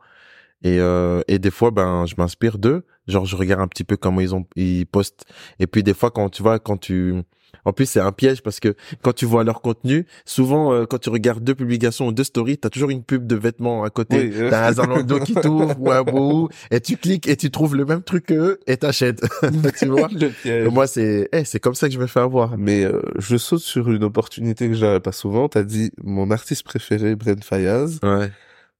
Et, 0.64 0.80
euh, 0.80 1.22
et 1.28 1.38
des 1.38 1.50
fois, 1.50 1.70
ben, 1.70 2.06
je 2.06 2.14
m'inspire 2.18 2.58
d'eux. 2.58 2.84
Genre, 3.06 3.26
je 3.26 3.36
regarde 3.36 3.60
un 3.60 3.68
petit 3.68 3.84
peu 3.84 3.96
comment 3.96 4.20
ils 4.20 4.34
ont, 4.34 4.46
ils 4.56 4.86
postent. 4.86 5.24
Et 5.60 5.66
puis, 5.66 5.82
des 5.82 5.94
fois, 5.94 6.10
quand 6.10 6.30
tu 6.30 6.42
vois, 6.42 6.58
quand 6.58 6.78
tu, 6.78 7.22
en 7.64 7.72
plus, 7.72 7.86
c'est 7.86 8.00
un 8.00 8.12
piège 8.12 8.42
parce 8.42 8.60
que 8.60 8.74
quand 9.02 9.12
tu 9.12 9.26
vois 9.26 9.44
leur 9.44 9.60
contenu, 9.60 10.06
souvent, 10.24 10.72
euh, 10.72 10.86
quand 10.86 10.98
tu 10.98 11.10
regardes 11.10 11.44
deux 11.44 11.54
publications 11.54 12.08
ou 12.08 12.12
deux 12.12 12.24
stories, 12.24 12.58
t'as 12.58 12.70
toujours 12.70 12.90
une 12.90 13.02
pub 13.02 13.26
de 13.26 13.36
vêtements 13.36 13.84
à 13.84 13.90
côté. 13.90 14.16
Oui, 14.16 14.32
euh. 14.34 14.50
T'as 14.50 14.68
un 14.68 14.72
Zalando 14.72 15.18
qui 15.24 15.34
t'ouvre 15.34 15.74
ou 15.78 15.90
un 15.90 16.02
Boohoo 16.02 16.48
et 16.70 16.80
tu 16.80 16.96
cliques 16.96 17.28
et 17.28 17.36
tu 17.36 17.50
trouves 17.50 17.76
le 17.76 17.84
même 17.84 18.02
truc 18.02 18.26
qu'eux 18.26 18.60
et 18.66 18.76
t'achètes. 18.76 19.22
tu 19.78 19.86
vois? 19.86 20.08
Le 20.12 20.28
piège. 20.28 20.68
Moi, 20.68 20.86
c'est, 20.86 21.28
eh, 21.32 21.44
c'est 21.44 21.60
comme 21.60 21.74
ça 21.74 21.88
que 21.88 21.94
je 21.94 22.00
me 22.00 22.06
fais 22.06 22.20
avoir. 22.20 22.58
Mais 22.58 22.84
euh, 22.84 23.00
je 23.18 23.36
saute 23.36 23.62
sur 23.62 23.90
une 23.90 24.04
opportunité 24.04 24.68
que 24.68 24.74
j'avais 24.74 25.00
pas 25.00 25.12
souvent. 25.12 25.48
T'as 25.48 25.62
dit 25.62 25.90
mon 26.02 26.30
artiste 26.30 26.64
préféré, 26.64 27.16
Brent 27.16 27.42
Fayaz. 27.42 27.98
Ouais. 28.02 28.30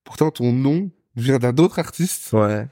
Pourtant, 0.04 0.30
ton 0.30 0.52
nom 0.52 0.90
vient 1.16 1.38
d'un 1.38 1.54
autre 1.56 1.78
artiste 1.78 2.32
Ouais. 2.32 2.66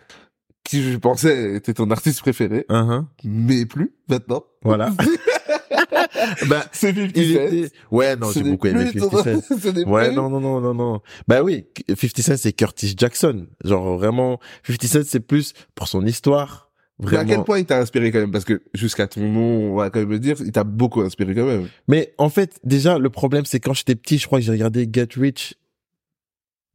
qui, 0.64 0.82
je 0.92 0.96
pensais, 0.96 1.54
était 1.56 1.74
ton 1.74 1.90
artiste 1.90 2.20
préféré, 2.20 2.64
Uh-huh. 2.68 3.04
mais 3.24 3.66
plus 3.66 3.92
maintenant. 4.08 4.44
Voilà. 4.62 4.90
bah, 6.48 6.64
C'est 6.72 6.94
50 6.94 7.10
il 7.16 7.34
Cent. 7.68 7.74
Ouais, 7.90 8.16
non, 8.16 8.30
j'ai 8.30 8.42
beaucoup 8.42 8.66
aimé 8.68 8.90
plus 8.90 9.00
50 9.00 9.10
ton- 9.24 9.40
Cent. 9.42 9.86
Ouais, 9.90 10.12
non, 10.12 10.28
non, 10.30 10.40
non, 10.40 10.60
non, 10.60 10.74
non. 10.74 11.00
Bah 11.26 11.42
oui, 11.42 11.66
50 11.88 12.18
Cent, 12.22 12.36
c'est 12.36 12.52
Curtis 12.52 12.94
Jackson. 12.96 13.46
Genre, 13.64 13.96
vraiment, 13.98 14.38
50 14.66 14.84
Cent, 14.88 15.00
c'est 15.06 15.20
plus 15.20 15.52
pour 15.74 15.88
son 15.88 16.04
histoire. 16.06 16.70
Mais 17.00 17.16
à 17.16 17.24
quel 17.24 17.42
point 17.42 17.58
il 17.58 17.64
t'a 17.64 17.78
inspiré 17.80 18.12
quand 18.12 18.20
même? 18.20 18.30
Parce 18.30 18.44
que 18.44 18.62
jusqu'à 18.74 19.08
ton 19.08 19.22
nom, 19.22 19.72
on 19.72 19.76
va 19.76 19.90
quand 19.90 19.98
même 19.98 20.10
le 20.10 20.20
dire, 20.20 20.36
il 20.40 20.52
t'a 20.52 20.62
beaucoup 20.62 21.00
inspiré 21.00 21.34
quand 21.34 21.46
même. 21.46 21.68
Mais 21.88 22.14
en 22.18 22.28
fait, 22.28 22.60
déjà, 22.62 22.98
le 22.98 23.10
problème, 23.10 23.44
c'est 23.44 23.58
quand 23.58 23.72
j'étais 23.74 23.96
petit, 23.96 24.18
je 24.18 24.26
crois 24.26 24.38
que 24.38 24.44
j'ai 24.44 24.52
regardé 24.52 24.88
Get 24.92 25.08
Rich 25.16 25.54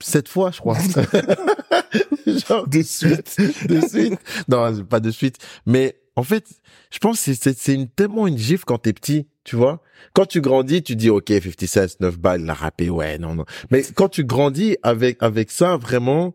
sept 0.04 0.28
fois, 0.28 0.52
je 0.52 0.60
crois. 0.60 0.78
Genre, 2.28 2.68
De 2.68 2.82
suite. 2.82 3.38
de 3.68 3.82
suite. 3.88 4.20
Non, 4.48 4.84
pas 4.84 5.00
de 5.00 5.12
suite. 5.12 5.38
Mais 5.66 5.96
en 6.16 6.24
fait, 6.24 6.46
je 6.92 6.98
pense 7.00 7.24
que 7.24 7.34
c'est 7.34 7.58
c'est 7.58 7.74
une, 7.74 7.88
tellement 7.88 8.28
une 8.28 8.38
gifle 8.38 8.64
quand 8.66 8.80
t'es 8.80 8.94
petit, 8.94 9.28
tu 9.44 9.56
vois. 9.56 9.82
Quand 10.14 10.26
tu 10.26 10.42
grandis, 10.42 10.84
tu 10.84 10.96
dis, 10.96 11.10
OK, 11.10 11.30
50 11.30 11.66
Cent, 11.68 11.96
9 12.00 12.18
balles, 12.20 12.44
la 12.46 12.54
rappé, 12.54 12.90
ouais, 12.90 13.18
non, 13.18 13.36
non. 13.36 13.46
Mais 13.72 13.84
quand 13.96 14.10
tu 14.10 14.24
grandis 14.24 14.78
avec, 14.84 15.18
avec 15.22 15.52
ça, 15.52 15.78
vraiment, 15.78 16.34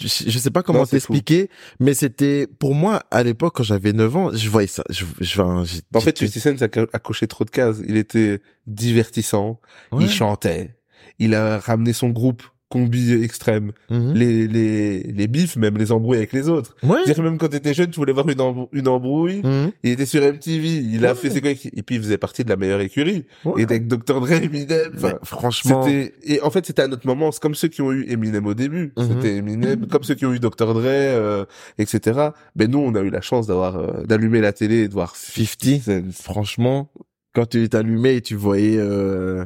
je 0.00 0.08
je 0.08 0.38
sais 0.38 0.50
pas 0.50 0.62
comment 0.62 0.80
Non, 0.80 0.86
t'expliquer, 0.86 1.50
mais 1.78 1.92
c'était 1.94 2.46
pour 2.46 2.74
moi 2.74 3.02
à 3.10 3.22
l'époque 3.22 3.54
quand 3.56 3.62
j'avais 3.62 3.92
9 3.92 4.16
ans, 4.16 4.30
je 4.32 4.48
voyais 4.48 4.66
ça. 4.66 4.82
Je, 4.90 5.04
je, 5.20 5.24
j'ai- 5.64 5.80
En 5.94 6.00
fait, 6.00 6.18
j'ai- 6.18 6.26
50 6.28 6.58
Cent 6.58 6.64
a 6.64 6.68
co- 6.68 6.90
a 6.92 6.98
coché 6.98 7.26
trop 7.26 7.44
de 7.44 7.50
cases. 7.50 7.76
Il 7.86 7.96
était 7.98 8.40
divertissant, 8.66 9.60
Ouais. 9.92 10.04
il 10.04 10.10
chantait, 10.10 10.74
il 11.18 11.34
a 11.34 11.58
ramené 11.58 11.92
son 11.92 12.08
groupe 12.08 12.42
combi 12.72 13.12
extrême, 13.22 13.72
Mhm. 13.90 14.12
les, 14.14 14.48
les, 14.48 15.02
les 15.02 15.26
bifs, 15.28 15.56
même 15.56 15.76
les 15.76 15.92
embrouilles 15.92 16.16
avec 16.18 16.32
les 16.32 16.48
autres. 16.48 16.74
Ouais. 16.82 16.98
C'est-à-dire 17.04 17.24
même 17.24 17.36
quand 17.38 17.48
t'étais 17.48 17.74
jeune, 17.74 17.90
tu 17.90 17.96
voulais 18.00 18.12
voir 18.14 18.26
une, 18.28 18.40
embrou- 18.40 18.68
une 18.72 18.88
embrouille, 18.88 19.42
Mhm. 19.44 19.72
il 19.82 19.90
était 19.90 20.06
sur 20.06 20.22
MTV, 20.22 20.68
il 20.68 21.04
a 21.04 21.14
fait 21.14 21.28
ses 21.30 21.40
quoi, 21.42 21.50
et 21.50 21.82
puis 21.82 21.96
il 21.96 22.00
faisait 22.02 22.16
partie 22.18 22.44
de 22.44 22.48
la 22.48 22.56
meilleure 22.56 22.80
écurie. 22.80 23.24
Ouais. 23.44 23.60
Et 23.60 23.64
avec 23.64 23.86
Dr. 23.88 24.20
Dre, 24.20 24.32
Eminem, 24.32 24.92
franchement, 25.22 25.86
et 25.86 26.40
en 26.42 26.50
fait, 26.50 26.64
c'était 26.66 26.82
à 26.82 26.88
notre 26.88 27.06
moment, 27.06 27.30
c'est 27.32 27.42
comme 27.42 27.54
ceux 27.54 27.68
qui 27.68 27.82
ont 27.82 27.92
eu 27.92 28.04
Eminem 28.10 28.46
au 28.46 28.54
début. 28.54 28.92
Mhm. 28.96 29.08
C'était 29.08 29.36
Eminem, 29.36 29.86
comme 29.86 30.02
ceux 30.04 30.14
qui 30.14 30.24
ont 30.26 30.32
eu 30.32 30.38
Dr. 30.40 30.72
Dre, 30.74 30.80
euh, 30.86 31.44
etc. 31.78 32.28
Mais 32.56 32.66
nous, 32.68 32.78
on 32.78 32.94
a 32.94 33.00
eu 33.00 33.10
la 33.10 33.20
chance 33.20 33.46
d'avoir, 33.46 33.76
euh, 33.76 34.04
d'allumer 34.04 34.40
la 34.40 34.52
télé 34.52 34.76
et 34.84 34.88
de 34.88 34.92
voir 34.94 35.14
50, 35.16 35.82
Cent. 35.82 36.02
franchement, 36.12 36.90
quand 37.34 37.46
tu 37.46 37.68
t'allumais 37.68 38.16
et 38.16 38.20
tu 38.20 38.34
voyais 38.34 38.76
euh, 38.78 39.44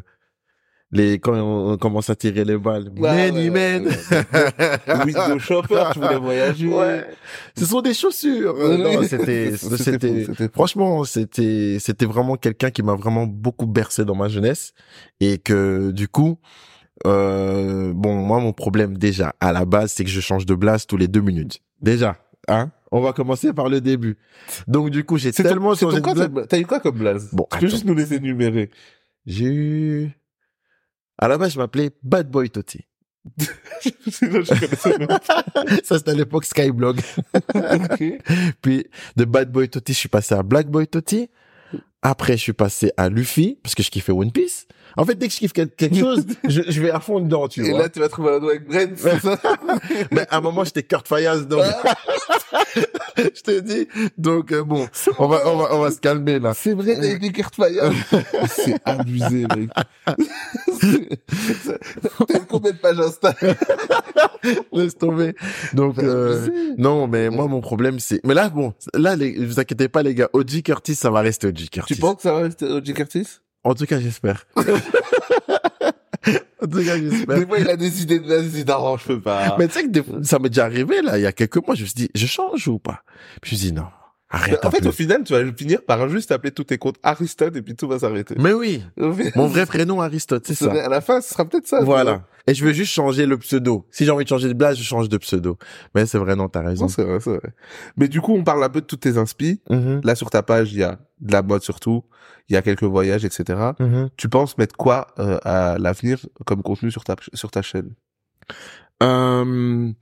les 0.93 1.19
quand 1.19 1.35
on 1.35 1.77
commence 1.77 2.11
à 2.11 2.15
tirer 2.15 2.45
les 2.45 2.57
balles, 2.57 2.91
Ouais, 2.97 3.31
many 3.33 3.51
ouais. 3.51 3.83
Window 5.05 5.39
Shopper, 5.39 5.85
tu 5.93 5.99
voulais 5.99 6.17
voyager. 6.19 6.69
Ouais. 6.69 7.07
Ce 7.59 7.65
sont 7.67 7.81
des 7.83 7.95
chaussures. 7.95 8.55
Ouais, 8.57 8.77
non, 8.79 9.03
c'était, 9.09 9.57
C'était 9.57 10.49
franchement, 10.53 11.05
c'était, 11.05 11.79
c'était 11.81 12.07
vraiment 12.07 12.37
quelqu'un 12.37 12.71
qui 12.71 12.83
m'a 12.83 12.95
vraiment 12.95 13.27
beaucoup 13.27 13.67
bercé 13.67 14.05
dans 14.05 14.15
ma 14.15 14.29
jeunesse 14.29 14.73
et 15.21 15.39
que 15.39 15.91
du 15.91 16.09
coup, 16.09 16.39
euh, 17.07 17.93
bon, 17.95 18.15
moi, 18.15 18.41
mon 18.41 18.53
problème 18.53 18.97
déjà 18.97 19.35
à 19.41 19.53
la 19.53 19.65
base, 19.65 19.93
c'est 19.93 20.05
que 20.05 20.11
je 20.11 20.21
change 20.21 20.47
de 20.47 20.55
blase 20.55 20.87
tous 20.87 20.97
les 20.97 21.09
deux 21.09 21.21
minutes. 21.21 21.61
Déjà, 21.81 22.17
hein. 22.49 22.71
On 22.93 23.01
va 23.01 23.13
commencer 23.13 23.53
par 23.53 23.69
le 23.69 23.81
début. 23.81 24.17
Donc 24.69 24.91
du 24.91 25.03
coup, 25.05 25.19
j'ai 25.19 25.33
ton- 25.33 25.43
tellement 25.43 25.75
ton 25.75 25.91
changé 25.91 26.01
de 26.01 26.27
blase. 26.29 26.47
t'as- 26.49 26.59
eu 26.59 26.65
quoi 26.65 26.79
comme 26.81 26.97
blaze 26.97 27.31
Bon, 27.33 27.47
Tu 27.53 27.59
peux 27.59 27.67
juste 27.69 27.85
nous 27.85 27.95
laisser 27.95 28.15
énumérer. 28.15 28.71
J'ai 29.27 29.45
eu, 29.47 30.11
à 31.19 31.29
la 31.29 31.39
base, 31.39 31.53
je 31.53 31.59
m'appelais 31.59 31.91
Bad 32.03 32.31
Boy 32.31 32.51
pas. 35.07 35.21
Ça, 35.83 35.99
c'était 35.99 36.11
à 36.13 36.15
l'époque 36.15 36.45
Skyblog. 36.45 37.01
Ok. 37.55 38.03
Puis 38.63 38.87
de 39.17 39.25
Bad 39.25 39.51
Boy 39.51 39.69
Toti, 39.69 39.93
je 39.93 39.99
suis 39.99 40.09
passé 40.09 40.35
à 40.35 40.43
Black 40.43 40.69
Boy 40.69 40.87
Toti. 40.87 41.29
Après, 42.03 42.37
je 42.37 42.43
suis 42.43 42.53
passé 42.53 42.93
à 42.97 43.09
Luffy 43.09 43.59
parce 43.63 43.75
que 43.75 43.83
je 43.83 43.91
kiffais 43.91 44.13
One 44.13 44.31
Piece. 44.31 44.69
En 44.97 45.05
fait, 45.05 45.15
dès 45.15 45.29
que 45.29 45.35
je 45.35 45.39
kiffe 45.39 45.53
quel- 45.53 45.71
quelque 45.71 45.97
chose, 45.99 46.25
je, 46.49 46.63
je 46.69 46.81
vais 46.81 46.91
à 46.91 47.01
fond 47.01 47.21
dedans, 47.21 47.49
tu 47.49 47.65
Et 47.65 47.71
vois. 47.71 47.81
là, 47.83 47.89
tu 47.89 47.99
vas 48.01 48.09
trouver 48.09 48.35
un 48.35 48.39
doigt 48.41 48.53
avec 48.53 48.67
Brent, 48.67 48.93
c'est 48.97 49.21
ça 49.21 49.39
Mais 50.11 50.27
à 50.31 50.39
un 50.39 50.41
moment, 50.41 50.65
j'étais 50.65 50.83
Kurt 50.83 51.07
Fayaz, 51.07 51.47
donc 51.47 51.65
je 53.17 53.41
te 53.43 53.61
dis. 53.61 53.89
Donc 54.19 54.53
euh, 54.53 54.63
bon, 54.65 54.87
on 55.19 55.29
va, 55.29 55.43
on 55.47 55.57
va, 55.57 55.75
on 55.75 55.81
va 55.81 55.91
se 55.91 56.01
calmer 56.01 56.39
là. 56.39 56.53
C'est 56.55 56.73
vrai, 56.75 56.95
t'as 56.97 57.07
été 57.09 57.31
Kurt 57.33 57.55
Fayard. 57.55 57.93
C'est 58.49 58.77
abusé, 58.85 59.47
mec. 59.57 59.71
T'as 62.29 62.39
combien 62.49 62.73
de 62.73 62.77
pages 62.77 63.01
Insta 63.01 63.35
Laisse 64.73 64.97
tomber. 64.97 65.35
Donc 65.75 65.99
euh, 65.99 66.47
non, 66.79 67.07
mais 67.07 67.31
moi 67.31 67.47
mon 67.49 67.61
problème 67.61 67.99
c'est. 68.01 68.21
Mais 68.25 68.35
là 68.35 68.49
bon, 68.49 68.73
là 68.95 69.17
les, 69.17 69.45
vous 69.45 69.59
inquiétez 69.61 69.89
pas 69.89 70.03
les 70.03 70.15
gars, 70.15 70.29
OG 70.33 70.63
Curtis, 70.63 70.95
ça 70.95 71.11
va 71.11 71.21
rester 71.21 71.47
OG 71.49 71.69
Curtis. 71.71 71.95
Tu 71.95 72.01
penses 72.01 72.17
que 72.17 72.23
ça 72.23 72.33
va 72.33 72.41
rester 72.41 72.67
OG 72.67 72.93
Curtis? 72.93 73.27
En 73.67 73.75
tout 73.75 73.85
cas, 73.85 73.99
j'espère. 73.99 74.47
en 74.57 74.67
tout 76.71 76.85
cas, 76.85 76.97
j'espère. 76.99 77.39
Des 77.39 77.47
fois, 77.47 77.59
il 77.59 77.69
a 77.69 77.77
des 77.77 78.03
idées 78.03 78.21
de 78.21 78.29
base, 78.29 78.45
il 78.45 78.53
dit 78.53 78.65
non, 78.65 78.97
je 78.97 79.07
peux 79.07 79.21
pas. 79.21 79.57
Mais 79.59 79.67
tu 79.67 79.75
sais 79.75 79.83
que 79.83 79.89
des 79.89 80.05
fois, 80.05 80.19
ça 80.23 80.39
m'est 80.39 80.51
déjà 80.51 80.67
arrivé, 80.67 81.03
là, 81.03 81.19
il 81.19 81.23
y 81.23 81.27
a 81.27 81.33
quelques 81.33 81.57
mois, 81.67 81.75
je 81.75 81.83
me 81.83 81.87
suis 81.87 81.97
dit, 81.97 82.09
je 82.15 82.27
change 82.27 82.69
ou 82.69 82.79
pas? 82.79 83.03
Puis 83.43 83.51
je 83.51 83.55
me 83.57 83.59
suis 83.59 83.67
dit, 83.71 83.73
non, 83.73 83.89
arrête 84.31 84.65
en 84.65 84.71
fait, 84.71 84.87
au 84.87 84.93
final, 84.93 85.25
tu 85.25 85.33
vas 85.33 85.43
finir 85.53 85.83
par 85.83 86.09
juste 86.09 86.31
appeler 86.31 86.53
tous 86.53 86.63
tes 86.63 86.79
comptes 86.79 86.95
Aristote 87.03 87.57
et 87.57 87.63
puis 87.63 87.75
tout 87.75 87.89
va 87.89 87.99
s'arrêter. 87.99 88.37
Mais 88.39 88.53
oui, 88.53 88.85
mon 89.35 89.49
vrai 89.49 89.67
prénom, 89.67 90.01
Aristote, 90.01 90.45
c'est 90.47 90.55
ça. 90.55 90.71
À 90.71 90.89
la 90.89 91.01
fin, 91.01 91.21
ce 91.21 91.35
sera 91.35 91.45
peut-être 91.45 91.67
ça. 91.67 91.83
Voilà. 91.83 92.23
Et 92.47 92.55
je 92.55 92.65
veux 92.65 92.73
juste 92.73 92.93
changer 92.93 93.27
le 93.27 93.37
pseudo. 93.39 93.87
Si 93.91 94.05
j'ai 94.05 94.11
envie 94.11 94.25
de 94.25 94.29
changer 94.29 94.49
de 94.49 94.53
blase, 94.53 94.79
je 94.79 94.85
change 94.85 95.09
de 95.09 95.19
pseudo. 95.19 95.59
Mais 95.95 96.07
c'est 96.07 96.19
vrai, 96.19 96.37
non, 96.37 96.49
t'as 96.49 96.63
raison. 96.63 96.87
C'est 96.89 97.03
vrai, 97.03 97.19
c'est 97.21 97.31
vrai. 97.31 97.53
Mais 97.97 98.09
du 98.09 98.21
coup, 98.21 98.35
on 98.35 98.45
parle 98.45 98.63
un 98.63 98.69
peu 98.69 98.81
de 98.81 98.87
toutes 98.87 99.01
tes 99.01 99.19
inspi. 99.19 99.61
Mhm, 99.69 100.01
Là, 100.05 100.15
sur 100.15 100.31
ta 100.31 100.43
page, 100.43 100.73
il 100.73 100.79
y 100.79 100.83
a 100.85 100.99
de 101.21 101.33
la 101.33 101.43
mode 101.43 101.63
surtout. 101.63 102.05
Il 102.49 102.55
y 102.55 102.57
a 102.57 102.63
quelques 102.63 102.85
voyages, 102.85 103.25
etc. 103.25 103.73
mhm. 103.81 104.11
Tu 104.17 104.29
penses 104.29 104.57
mettre 104.59 104.77
quoi 104.77 105.09
euh, 105.19 105.39
à 105.43 105.77
l'avenir 105.79 106.19
comme 106.45 106.63
contenu 106.63 106.91
sur 106.93 107.03
ta 107.03 107.17
sur 107.35 107.51
ta 107.51 107.63
chaîne? 107.63 107.91
Euh, 109.03 109.93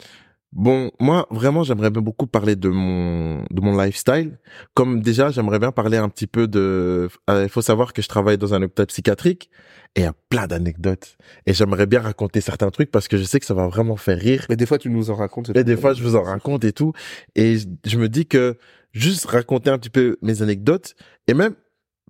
bon, 0.52 0.90
moi, 1.00 1.26
vraiment, 1.30 1.62
j'aimerais 1.62 1.90
bien 1.90 2.02
beaucoup 2.02 2.26
parler 2.26 2.56
de 2.56 2.68
mon, 2.68 3.42
de 3.50 3.60
mon 3.60 3.80
lifestyle. 3.80 4.38
Comme 4.74 5.00
déjà, 5.00 5.30
j'aimerais 5.30 5.58
bien 5.58 5.72
parler 5.72 5.96
un 5.96 6.08
petit 6.08 6.26
peu 6.26 6.46
de, 6.46 7.08
euh, 7.30 7.42
il 7.44 7.48
faut 7.48 7.62
savoir 7.62 7.92
que 7.92 8.02
je 8.02 8.08
travaille 8.08 8.38
dans 8.38 8.52
un 8.54 8.62
hôpital 8.62 8.86
psychiatrique 8.86 9.50
et 9.96 10.00
il 10.00 10.04
y 10.04 10.06
a 10.06 10.14
plein 10.28 10.46
d'anecdotes. 10.46 11.16
Et 11.46 11.54
j'aimerais 11.54 11.86
bien 11.86 12.00
raconter 12.00 12.40
certains 12.40 12.70
trucs 12.70 12.90
parce 12.90 13.06
que 13.06 13.16
je 13.16 13.22
sais 13.22 13.38
que 13.38 13.46
ça 13.46 13.54
va 13.54 13.68
vraiment 13.68 13.96
faire 13.96 14.18
rire. 14.18 14.44
Mais 14.48 14.56
des 14.56 14.66
fois, 14.66 14.78
tu 14.78 14.90
nous 14.90 15.10
en 15.10 15.14
racontes. 15.14 15.50
Et 15.54 15.64
des 15.64 15.76
fois, 15.76 15.94
je 15.94 16.02
vous 16.02 16.16
en 16.16 16.22
raconte 16.22 16.64
et 16.64 16.72
tout. 16.72 16.92
Et 17.36 17.58
je, 17.58 17.66
je 17.84 17.98
me 17.98 18.08
dis 18.08 18.26
que 18.26 18.58
juste 18.92 19.26
raconter 19.26 19.70
un 19.70 19.78
petit 19.78 19.90
peu 19.90 20.16
mes 20.22 20.42
anecdotes 20.42 20.94
et 21.28 21.34
même, 21.34 21.54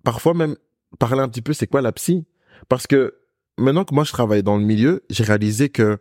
parfois 0.03 0.33
même, 0.33 0.55
parler 0.99 1.21
un 1.21 1.29
petit 1.29 1.41
peu 1.41 1.53
c'est 1.53 1.67
quoi 1.67 1.81
la 1.81 1.91
psy? 1.91 2.25
Parce 2.69 2.87
que 2.87 3.15
maintenant 3.57 3.85
que 3.85 3.93
moi 3.93 4.03
je 4.03 4.11
travaille 4.11 4.43
dans 4.43 4.57
le 4.57 4.63
milieu, 4.63 5.03
j'ai 5.09 5.23
réalisé 5.23 5.69
que 5.69 5.99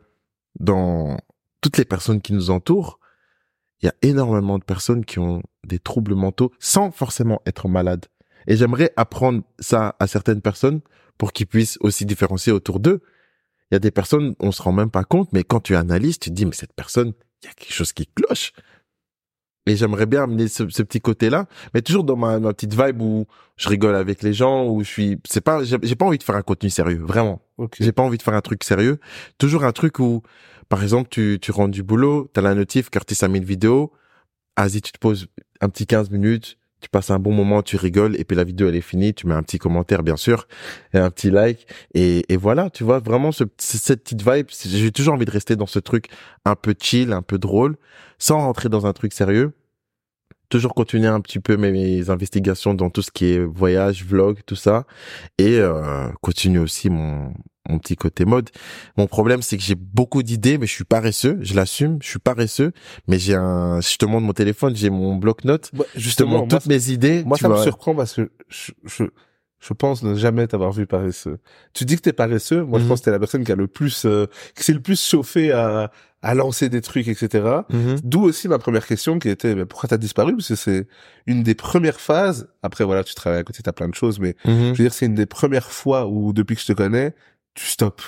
dans 0.58 1.18
toutes 1.60 1.78
les 1.78 1.84
personnes 1.84 2.20
qui 2.20 2.32
nous 2.32 2.50
entourent, 2.50 3.00
il 3.82 3.86
y 3.86 3.88
a 3.88 3.94
énormément 4.02 4.58
de 4.58 4.64
personnes 4.64 5.04
qui 5.04 5.18
ont 5.18 5.42
des 5.66 5.78
troubles 5.78 6.14
mentaux 6.14 6.52
sans 6.58 6.90
forcément 6.90 7.42
être 7.46 7.68
malades. 7.68 8.06
Et 8.46 8.56
j'aimerais 8.56 8.92
apprendre 8.96 9.42
ça 9.58 9.96
à 9.98 10.06
certaines 10.06 10.42
personnes 10.42 10.80
pour 11.18 11.32
qu'ils 11.32 11.46
puissent 11.46 11.78
aussi 11.80 12.06
différencier 12.06 12.52
autour 12.52 12.80
d'eux. 12.80 13.02
Il 13.70 13.74
y 13.74 13.76
a 13.76 13.80
des 13.80 13.90
personnes, 13.90 14.34
on 14.40 14.52
se 14.52 14.62
rend 14.62 14.72
même 14.72 14.90
pas 14.90 15.04
compte, 15.04 15.32
mais 15.32 15.42
quand 15.42 15.60
tu 15.60 15.76
analyses, 15.76 16.18
tu 16.18 16.30
te 16.30 16.34
dis, 16.34 16.46
mais 16.46 16.52
cette 16.52 16.72
personne, 16.74 17.12
il 17.42 17.46
y 17.46 17.48
a 17.48 17.54
quelque 17.54 17.72
chose 17.72 17.92
qui 17.92 18.06
cloche. 18.06 18.52
Et 19.66 19.76
j'aimerais 19.76 20.04
bien 20.04 20.24
amener 20.24 20.48
ce, 20.48 20.68
ce 20.68 20.82
petit 20.82 21.00
côté-là, 21.00 21.46
mais 21.72 21.80
toujours 21.80 22.04
dans 22.04 22.16
ma, 22.16 22.38
ma 22.38 22.52
petite 22.52 22.74
vibe 22.74 23.00
où 23.00 23.26
je 23.56 23.68
rigole 23.70 23.94
avec 23.94 24.22
les 24.22 24.34
gens, 24.34 24.66
où 24.66 24.84
je 24.84 24.88
suis, 24.88 25.18
c'est 25.26 25.40
pas, 25.40 25.64
j'ai 25.64 25.78
j'ai 25.82 25.94
pas 25.94 26.04
envie 26.04 26.18
de 26.18 26.22
faire 26.22 26.36
un 26.36 26.42
contenu 26.42 26.68
sérieux, 26.68 27.02
vraiment. 27.02 27.40
J'ai 27.80 27.92
pas 27.92 28.02
envie 28.02 28.18
de 28.18 28.22
faire 28.22 28.34
un 28.34 28.42
truc 28.42 28.62
sérieux. 28.62 28.98
Toujours 29.38 29.64
un 29.64 29.72
truc 29.72 29.98
où, 30.00 30.22
par 30.68 30.82
exemple, 30.82 31.08
tu, 31.08 31.38
tu 31.40 31.50
rentres 31.50 31.70
du 31.70 31.82
boulot, 31.82 32.30
t'as 32.34 32.42
la 32.42 32.54
notif, 32.54 32.90
Curtis 32.90 33.24
a 33.24 33.28
mis 33.28 33.38
une 33.38 33.44
vidéo, 33.44 33.92
vas-y, 34.58 34.82
tu 34.82 34.92
te 34.92 34.98
poses 34.98 35.28
un 35.62 35.70
petit 35.70 35.86
15 35.86 36.10
minutes, 36.10 36.58
tu 36.84 36.90
passes 36.90 37.10
un 37.10 37.18
bon 37.18 37.32
moment, 37.32 37.62
tu 37.62 37.76
rigoles, 37.76 38.14
et 38.20 38.24
puis 38.24 38.36
la 38.36 38.44
vidéo, 38.44 38.68
elle 38.68 38.76
est 38.76 38.82
finie, 38.82 39.14
tu 39.14 39.26
mets 39.26 39.32
un 39.32 39.42
petit 39.42 39.56
commentaire, 39.56 40.02
bien 40.02 40.18
sûr, 40.18 40.46
et 40.92 40.98
un 40.98 41.08
petit 41.08 41.30
like, 41.30 41.66
et, 41.94 42.36
voilà, 42.36 42.68
tu 42.68 42.84
vois, 42.84 42.98
vraiment, 42.98 43.32
ce, 43.32 43.44
cette 43.56 44.02
petite 44.02 44.20
vibe, 44.20 44.48
j'ai 44.66 44.92
toujours 44.92 45.14
envie 45.14 45.24
de 45.24 45.30
rester 45.30 45.56
dans 45.56 45.64
ce 45.66 45.78
truc 45.78 46.08
un 46.44 46.56
peu 46.56 46.74
chill, 46.78 47.14
un 47.14 47.22
peu 47.22 47.38
drôle, 47.38 47.76
sans 48.18 48.38
rentrer 48.40 48.68
dans 48.68 48.84
un 48.84 48.92
truc 48.92 49.14
sérieux. 49.14 49.54
Toujours 50.50 50.74
continuer 50.74 51.08
un 51.08 51.22
petit 51.22 51.40
peu 51.40 51.56
mes, 51.56 51.72
mes 51.72 52.10
investigations 52.10 52.74
dans 52.74 52.90
tout 52.90 53.00
ce 53.00 53.10
qui 53.10 53.32
est 53.32 53.38
voyage, 53.38 54.04
vlog, 54.04 54.40
tout 54.44 54.54
ça, 54.54 54.84
et 55.38 55.58
euh, 55.60 56.08
continuer 56.20 56.60
aussi 56.60 56.90
mon, 56.90 57.32
mon 57.68 57.78
petit 57.78 57.96
côté 57.96 58.24
mode. 58.24 58.50
Mon 58.96 59.06
problème, 59.06 59.40
c'est 59.42 59.56
que 59.56 59.62
j'ai 59.62 59.74
beaucoup 59.74 60.22
d'idées, 60.22 60.58
mais 60.58 60.66
je 60.66 60.72
suis 60.72 60.84
paresseux. 60.84 61.38
Je 61.40 61.54
l'assume, 61.54 61.98
je 62.02 62.08
suis 62.08 62.18
paresseux. 62.18 62.72
Mais 63.08 63.18
j'ai 63.18 63.34
un, 63.34 63.80
si 63.80 63.94
je 63.94 63.98
te 63.98 64.04
montre 64.04 64.26
mon 64.26 64.32
téléphone, 64.32 64.76
j'ai 64.76 64.90
mon 64.90 65.16
bloc-notes. 65.16 65.70
Bah, 65.72 65.84
justement, 65.94 66.38
moi, 66.38 66.46
toutes 66.48 66.66
mes 66.66 66.90
idées. 66.90 67.22
moi 67.24 67.38
ça 67.38 67.48
me 67.48 67.56
surprend 67.62 67.94
parce 67.94 68.14
que 68.14 68.30
je, 68.48 68.72
je, 68.84 69.04
je 69.60 69.72
pense 69.72 70.02
ne 70.02 70.14
jamais 70.14 70.46
t'avoir 70.46 70.72
vu 70.72 70.86
paresseux. 70.86 71.38
Tu 71.72 71.84
dis 71.86 71.96
que 71.96 72.02
t'es 72.02 72.12
paresseux. 72.12 72.62
Moi, 72.64 72.78
je 72.78 72.84
Mhm. 72.84 72.88
pense 72.90 73.00
que 73.00 73.04
t'es 73.06 73.10
la 73.10 73.18
personne 73.18 73.44
qui 73.44 73.52
a 73.52 73.56
le 73.56 73.66
plus, 73.66 74.04
euh, 74.04 74.26
qui 74.54 74.62
s'est 74.62 74.74
le 74.74 74.80
plus 74.82 75.02
chauffé 75.02 75.50
à, 75.52 75.90
à 76.20 76.34
lancer 76.34 76.68
des 76.68 76.82
trucs, 76.82 77.08
etc. 77.08 77.44
Mhm. 77.70 77.96
D'où 78.04 78.22
aussi 78.24 78.46
ma 78.48 78.58
première 78.58 78.86
question 78.86 79.18
qui 79.18 79.30
était, 79.30 79.54
mais 79.54 79.64
pourquoi 79.64 79.88
t'as 79.88 79.96
disparu? 79.96 80.36
Parce 80.36 80.48
que 80.48 80.54
c'est 80.54 80.86
une 81.26 81.42
des 81.42 81.54
premières 81.54 82.00
phases. 82.00 82.46
Après, 82.62 82.84
voilà, 82.84 83.04
tu 83.04 83.14
travailles 83.14 83.40
à 83.40 83.44
côté, 83.44 83.62
t'as 83.62 83.72
plein 83.72 83.88
de 83.88 83.94
choses, 83.94 84.18
mais 84.20 84.36
Mhm. 84.44 84.52
je 84.74 84.82
veux 84.82 84.84
dire, 84.84 84.92
c'est 84.92 85.06
une 85.06 85.14
des 85.14 85.26
premières 85.26 85.70
fois 85.70 86.06
où, 86.08 86.34
depuis 86.34 86.56
que 86.56 86.60
je 86.62 86.66
te 86.66 86.72
connais, 86.74 87.14
tu 87.54 87.66
stoppes. 87.66 88.02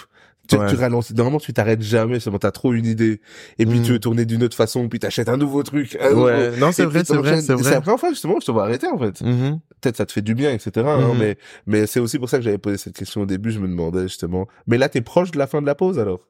Tu, 0.48 0.54
Ouais. 0.56 0.66
tu 0.68 0.76
ralentis. 0.76 1.12
Normalement, 1.12 1.40
tu 1.40 1.52
t'arrêtes 1.52 1.82
jamais, 1.82 2.20
seulement 2.20 2.38
t'as 2.38 2.52
trop 2.52 2.72
une 2.72 2.86
idée. 2.86 3.20
Et 3.58 3.66
puis, 3.66 3.82
tu 3.82 3.90
veux 3.90 3.98
tourner 3.98 4.24
d'une 4.26 4.44
autre 4.44 4.56
façon, 4.56 4.88
puis 4.88 5.00
t'achètes 5.00 5.28
un 5.28 5.36
nouveau 5.36 5.64
truc. 5.64 5.96
un 6.00 6.10
nouveau- 6.10 6.26
Ouais, 6.26 6.56
non, 6.58 6.70
c'est 6.70 6.84
vrai, 6.84 7.02
c'est 7.04 7.16
vrai, 7.16 7.40
c'est 7.40 7.52
la 7.70 7.80
première 7.80 7.98
fois, 7.98 8.10
justement, 8.10 8.34
que 8.34 8.42
je 8.42 8.46
te 8.46 8.52
vois 8.52 8.62
arrêter, 8.62 8.86
en 8.86 8.96
fait. 8.96 9.20
Mhm. 9.22 9.58
Peut-être 9.80 9.96
ça 9.96 10.06
te 10.06 10.12
fait 10.12 10.22
du 10.22 10.36
bien, 10.36 10.52
etc. 10.52 10.86
hein, 10.88 11.12
Mhm. 11.14 11.18
mais, 11.18 11.38
mais 11.66 11.86
c'est 11.88 11.98
aussi 11.98 12.20
pour 12.20 12.28
ça 12.28 12.38
que 12.38 12.44
j'avais 12.44 12.58
posé 12.58 12.76
cette 12.76 12.96
question 12.96 13.22
au 13.22 13.26
début, 13.26 13.50
je 13.50 13.58
me 13.58 13.66
demandais, 13.66 14.02
justement. 14.02 14.46
Mais 14.68 14.78
là, 14.78 14.88
t'es 14.88 15.00
proche 15.00 15.32
de 15.32 15.38
la 15.38 15.48
fin 15.48 15.60
de 15.60 15.66
la 15.66 15.74
pause, 15.74 15.98
alors? 15.98 16.20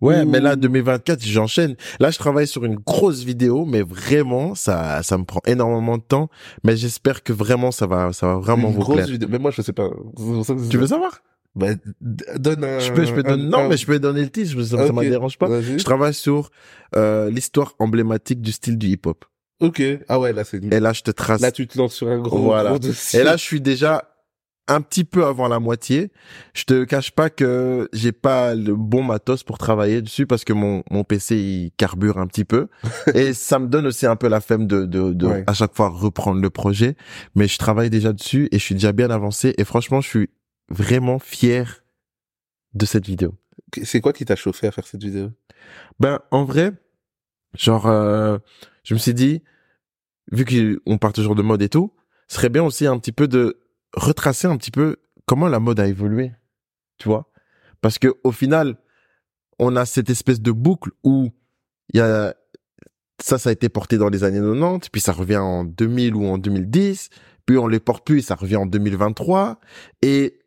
Ouais, 0.00 0.22
Ouh. 0.22 0.28
mais 0.28 0.40
là, 0.40 0.56
2024, 0.56 1.22
j'enchaîne. 1.22 1.76
Là, 2.00 2.10
je 2.10 2.18
travaille 2.18 2.46
sur 2.46 2.64
une 2.64 2.76
grosse 2.76 3.22
vidéo, 3.22 3.66
mais 3.66 3.82
vraiment, 3.82 4.54
ça, 4.54 5.02
ça 5.02 5.18
me 5.18 5.24
prend 5.24 5.40
énormément 5.46 5.98
de 5.98 6.02
temps. 6.02 6.30
Mais 6.64 6.74
j'espère 6.76 7.22
que 7.22 7.32
vraiment, 7.34 7.70
ça 7.70 7.86
va, 7.86 8.12
ça 8.14 8.26
va 8.28 8.36
vraiment 8.38 8.68
Une 8.68 8.74
vous 8.74 8.80
grosse 8.80 8.96
plaire. 8.96 9.08
vidéo. 9.08 9.28
Mais 9.30 9.38
moi, 9.38 9.50
je 9.50 9.60
sais 9.60 9.72
pas. 9.74 9.90
Tu 10.70 10.78
veux 10.78 10.86
savoir? 10.86 11.20
Bah, 11.54 11.68
donne 12.00 12.64
un. 12.64 12.78
Je 12.78 12.92
peux, 12.92 13.04
je 13.04 13.12
peux 13.12 13.20
un- 13.20 13.30
donner, 13.30 13.44
non, 13.48 13.58
un- 13.58 13.68
mais 13.68 13.76
je 13.76 13.86
peux 13.86 13.98
donner 13.98 14.22
le 14.22 14.30
titre, 14.30 14.62
ça, 14.62 14.86
ça 14.86 14.92
me 14.92 15.02
dérange 15.08 15.38
pas. 15.38 15.60
Je 15.60 15.82
travaille 15.82 16.14
sur 16.14 16.50
euh, 16.96 17.30
l'histoire 17.30 17.74
emblématique 17.78 18.40
du 18.40 18.52
style 18.52 18.78
du 18.78 18.88
hip-hop. 18.88 19.24
Ok. 19.60 19.82
Ah 20.08 20.20
ouais, 20.20 20.32
là, 20.32 20.44
c'est. 20.44 20.62
Et 20.72 20.78
là, 20.80 20.92
je 20.92 21.02
te 21.02 21.10
trace. 21.10 21.40
Là, 21.40 21.50
tu 21.50 21.66
te 21.66 21.76
lances 21.76 21.94
sur 21.94 22.08
un 22.08 22.18
gros, 22.18 22.38
Voilà. 22.38 22.70
gros 22.70 22.78
dossier. 22.78 23.20
Et 23.20 23.24
là, 23.24 23.36
je 23.36 23.42
suis 23.42 23.60
déjà 23.60 24.04
un 24.70 24.82
petit 24.82 25.04
peu 25.04 25.24
avant 25.24 25.48
la 25.48 25.58
moitié. 25.58 26.12
Je 26.54 26.62
te 26.64 26.84
cache 26.84 27.10
pas 27.10 27.28
que 27.30 27.88
j'ai 27.92 28.12
pas 28.12 28.54
le 28.54 28.76
bon 28.76 29.02
matos 29.02 29.42
pour 29.42 29.56
travailler 29.58 30.00
dessus 30.02 30.26
parce 30.26 30.44
que 30.44 30.52
mon, 30.52 30.84
mon 30.90 31.02
PC, 31.04 31.36
il 31.36 31.72
carbure 31.76 32.18
un 32.18 32.26
petit 32.28 32.44
peu. 32.44 32.68
et 33.14 33.32
ça 33.32 33.58
me 33.58 33.66
donne 33.66 33.86
aussi 33.86 34.06
un 34.06 34.14
peu 34.14 34.28
la 34.28 34.40
flemme 34.42 34.66
de, 34.68 34.84
de, 34.84 35.12
de 35.14 35.26
Ouais. 35.26 35.44
à 35.48 35.54
chaque 35.54 35.74
fois 35.74 35.88
reprendre 35.88 36.40
le 36.40 36.50
projet. 36.50 36.96
Mais 37.34 37.48
je 37.48 37.58
travaille 37.58 37.90
déjà 37.90 38.12
dessus 38.12 38.48
et 38.52 38.58
je 38.58 38.62
suis 38.62 38.74
déjà 38.74 38.92
bien 38.92 39.10
avancé. 39.10 39.54
Et 39.58 39.64
franchement, 39.64 40.00
je 40.02 40.08
suis 40.08 40.28
vraiment 40.68 41.18
fier 41.18 41.84
de 42.74 42.84
cette 42.86 43.06
vidéo. 43.06 43.34
c'est 43.82 44.00
quoi 44.00 44.12
qui 44.12 44.24
t'a 44.24 44.36
chauffé 44.36 44.66
à 44.66 44.70
faire 44.70 44.86
cette 44.86 45.02
vidéo? 45.02 45.30
Ben, 46.00 46.20
en 46.30 46.44
vrai, 46.44 46.72
genre, 47.54 47.86
euh, 47.86 48.38
je 48.84 48.94
me 48.94 48.98
suis 48.98 49.14
dit, 49.14 49.42
vu 50.30 50.44
qu'on 50.44 50.98
parle 50.98 51.12
toujours 51.12 51.34
de 51.34 51.42
mode 51.42 51.62
et 51.62 51.68
tout, 51.68 51.92
ce 52.28 52.36
serait 52.36 52.50
bien 52.50 52.62
aussi 52.62 52.86
un 52.86 52.98
petit 52.98 53.12
peu 53.12 53.26
de 53.28 53.60
retracer 53.94 54.46
un 54.46 54.56
petit 54.56 54.70
peu 54.70 54.96
comment 55.26 55.48
la 55.48 55.60
mode 55.60 55.80
a 55.80 55.86
évolué, 55.86 56.32
tu 56.98 57.08
vois? 57.08 57.30
Parce 57.80 57.98
que 57.98 58.14
au 58.24 58.32
final, 58.32 58.76
on 59.58 59.76
a 59.76 59.86
cette 59.86 60.10
espèce 60.10 60.40
de 60.40 60.52
boucle 60.52 60.90
où 61.02 61.30
il 61.92 61.98
y 61.98 62.00
a 62.00 62.34
ça, 63.20 63.38
ça 63.38 63.48
a 63.48 63.52
été 63.52 63.68
porté 63.68 63.98
dans 63.98 64.08
les 64.08 64.24
années 64.24 64.38
90, 64.38 64.90
puis 64.90 65.00
ça 65.00 65.12
revient 65.12 65.38
en 65.38 65.64
2000 65.64 66.14
ou 66.14 66.26
en 66.26 66.38
2010, 66.38 67.08
puis 67.46 67.58
on 67.58 67.66
les 67.66 67.80
porte 67.80 68.06
plus 68.06 68.18
et 68.18 68.22
ça 68.22 68.36
revient 68.36 68.56
en 68.56 68.66
2023, 68.66 69.58
et 70.02 70.38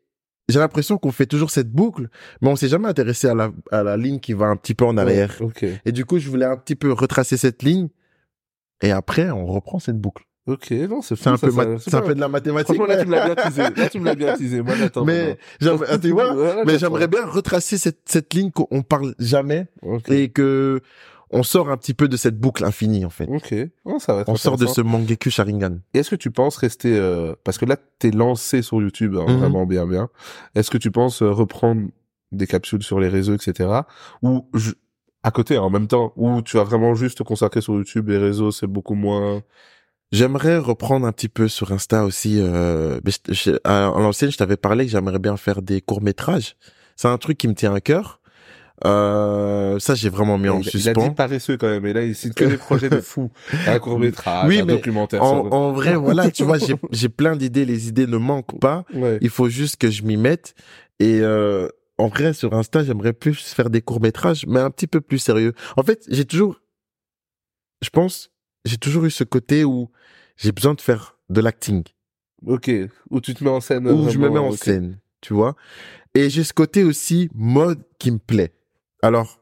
j'ai 0.49 0.59
l'impression 0.59 0.97
qu'on 0.97 1.11
fait 1.11 1.25
toujours 1.25 1.51
cette 1.51 1.71
boucle, 1.71 2.09
mais 2.41 2.49
on 2.49 2.55
s'est 2.55 2.67
jamais 2.67 2.87
intéressé 2.87 3.27
à 3.27 3.35
la, 3.35 3.51
à 3.71 3.83
la 3.83 3.97
ligne 3.97 4.19
qui 4.19 4.33
va 4.33 4.47
un 4.47 4.55
petit 4.55 4.73
peu 4.73 4.85
en 4.85 4.97
arrière. 4.97 5.35
Ouais, 5.39 5.45
Ok. 5.47 5.65
Et 5.85 5.91
du 5.91 6.05
coup, 6.05 6.19
je 6.19 6.29
voulais 6.29 6.45
un 6.45 6.57
petit 6.57 6.75
peu 6.75 6.91
retracer 6.91 7.37
cette 7.37 7.63
ligne. 7.63 7.89
Et 8.81 8.91
après, 8.91 9.29
on 9.29 9.45
reprend 9.45 9.79
cette 9.79 9.97
boucle. 9.97 10.23
Ok. 10.47 10.71
Non, 10.71 11.01
c'est 11.03 11.13
un 11.27 11.37
peu, 11.37 11.51
c'est 11.79 11.93
un 11.93 12.01
peu 12.01 12.15
de 12.15 12.19
la 12.19 12.27
mathématique. 12.27 12.75
Franchement, 12.75 12.87
là, 12.93 13.01
tu 13.01 13.07
me 13.07 13.11
l'as 13.15 13.25
bien 13.25 13.35
teasé. 13.35 13.61
Là, 13.61 13.89
tu 13.89 13.99
me 13.99 14.05
l'as 14.05 14.15
bien 14.15 14.35
teasé. 14.35 14.61
Moi, 14.61 14.75
j'attends. 14.75 15.05
mais 15.05 15.37
j'aimerais, 15.59 15.87
ah, 15.91 15.97
tu 15.99 16.09
vois, 16.11 16.63
mais 16.65 16.79
j'aimerais 16.79 17.07
bien 17.07 17.25
retracer 17.25 17.77
cette, 17.77 17.99
cette 18.05 18.33
ligne 18.33 18.49
qu'on 18.51 18.81
parle 18.81 19.13
jamais 19.19 19.67
Ok. 19.83 20.09
et 20.09 20.29
que 20.29 20.81
on 21.31 21.43
sort 21.43 21.69
un 21.69 21.77
petit 21.77 21.93
peu 21.93 22.07
de 22.07 22.17
cette 22.17 22.37
boucle 22.39 22.63
infinie, 22.65 23.05
en 23.05 23.09
fait. 23.09 23.27
Ok. 23.29 23.53
Oh, 23.85 23.97
ça 23.99 24.13
va 24.13 24.21
être 24.21 24.29
On 24.29 24.35
sort 24.35 24.57
de 24.57 24.65
ce 24.67 24.81
Mangeku 24.81 25.29
Sharingan. 25.29 25.77
Est-ce 25.93 26.09
que 26.09 26.15
tu 26.15 26.31
penses 26.31 26.57
rester 26.57 26.95
euh, 26.97 27.33
parce 27.43 27.57
que 27.57 27.65
là 27.65 27.77
t'es 27.99 28.11
lancé 28.11 28.61
sur 28.61 28.81
YouTube 28.81 29.15
hein, 29.17 29.25
Mhm. 29.27 29.37
vraiment 29.39 29.65
bien 29.65 29.85
bien. 29.87 30.09
Est-ce 30.55 30.69
que 30.71 30.77
tu 30.77 30.91
penses 30.91 31.21
euh, 31.21 31.31
reprendre 31.31 31.87
des 32.31 32.47
capsules 32.47 32.83
sur 32.83 32.99
les 32.99 33.07
réseaux 33.09 33.33
etc. 33.35 33.69
Ou 34.21 34.47
je- 34.53 34.71
à 35.23 35.31
côté 35.31 35.57
en 35.57 35.69
même 35.69 35.87
temps 35.87 36.13
ou 36.15 36.41
tu 36.41 36.57
vas 36.57 36.63
vraiment 36.63 36.95
juste 36.95 37.19
te 37.19 37.23
consacrer 37.23 37.61
sur 37.61 37.73
YouTube 37.75 38.09
les 38.09 38.17
réseaux 38.17 38.51
c'est 38.51 38.67
beaucoup 38.67 38.95
moins. 38.95 39.41
J'aimerais 40.11 40.57
reprendre 40.57 41.05
un 41.07 41.11
petit 41.13 41.29
peu 41.29 41.47
sur 41.47 41.71
Insta 41.71 42.03
aussi. 42.05 42.37
Euh, 42.39 42.99
je- 43.05 43.33
je- 43.33 43.51
à, 43.63 43.87
à 43.87 43.99
l'ancienne, 43.99 44.31
je 44.31 44.37
t'avais 44.37 44.57
parlé 44.57 44.85
que 44.85 44.91
j'aimerais 44.91 45.19
bien 45.19 45.37
faire 45.37 45.61
des 45.61 45.79
courts 45.81 46.01
métrages. 46.01 46.55
C'est 46.97 47.07
un 47.07 47.17
truc 47.17 47.37
qui 47.37 47.47
me 47.47 47.53
tient 47.53 47.73
à 47.73 47.79
cœur. 47.81 48.20
Euh, 48.85 49.77
ça, 49.79 49.93
j'ai 49.95 50.09
vraiment 50.09 50.37
mis 50.37 50.49
en 50.49 50.59
il, 50.59 50.63
il 50.63 50.67
a 50.67 50.71
suspens. 50.71 51.07
dit 51.09 51.15
paresseux 51.15 51.55
quand 51.57 51.67
même 51.69 51.85
et 51.85 51.93
là 51.93 52.03
il 52.03 52.15
cite 52.15 52.33
que 52.33 52.45
des 52.45 52.57
projets 52.67 52.89
de 52.89 52.99
fou. 52.99 53.29
Un 53.67 53.77
court 53.79 53.99
métrage, 53.99 54.47
Oui, 54.47 54.59
un 54.59 54.65
mais 54.65 54.73
documentaire. 54.73 55.21
En, 55.23 55.43
ça- 55.49 55.55
en 55.55 55.71
vrai, 55.73 55.95
voilà, 55.97 56.31
tu 56.31 56.43
vois, 56.43 56.57
j'ai 56.57 56.75
j'ai 56.91 57.09
plein 57.09 57.35
d'idées, 57.35 57.65
les 57.65 57.87
idées 57.89 58.07
ne 58.07 58.17
manquent 58.17 58.59
pas. 58.59 58.85
Ouais. 58.93 59.19
Il 59.21 59.29
faut 59.29 59.49
juste 59.49 59.77
que 59.77 59.89
je 59.89 60.03
m'y 60.03 60.17
mette. 60.17 60.55
Et 60.99 61.19
euh, 61.21 61.67
en 61.97 62.07
vrai, 62.07 62.33
sur 62.33 62.53
Insta, 62.53 62.83
j'aimerais 62.83 63.13
plus 63.13 63.35
faire 63.35 63.69
des 63.69 63.81
courts 63.81 64.01
métrages, 64.01 64.45
mais 64.47 64.59
un 64.59 64.71
petit 64.71 64.87
peu 64.87 65.01
plus 65.01 65.19
sérieux. 65.19 65.53
En 65.77 65.83
fait, 65.83 66.03
j'ai 66.09 66.25
toujours, 66.25 66.59
je 67.83 67.89
pense, 67.89 68.31
j'ai 68.65 68.77
toujours 68.77 69.05
eu 69.05 69.11
ce 69.11 69.23
côté 69.23 69.63
où 69.63 69.89
j'ai 70.37 70.51
besoin 70.51 70.73
de 70.73 70.81
faire 70.81 71.17
de 71.29 71.41
l'acting, 71.41 71.83
Ok. 72.47 72.71
Où 73.11 73.21
tu 73.21 73.35
te 73.35 73.43
mets 73.43 73.51
en 73.51 73.61
scène. 73.61 73.87
où 73.87 74.09
je 74.09 74.17
me 74.17 74.27
mets 74.29 74.39
en 74.39 74.51
scène, 74.51 74.97
tu 75.21 75.35
vois. 75.35 75.55
Et 76.15 76.29
j'ai 76.31 76.43
ce 76.43 76.53
côté 76.53 76.83
aussi 76.83 77.29
mode 77.35 77.83
qui 77.99 78.09
me 78.11 78.17
plaît. 78.17 78.51
Alors, 79.01 79.39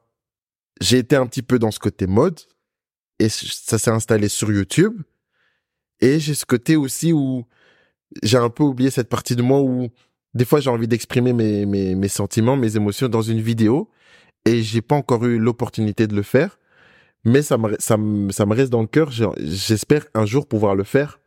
j'ai 0.82 0.97
été 0.97 1.16
un 1.16 1.28
petit 1.28 1.41
peu 1.41 1.60
dans 1.60 1.72
ce 1.72 1.80
côté 1.80 2.07
mode, 2.07 2.39
et 3.20 3.30
ça 3.30 3.78
s'est 3.78 3.91
installé 3.91 4.30
sur 4.30 4.51
YouTube. 4.51 5.01
Et 5.99 6.20
j'ai 6.20 6.34
ce 6.34 6.45
côté 6.45 6.76
aussi 6.78 7.12
où 7.12 7.45
j'ai 8.24 8.38
un 8.38 8.49
peu 8.49 8.64
oublié 8.64 8.89
cette 8.89 9.10
partie 9.10 9.36
de 9.36 9.41
moi 9.41 9.60
où 9.62 9.89
des 10.34 10.45
fois 10.45 10.62
j'ai 10.62 10.70
envie 10.70 10.88
d'exprimer 10.88 11.34
mes, 11.34 11.66
mes, 11.66 12.07
sentiments, 12.07 12.55
mes 12.55 12.78
émotions 12.78 13.10
dans 13.10 13.22
une 13.22 13.41
vidéo 13.41 13.89
et 14.45 14.62
j'ai 14.64 14.82
pas 14.82 14.95
encore 14.95 15.26
eu 15.26 15.38
l'opportunité 15.38 16.07
de 16.07 16.16
le 16.16 16.24
faire. 16.24 16.57
Mais 17.26 17.41
ça 17.41 17.57
me, 17.57 17.76
ça 17.80 17.97
me, 17.97 18.32
ça 18.32 18.45
me 18.45 18.55
reste 18.55 18.72
dans 18.72 18.82
le 18.82 18.88
cœur. 18.88 19.12
J'espère 19.12 20.05
un 20.14 20.26
jour 20.26 20.47
pouvoir 20.47 20.76
le 20.76 20.86
faire. 20.86 21.20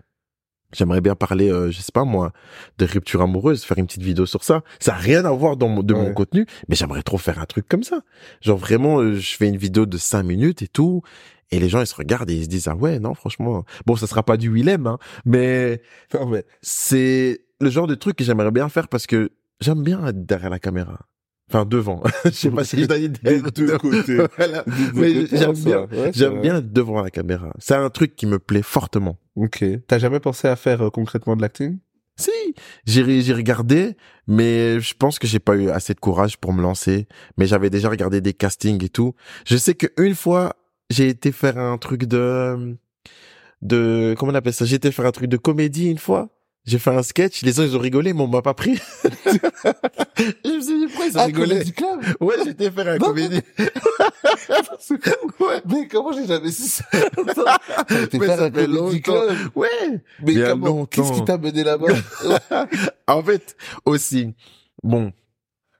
J'aimerais 0.72 1.00
bien 1.00 1.14
parler, 1.14 1.50
euh, 1.50 1.70
je 1.70 1.80
sais 1.80 1.92
pas 1.92 2.04
moi, 2.04 2.32
de 2.78 2.86
rupture 2.86 3.22
amoureuse, 3.22 3.64
faire 3.64 3.78
une 3.78 3.86
petite 3.86 4.02
vidéo 4.02 4.26
sur 4.26 4.44
ça. 4.44 4.62
Ça 4.80 4.94
a 4.94 4.98
rien 4.98 5.24
à 5.24 5.30
voir 5.30 5.56
dans 5.56 5.68
mon, 5.68 5.82
de 5.82 5.94
mon 5.94 6.12
contenu, 6.12 6.46
mais 6.68 6.76
j'aimerais 6.76 7.02
trop 7.02 7.18
faire 7.18 7.38
un 7.38 7.44
truc 7.44 7.68
comme 7.68 7.82
ça. 7.82 8.00
Genre 8.40 8.58
vraiment, 8.58 8.98
euh, 9.00 9.14
je 9.14 9.36
fais 9.36 9.48
une 9.48 9.56
vidéo 9.56 9.86
de 9.86 9.98
cinq 9.98 10.22
minutes 10.22 10.62
et 10.62 10.68
tout, 10.68 11.02
et 11.50 11.58
les 11.60 11.68
gens 11.68 11.80
ils 11.80 11.86
se 11.86 11.94
regardent 11.94 12.30
et 12.30 12.34
ils 12.34 12.44
se 12.44 12.48
disent 12.48 12.68
ah 12.68 12.74
ouais 12.74 12.98
non 12.98 13.14
franchement, 13.14 13.64
bon 13.86 13.96
ça 13.96 14.06
sera 14.06 14.22
pas 14.22 14.36
du 14.36 14.50
Willem, 14.50 14.86
hein, 14.86 14.98
mais 15.24 15.82
Non 16.14 16.26
mais 16.26 16.44
c'est 16.62 17.44
le 17.60 17.70
genre 17.70 17.86
de 17.86 17.94
truc 17.94 18.16
que 18.16 18.24
j'aimerais 18.24 18.50
bien 18.50 18.68
faire 18.68 18.88
parce 18.88 19.06
que 19.06 19.30
j'aime 19.60 19.82
bien 19.82 20.06
être 20.06 20.24
derrière 20.26 20.50
la 20.50 20.58
caméra. 20.58 20.98
Enfin 21.52 21.66
devant. 21.66 22.02
je 22.24 22.30
sais 22.30 22.50
pas 22.50 22.64
si 22.64 22.80
je 22.80 22.86
dois 22.86 22.98
dire 22.98 23.10
des 23.10 23.42
deux 23.42 23.76
côtés. 23.76 24.18
Voilà. 24.38 24.64
Mais 24.94 25.26
j'aime 25.26 25.52
bien, 25.52 25.80
ouais, 25.82 26.10
j'aime 26.14 26.40
bien 26.40 26.56
être 26.56 26.72
devant 26.72 27.02
la 27.02 27.10
caméra. 27.10 27.52
C'est 27.58 27.74
un 27.74 27.90
truc 27.90 28.16
qui 28.16 28.24
me 28.24 28.38
plaît 28.38 28.62
fortement. 28.62 29.18
Ok. 29.36 29.62
T'as 29.86 29.98
jamais 29.98 30.18
pensé 30.18 30.48
à 30.48 30.56
faire 30.56 30.80
euh, 30.80 30.90
concrètement 30.90 31.36
de 31.36 31.42
l'acting? 31.42 31.78
Si, 32.16 32.30
j'ai 32.86 33.20
j'ai 33.20 33.34
regardé, 33.34 33.96
mais 34.26 34.80
je 34.80 34.94
pense 34.94 35.18
que 35.18 35.26
j'ai 35.26 35.40
pas 35.40 35.54
eu 35.56 35.68
assez 35.68 35.92
de 35.92 36.00
courage 36.00 36.38
pour 36.38 36.54
me 36.54 36.62
lancer. 36.62 37.06
Mais 37.36 37.46
j'avais 37.46 37.68
déjà 37.68 37.90
regardé 37.90 38.22
des 38.22 38.32
castings 38.32 38.82
et 38.82 38.88
tout. 38.88 39.14
Je 39.44 39.58
sais 39.58 39.74
qu'une 39.74 40.14
fois, 40.14 40.56
j'ai 40.88 41.08
été 41.08 41.32
faire 41.32 41.58
un 41.58 41.76
truc 41.76 42.04
de, 42.04 42.78
de, 43.60 44.14
comment 44.18 44.32
on 44.32 44.34
appelle 44.34 44.54
ça? 44.54 44.64
J'ai 44.64 44.76
été 44.76 44.90
faire 44.90 45.04
un 45.04 45.12
truc 45.12 45.28
de 45.28 45.36
comédie 45.36 45.90
une 45.90 45.98
fois. 45.98 46.30
J'ai 46.64 46.78
fait 46.78 46.90
un 46.90 47.02
sketch, 47.02 47.42
les 47.42 47.52
gens 47.52 47.64
ils 47.64 47.76
ont 47.76 47.80
rigolé, 47.80 48.12
mais 48.12 48.20
on 48.22 48.28
m'a 48.28 48.40
pas 48.40 48.54
pris. 48.54 48.76
je 49.04 50.54
me 50.56 50.60
suis 50.60 50.78
dit, 50.78 50.86
pourquoi 50.86 51.06
ils 51.06 51.16
ont 51.16 51.20
Ah, 51.20 51.24
rigolé? 51.24 51.48
Comedy 51.54 51.72
Club 51.72 52.00
Ouais, 52.20 52.48
été 52.48 52.70
faire 52.70 52.88
un 52.88 52.98
Non, 52.98 53.06
comédie. 53.06 53.40
Ouais. 55.40 55.60
Mais 55.68 55.88
comment 55.88 56.12
j'ai 56.12 56.26
jamais 56.26 56.50
su 56.50 56.62
ça 56.68 56.84
Mais 56.94 58.18
faire 58.26 58.36
ça 58.38 58.44
un 58.44 58.50
comedy 58.50 58.72
longtemps. 58.72 58.98
club 59.00 59.36
Ouais. 59.54 59.68
Mais 60.22 60.34
Bien 60.34 60.50
comment. 60.50 60.86
Qu'est-ce 60.86 61.12
qui 61.12 61.24
t'a 61.24 61.38
mené 61.38 61.64
là-bas 61.64 61.88
En 63.06 63.22
fait, 63.22 63.56
aussi, 63.84 64.32
bon, 64.82 65.12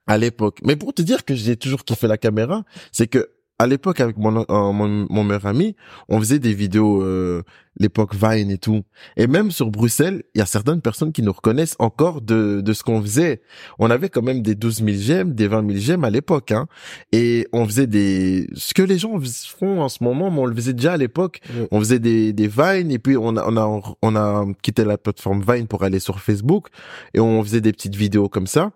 à 0.07 0.19
l'époque, 0.19 0.59
mais 0.65 0.77
pour 0.77 0.93
te 0.95 1.03
dire 1.03 1.25
que 1.25 1.35
j'ai 1.35 1.57
toujours 1.57 1.85
kiffé 1.85 2.07
la 2.09 2.19
caméra, 2.19 2.65
c'est 2.91 3.07
que 3.07 3.31
à 3.63 3.67
l'époque 3.69 4.01
avec 4.01 4.19
mon, 4.19 4.39
euh, 4.39 4.45
mon 4.51 5.07
mon 5.09 5.23
meilleur 5.23 5.47
ami, 5.47 5.77
on 6.09 6.19
faisait 6.19 6.41
des 6.41 6.53
vidéos 6.53 7.01
euh, 7.01 7.43
l'époque 7.79 8.13
Vine 8.13 8.51
et 8.51 8.59
tout. 8.59 8.83
Et 9.17 9.29
même 9.29 9.53
sur 9.53 9.71
Bruxelles, 9.71 10.25
il 10.35 10.39
y 10.39 10.43
a 10.43 10.47
certaines 10.47 10.81
personnes 10.81 11.13
qui 11.13 11.23
nous 11.23 11.33
reconnaissent 11.33 11.77
encore 11.79 12.23
de 12.23 12.61
de 12.61 12.73
ce 12.73 12.83
qu'on 12.83 13.01
faisait. 13.01 13.41
On 13.79 13.89
avait 13.89 14.09
quand 14.09 14.23
même 14.23 14.43
des 14.43 14.57
12 14.57 14.79
000 14.79 14.89
j'aime, 14.99 15.35
des 15.35 15.47
20 15.47 15.69
000 15.69 15.79
j'aime 15.79 16.03
à 16.03 16.11
l'époque, 16.11 16.51
hein. 16.51 16.67
Et 17.13 17.47
on 17.53 17.65
faisait 17.65 17.87
des 17.87 18.49
ce 18.55 18.75
que 18.75 18.83
les 18.83 18.99
gens 18.99 19.17
font 19.57 19.81
en 19.81 19.89
ce 19.89 20.03
moment, 20.03 20.29
mais 20.33 20.41
on 20.41 20.47
le 20.47 20.57
faisait 20.57 20.75
déjà 20.75 20.95
à 20.95 20.97
l'époque. 20.97 21.41
On 21.71 21.79
faisait 21.79 22.01
des 22.01 22.33
des 22.33 22.49
Vines 22.49 22.91
et 22.91 22.99
puis 22.99 23.17
on 23.17 23.37
a 23.37 23.45
on 23.49 23.57
a 23.57 23.95
on 24.03 24.17
a 24.17 24.45
quitté 24.63 24.85
la 24.85 24.99
plateforme 24.99 25.43
Vine 25.49 25.69
pour 25.69 25.85
aller 25.85 26.01
sur 26.01 26.19
Facebook 26.19 26.67
et 27.15 27.21
on 27.21 27.45
faisait 27.45 27.61
des 27.61 27.73
petites 27.73 27.95
vidéos 27.95 28.29
comme 28.29 28.49
ça. 28.49 28.73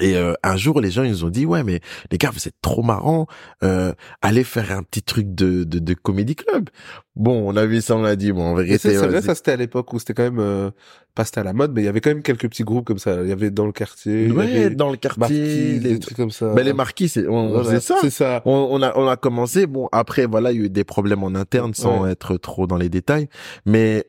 Et 0.00 0.16
euh, 0.16 0.34
un 0.42 0.56
jour, 0.56 0.80
les 0.80 0.90
gens 0.90 1.02
ils 1.04 1.10
nous 1.10 1.24
ont 1.24 1.30
dit 1.30 1.46
ouais 1.46 1.62
mais 1.64 1.80
les 2.10 2.18
gars 2.18 2.30
vous 2.32 2.46
êtes 2.48 2.56
trop 2.62 2.82
marrants, 2.82 3.26
euh, 3.62 3.92
allez 4.22 4.44
faire 4.44 4.70
un 4.72 4.82
petit 4.82 5.02
truc 5.02 5.34
de 5.34 5.64
de, 5.64 5.78
de 5.78 5.94
comédie 5.94 6.36
club. 6.36 6.68
Bon, 7.14 7.50
on 7.50 7.56
a 7.56 7.64
vu 7.64 7.80
ça, 7.80 7.96
on 7.96 8.04
a 8.04 8.14
dit 8.14 8.30
bon 8.32 8.42
en 8.42 8.54
vérité. 8.54 8.78
c'est 8.78 8.96
vrai, 8.96 9.22
ça 9.22 9.34
c'était 9.34 9.52
à 9.52 9.56
l'époque 9.56 9.90
où 9.94 9.98
c'était 9.98 10.12
quand 10.12 10.22
même 10.24 10.38
euh, 10.38 10.70
pas 11.14 11.24
c'était 11.24 11.40
à 11.40 11.44
la 11.44 11.54
mode, 11.54 11.72
mais 11.74 11.80
il 11.80 11.84
y 11.86 11.88
avait 11.88 12.02
quand 12.02 12.10
même 12.10 12.22
quelques 12.22 12.46
petits 12.48 12.62
groupes 12.64 12.84
comme 12.84 12.98
ça. 12.98 13.22
Il 13.22 13.28
y 13.28 13.32
avait 13.32 13.50
dans 13.50 13.64
le 13.64 13.72
quartier, 13.72 14.30
ouais, 14.30 14.68
dans 14.68 14.90
le 14.90 14.98
quartier, 14.98 15.20
Marquis, 15.20 15.34
les, 15.38 15.78
des 15.94 15.98
trucs 15.98 16.16
comme 16.18 16.30
ça. 16.30 16.52
ben, 16.52 16.62
les 16.62 16.74
marquis, 16.74 17.08
c'est 17.08 17.26
on, 17.26 17.32
on 17.34 17.48
Voilà, 17.48 17.64
faisait 17.64 17.80
ça. 17.80 17.96
C'est 18.02 18.10
ça. 18.10 18.42
On, 18.44 18.68
on 18.70 18.82
a 18.82 18.92
on 18.98 19.08
a 19.08 19.16
commencé. 19.16 19.66
Bon 19.66 19.88
après 19.92 20.26
voilà 20.26 20.52
il 20.52 20.58
y 20.58 20.62
a 20.62 20.66
eu 20.66 20.68
des 20.70 20.84
problèmes 20.84 21.22
en 21.22 21.34
interne 21.34 21.72
sans 21.72 22.02
Ouais. 22.02 22.10
être 22.12 22.36
trop 22.36 22.66
dans 22.66 22.76
les 22.76 22.90
détails, 22.90 23.28
mais 23.64 24.04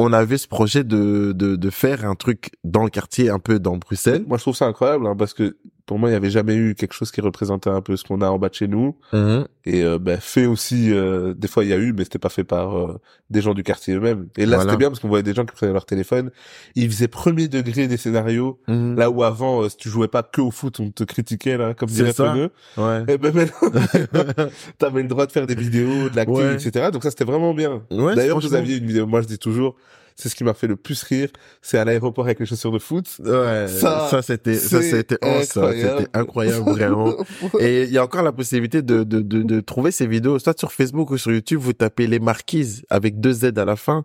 on 0.00 0.12
avait 0.12 0.38
ce 0.38 0.48
projet 0.48 0.84
de 0.84 1.32
de 1.32 1.70
faire 1.70 2.04
un 2.04 2.14
truc 2.14 2.50
dans 2.64 2.84
le 2.84 2.90
quartier 2.90 3.30
un 3.30 3.38
peu 3.38 3.58
dans 3.58 3.76
Bruxelles. 3.76 4.24
Moi 4.26 4.38
je 4.38 4.42
trouve 4.42 4.56
ça 4.56 4.66
incroyable 4.66 5.06
hein, 5.06 5.16
parce 5.16 5.34
que 5.34 5.58
pour 5.90 5.98
moi, 5.98 6.08
il 6.08 6.12
y 6.12 6.14
avait 6.16 6.30
jamais 6.30 6.54
eu 6.54 6.76
quelque 6.76 6.92
chose 6.92 7.10
qui 7.10 7.20
représentait 7.20 7.68
un 7.68 7.80
peu 7.80 7.96
ce 7.96 8.04
qu'on 8.04 8.20
a 8.20 8.28
en 8.28 8.38
bas 8.38 8.48
de 8.48 8.54
chez 8.54 8.68
nous. 8.68 8.94
Mhm. 9.12 9.44
Et 9.64 9.82
euh, 9.82 9.98
ben, 9.98 10.20
fait 10.20 10.46
aussi, 10.46 10.92
euh, 10.92 11.34
des 11.34 11.48
fois 11.48 11.64
il 11.64 11.70
y 11.70 11.72
a 11.72 11.78
eu, 11.78 11.92
mais 11.92 12.04
c'était 12.04 12.20
pas 12.20 12.28
fait 12.28 12.44
par 12.44 12.78
euh, 12.78 13.00
des 13.28 13.40
gens 13.40 13.54
du 13.54 13.64
quartier 13.64 13.94
eux-mêmes. 13.96 14.28
Et 14.36 14.46
là, 14.46 14.54
Voilà. 14.58 14.70
c'était 14.70 14.78
bien 14.78 14.88
parce 14.90 15.00
qu'on 15.00 15.08
voyait 15.08 15.24
des 15.24 15.34
gens 15.34 15.44
qui 15.44 15.52
prenaient 15.52 15.72
leur 15.72 15.86
téléphone, 15.86 16.30
ils 16.76 16.88
faisaient 16.88 17.08
premier 17.08 17.48
degré 17.48 17.88
des 17.88 17.96
scénarios. 17.96 18.60
Mhm. 18.68 18.94
Là 18.98 19.10
où 19.10 19.24
avant, 19.24 19.64
euh, 19.64 19.68
si 19.68 19.78
tu 19.78 19.88
jouais 19.88 20.06
pas 20.06 20.22
que 20.22 20.40
au 20.40 20.52
foot, 20.52 20.78
on 20.78 20.92
te 20.92 21.02
critiquait 21.02 21.56
là, 21.58 21.74
comme 21.74 21.88
dirait. 21.88 22.12
Preneux. 22.12 22.50
Ouais. 22.76 23.02
Et 23.08 23.18
ben 23.18 23.34
maintenant, 23.34 23.70
t'avais 24.78 25.02
le 25.02 25.08
droit 25.08 25.26
de 25.26 25.32
faire 25.32 25.48
des 25.48 25.56
vidéos, 25.56 26.08
de 26.08 26.14
l'acting, 26.14 26.36
Ouais. 26.36 26.54
etc. 26.54 26.90
Donc 26.92 27.02
ça, 27.02 27.10
c'était 27.10 27.24
vraiment 27.24 27.52
bien. 27.52 27.82
Ouais, 27.90 28.14
D'ailleurs, 28.14 28.38
vous 28.38 28.54
aviez 28.54 28.76
une 28.76 28.86
vidéo, 28.86 29.08
moi 29.08 29.22
je 29.22 29.26
dis 29.26 29.38
toujours, 29.38 29.74
c'est 30.20 30.28
ce 30.28 30.34
qui 30.34 30.44
m'a 30.44 30.54
fait 30.54 30.66
le 30.66 30.76
plus 30.76 31.02
rire, 31.02 31.30
c'est 31.62 31.78
à 31.78 31.84
l'aéroport 31.84 32.24
avec 32.26 32.38
les 32.40 32.46
chaussures 32.46 32.72
de 32.72 32.78
foot. 32.78 33.06
Ouais, 33.20 33.66
Ça, 33.68 34.08
ça, 34.10 34.22
c'était, 34.22 34.54
ça 34.54 34.82
c'était, 34.82 35.16
oh, 35.22 35.42
ça, 35.44 35.60
incroyable. 35.60 35.98
c'était 35.98 36.18
incroyable, 36.18 36.70
vraiment. 36.70 37.14
Et 37.60 37.84
il 37.84 37.90
y 37.90 37.98
a 37.98 38.04
encore 38.04 38.22
la 38.22 38.32
possibilité 38.32 38.82
de, 38.82 39.02
de, 39.02 39.20
de, 39.20 39.42
de 39.42 39.60
trouver 39.60 39.90
ces 39.90 40.06
vidéos, 40.06 40.38
soit 40.38 40.58
sur 40.58 40.72
Facebook 40.72 41.10
ou 41.10 41.18
sur 41.18 41.32
YouTube, 41.32 41.58
vous 41.60 41.72
tapez 41.72 42.06
les 42.06 42.18
marquises 42.18 42.84
avec 42.90 43.18
deux 43.20 43.32
Z 43.32 43.52
à 43.56 43.64
la 43.64 43.76
fin, 43.76 44.04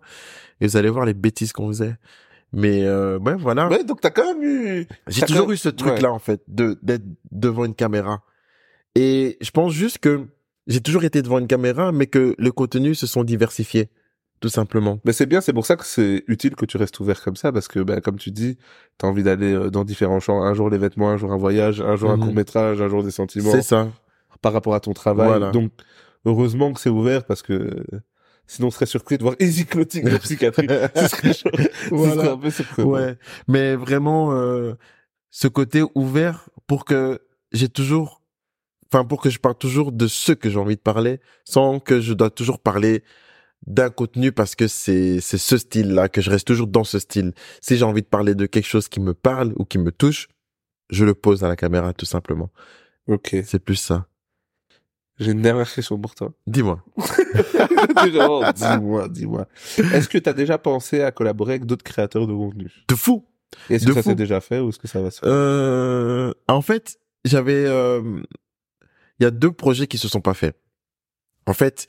et 0.60 0.66
vous 0.66 0.76
allez 0.76 0.88
voir 0.88 1.04
les 1.04 1.14
bêtises 1.14 1.52
qu'on 1.52 1.68
faisait. 1.68 1.96
Mais, 2.52 2.84
euh, 2.84 3.18
ouais, 3.18 3.34
voilà. 3.36 3.68
Ouais, 3.68 3.84
donc 3.84 4.00
t'as 4.00 4.10
quand 4.10 4.34
même 4.34 4.42
eu... 4.42 4.86
J'ai 5.08 5.22
toujours 5.26 5.50
eu 5.50 5.56
ce 5.56 5.68
truc-là, 5.68 6.10
en 6.10 6.18
fait, 6.18 6.40
de, 6.48 6.78
d'être 6.82 7.04
devant 7.30 7.64
une 7.64 7.74
caméra. 7.74 8.22
Et 8.94 9.36
je 9.42 9.50
pense 9.50 9.72
juste 9.72 9.98
que 9.98 10.26
j'ai 10.66 10.80
toujours 10.80 11.04
été 11.04 11.20
devant 11.20 11.38
une 11.38 11.46
caméra, 11.48 11.92
mais 11.92 12.06
que 12.06 12.34
le 12.38 12.52
contenu 12.52 12.94
se 12.94 13.06
sont 13.06 13.24
diversifiés. 13.24 13.90
Tout 14.40 14.48
simplement. 14.50 15.00
Mais 15.04 15.12
c'est 15.12 15.26
bien, 15.26 15.40
c'est 15.40 15.52
pour 15.54 15.64
ça 15.64 15.76
que 15.76 15.84
c'est 15.86 16.22
utile 16.28 16.54
que 16.56 16.66
tu 16.66 16.76
restes 16.76 17.00
ouvert 17.00 17.22
comme 17.22 17.36
ça, 17.36 17.52
parce 17.52 17.68
que, 17.68 17.80
ben, 17.80 18.00
comme 18.00 18.18
tu 18.18 18.30
dis, 18.30 18.58
t'as 18.98 19.06
envie 19.08 19.22
d'aller 19.22 19.52
euh, 19.54 19.70
dans 19.70 19.84
différents 19.84 20.20
champs. 20.20 20.42
Un 20.42 20.52
jour 20.54 20.68
les 20.68 20.76
vêtements, 20.78 21.08
un 21.10 21.16
jour 21.16 21.32
un 21.32 21.38
voyage, 21.38 21.80
un 21.80 21.96
jour 21.96 22.10
un 22.10 22.16
Mhm. 22.18 22.24
court 22.24 22.34
métrage, 22.34 22.82
un 22.82 22.88
jour 22.88 23.02
des 23.02 23.10
sentiments, 23.10 23.50
C'est 23.52 23.62
ça. 23.62 23.88
par 24.42 24.52
rapport 24.52 24.74
à 24.74 24.80
ton 24.80 24.92
travail. 24.92 25.28
Voilà. 25.28 25.50
Donc, 25.52 25.70
heureusement 26.26 26.72
que 26.72 26.80
c'est 26.80 26.90
ouvert, 26.90 27.24
parce 27.24 27.40
que 27.42 27.82
sinon 28.46 28.68
on 28.68 28.70
serait 28.70 28.86
surpris 28.86 29.16
de 29.18 29.22
voir 29.22 29.34
Easy 29.40 29.64
Clothing 29.64 30.04
de 30.04 30.18
psychiatrie. 30.18 30.66
Ce 30.94 31.08
serait 31.08 31.32
chaud. 31.32 31.50
Ce 31.56 31.88
Voilà. 31.94 32.14
serait 32.14 32.28
un 32.28 32.36
peu 32.38 32.50
surprenant. 32.50 32.88
Ouais, 32.90 33.16
mais 33.48 33.74
vraiment 33.74 34.32
euh, 34.32 34.74
ce 35.30 35.48
côté 35.48 35.82
ouvert 35.94 36.48
pour 36.66 36.84
que 36.84 37.20
j'ai 37.52 37.68
toujours, 37.68 38.20
enfin 38.92 39.04
pour 39.04 39.20
que 39.22 39.30
je 39.30 39.38
parle 39.38 39.56
toujours 39.56 39.92
de 39.92 40.06
ce 40.06 40.32
que 40.32 40.50
j'ai 40.50 40.58
envie 40.58 40.76
de 40.76 40.80
parler, 40.82 41.20
sans 41.44 41.80
que 41.80 42.00
je 42.00 42.12
dois 42.12 42.28
toujours 42.30 42.58
parler 42.60 43.02
d'un 43.66 43.90
contenu 43.90 44.32
parce 44.32 44.54
que 44.54 44.68
c'est 44.68 45.20
c'est 45.20 45.38
ce 45.38 45.58
style-là 45.58 46.08
que 46.08 46.20
je 46.20 46.30
reste 46.30 46.46
toujours 46.46 46.66
dans 46.66 46.84
ce 46.84 46.98
style. 46.98 47.32
Si 47.60 47.76
j'ai 47.76 47.84
envie 47.84 48.02
de 48.02 48.06
parler 48.06 48.34
de 48.34 48.46
quelque 48.46 48.66
chose 48.66 48.88
qui 48.88 49.00
me 49.00 49.14
parle 49.14 49.52
ou 49.56 49.64
qui 49.64 49.78
me 49.78 49.90
touche, 49.90 50.28
je 50.90 51.04
le 51.04 51.14
pose 51.14 51.42
à 51.44 51.48
la 51.48 51.56
caméra 51.56 51.92
tout 51.92 52.06
simplement. 52.06 52.50
Ok. 53.08 53.36
C'est 53.44 53.58
plus 53.58 53.76
ça. 53.76 54.06
J'ai 55.18 55.32
une 55.32 55.40
dernière 55.40 55.72
question 55.72 55.98
pour 55.98 56.14
toi. 56.14 56.32
Dis-moi. 56.46 56.84
Dis-moi, 58.04 59.08
dis-moi. 59.08 59.48
Est-ce 59.78 60.08
que 60.08 60.18
t'as 60.18 60.34
déjà 60.34 60.58
pensé 60.58 61.00
à 61.02 61.10
collaborer 61.10 61.54
avec 61.54 61.64
d'autres 61.64 61.84
créateurs 61.84 62.26
de 62.26 62.34
contenu? 62.34 62.70
De 62.88 62.94
fou. 62.94 63.24
Est-ce 63.70 63.86
que 63.86 63.94
ça 63.94 64.02
s'est 64.02 64.14
déjà 64.14 64.40
fait 64.40 64.60
ou 64.60 64.68
est-ce 64.68 64.78
que 64.78 64.88
ça 64.88 65.00
va 65.00 65.10
se 65.10 65.20
faire? 65.20 65.28
Euh, 65.30 66.34
en 66.48 66.60
fait, 66.60 66.98
j'avais, 67.24 67.64
euh, 67.66 68.20
il 69.18 69.22
y 69.22 69.26
a 69.26 69.30
deux 69.30 69.52
projets 69.52 69.86
qui 69.86 69.96
se 69.96 70.08
sont 70.08 70.20
pas 70.20 70.34
faits. 70.34 70.56
En 71.46 71.54
fait, 71.54 71.86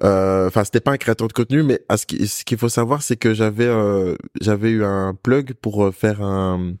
enfin, 0.00 0.64
c'était 0.64 0.80
pas 0.80 0.92
un 0.92 0.96
créateur 0.96 1.28
de 1.28 1.32
contenu, 1.32 1.62
mais 1.62 1.80
à 1.88 1.96
ce 1.96 2.06
qui- 2.06 2.26
ce 2.26 2.44
qu'il 2.44 2.58
faut 2.58 2.68
savoir, 2.68 3.02
c'est 3.02 3.16
que 3.16 3.34
j'avais, 3.34 3.66
euh, 3.66 4.16
j'avais 4.40 4.70
eu 4.70 4.84
un 4.84 5.14
plug 5.14 5.54
pour 5.54 5.84
euh, 5.84 5.92
faire 5.92 6.22
un, 6.22 6.74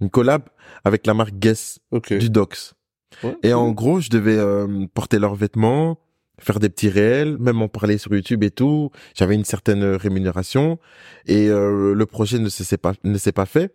une 0.00 0.10
collab 0.10 0.42
avec 0.84 1.06
la 1.06 1.14
marque 1.14 1.34
Guess 1.34 1.78
du 2.18 2.30
Docs. 2.30 2.72
Ouais. 3.22 3.36
Et 3.42 3.54
en 3.54 3.70
gros, 3.70 4.00
je 4.00 4.10
devais 4.10 4.36
euh, 4.36 4.86
porter 4.92 5.18
leurs 5.20 5.36
vêtements, 5.36 5.98
faire 6.40 6.58
des 6.58 6.68
petits 6.68 6.88
réels, 6.88 7.36
même 7.38 7.62
en 7.62 7.68
parler 7.68 7.96
sur 7.96 8.12
YouTube 8.12 8.42
et 8.42 8.50
tout. 8.50 8.90
J'avais 9.14 9.36
une 9.36 9.44
certaine 9.44 9.84
rémunération 9.84 10.78
et 11.26 11.48
euh, 11.48 11.94
le 11.94 12.06
projet 12.06 12.38
ne 12.40 12.48
s'est 12.48 12.76
pas 12.76 12.92
ne 13.04 13.18
s'est 13.18 13.32
pas 13.32 13.46
fait. 13.46 13.72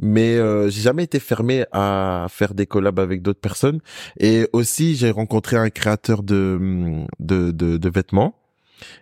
Mais 0.00 0.36
euh, 0.36 0.68
j'ai 0.68 0.82
jamais 0.82 1.04
été 1.04 1.18
fermé 1.20 1.64
à 1.72 2.26
faire 2.30 2.54
des 2.54 2.66
collabs 2.66 3.00
avec 3.00 3.22
d'autres 3.22 3.40
personnes. 3.40 3.80
Et 4.18 4.48
aussi, 4.52 4.96
j'ai 4.96 5.10
rencontré 5.10 5.56
un 5.56 5.70
créateur 5.70 6.22
de 6.22 7.04
de, 7.18 7.50
de, 7.50 7.76
de 7.76 7.88
vêtements. 7.90 8.34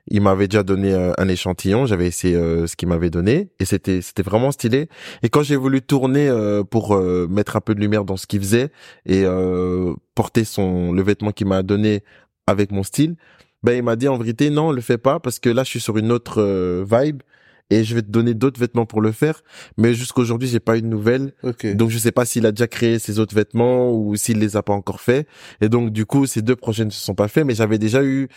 Il 0.08 0.22
m'avait 0.22 0.48
déjà 0.48 0.62
donné 0.62 0.92
euh, 0.92 1.12
un 1.18 1.28
échantillon, 1.28 1.86
j'avais 1.86 2.06
essayé 2.06 2.34
euh, 2.34 2.66
ce 2.66 2.76
qu'il 2.76 2.88
m'avait 2.88 3.10
donné 3.10 3.50
et 3.60 3.64
c'était 3.64 4.00
c'était 4.00 4.22
vraiment 4.22 4.50
stylé. 4.52 4.88
Et 5.22 5.28
quand 5.28 5.42
j'ai 5.42 5.56
voulu 5.56 5.82
tourner 5.82 6.28
euh, 6.28 6.62
pour 6.62 6.96
mettre 7.28 7.56
un 7.56 7.60
peu 7.60 7.74
de 7.74 7.80
lumière 7.80 8.04
dans 8.04 8.16
ce 8.16 8.26
qu'il 8.26 8.40
faisait 8.40 8.70
et 9.04 9.24
porter 10.14 10.44
son 10.44 10.92
le 10.92 11.02
vêtement 11.02 11.32
qu'il 11.32 11.46
m'a 11.46 11.62
donné 11.62 12.02
avec 12.46 12.70
mon 12.70 12.82
style, 12.82 13.16
ben 13.62 13.72
il 13.76 13.82
m'a 13.82 13.96
dit 13.96 14.08
en 14.08 14.16
vérité 14.16 14.50
non, 14.50 14.72
le 14.72 14.80
fais 14.80 14.98
pas 14.98 15.20
parce 15.20 15.38
que 15.38 15.48
là 15.48 15.64
je 15.64 15.70
suis 15.70 15.80
sur 15.80 15.96
une 15.98 16.12
autre 16.12 16.42
vibe 16.88 17.22
et 17.70 17.84
je 17.84 17.94
vais 17.94 18.02
te 18.02 18.10
donner 18.10 18.34
d'autres 18.34 18.60
vêtements 18.60 18.86
pour 18.86 19.00
le 19.00 19.12
faire. 19.12 19.42
Mais 19.76 19.94
jusqu'aujourd'hui 19.94 20.48
j'ai 20.48 20.60
pas 20.60 20.76
eu 20.78 20.82
de 20.82 20.86
nouvelles, 20.86 21.32
Ok. 21.42 21.66
donc 21.74 21.90
je 21.90 21.98
sais 21.98 22.12
pas 22.12 22.24
s'il 22.24 22.46
a 22.46 22.52
déjà 22.52 22.66
créé 22.68 22.98
ses 22.98 23.18
autres 23.18 23.34
vêtements 23.34 23.92
ou 23.92 24.16
s'il 24.16 24.38
les 24.38 24.56
a 24.56 24.62
pas 24.62 24.72
encore 24.72 25.00
fait. 25.00 25.26
Et 25.60 25.68
donc 25.68 25.90
du 25.90 26.06
coup 26.06 26.26
ces 26.26 26.42
deux 26.42 26.56
projets 26.56 26.84
ne 26.84 26.90
se 26.90 27.02
sont 27.02 27.14
pas 27.14 27.28
faits, 27.28 27.44
mais 27.46 27.54
j'avais 27.54 27.78
déjà 27.78 28.02
eu 28.04 28.28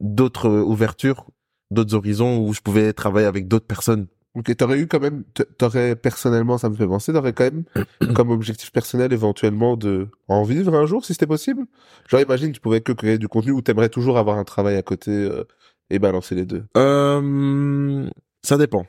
d'autres 0.00 0.48
euh, 0.48 0.62
ouvertures, 0.62 1.26
d'autres 1.70 1.94
horizons 1.94 2.38
où 2.46 2.52
je 2.52 2.60
pouvais 2.60 2.92
travailler 2.92 3.26
avec 3.26 3.48
d'autres 3.48 3.66
personnes. 3.66 4.06
Ok, 4.34 4.56
t'aurais 4.56 4.78
eu 4.78 4.86
quand 4.86 4.98
même, 5.00 5.24
t'aurais 5.58 5.94
personnellement, 5.94 6.56
ça 6.56 6.70
me 6.70 6.74
fait 6.74 6.86
penser, 6.86 7.12
t'aurais 7.12 7.34
quand 7.34 7.44
même 7.44 7.64
comme 8.14 8.30
objectif 8.30 8.72
personnel 8.72 9.12
éventuellement 9.12 9.76
de 9.76 10.08
en 10.26 10.42
vivre 10.42 10.74
un 10.74 10.86
jour 10.86 11.04
si 11.04 11.12
c'était 11.12 11.26
possible? 11.26 11.66
Genre 12.08 12.22
imagine 12.22 12.50
tu 12.52 12.60
pouvais 12.60 12.80
que 12.80 12.92
créer 12.92 13.18
du 13.18 13.28
contenu 13.28 13.52
ou 13.52 13.60
t'aimerais 13.60 13.90
toujours 13.90 14.16
avoir 14.16 14.38
un 14.38 14.44
travail 14.44 14.76
à 14.76 14.82
côté 14.82 15.10
euh, 15.10 15.44
et 15.90 15.98
balancer 15.98 16.34
les 16.34 16.46
deux. 16.46 16.64
Euh, 16.76 18.08
ça 18.42 18.58
dépend. 18.58 18.86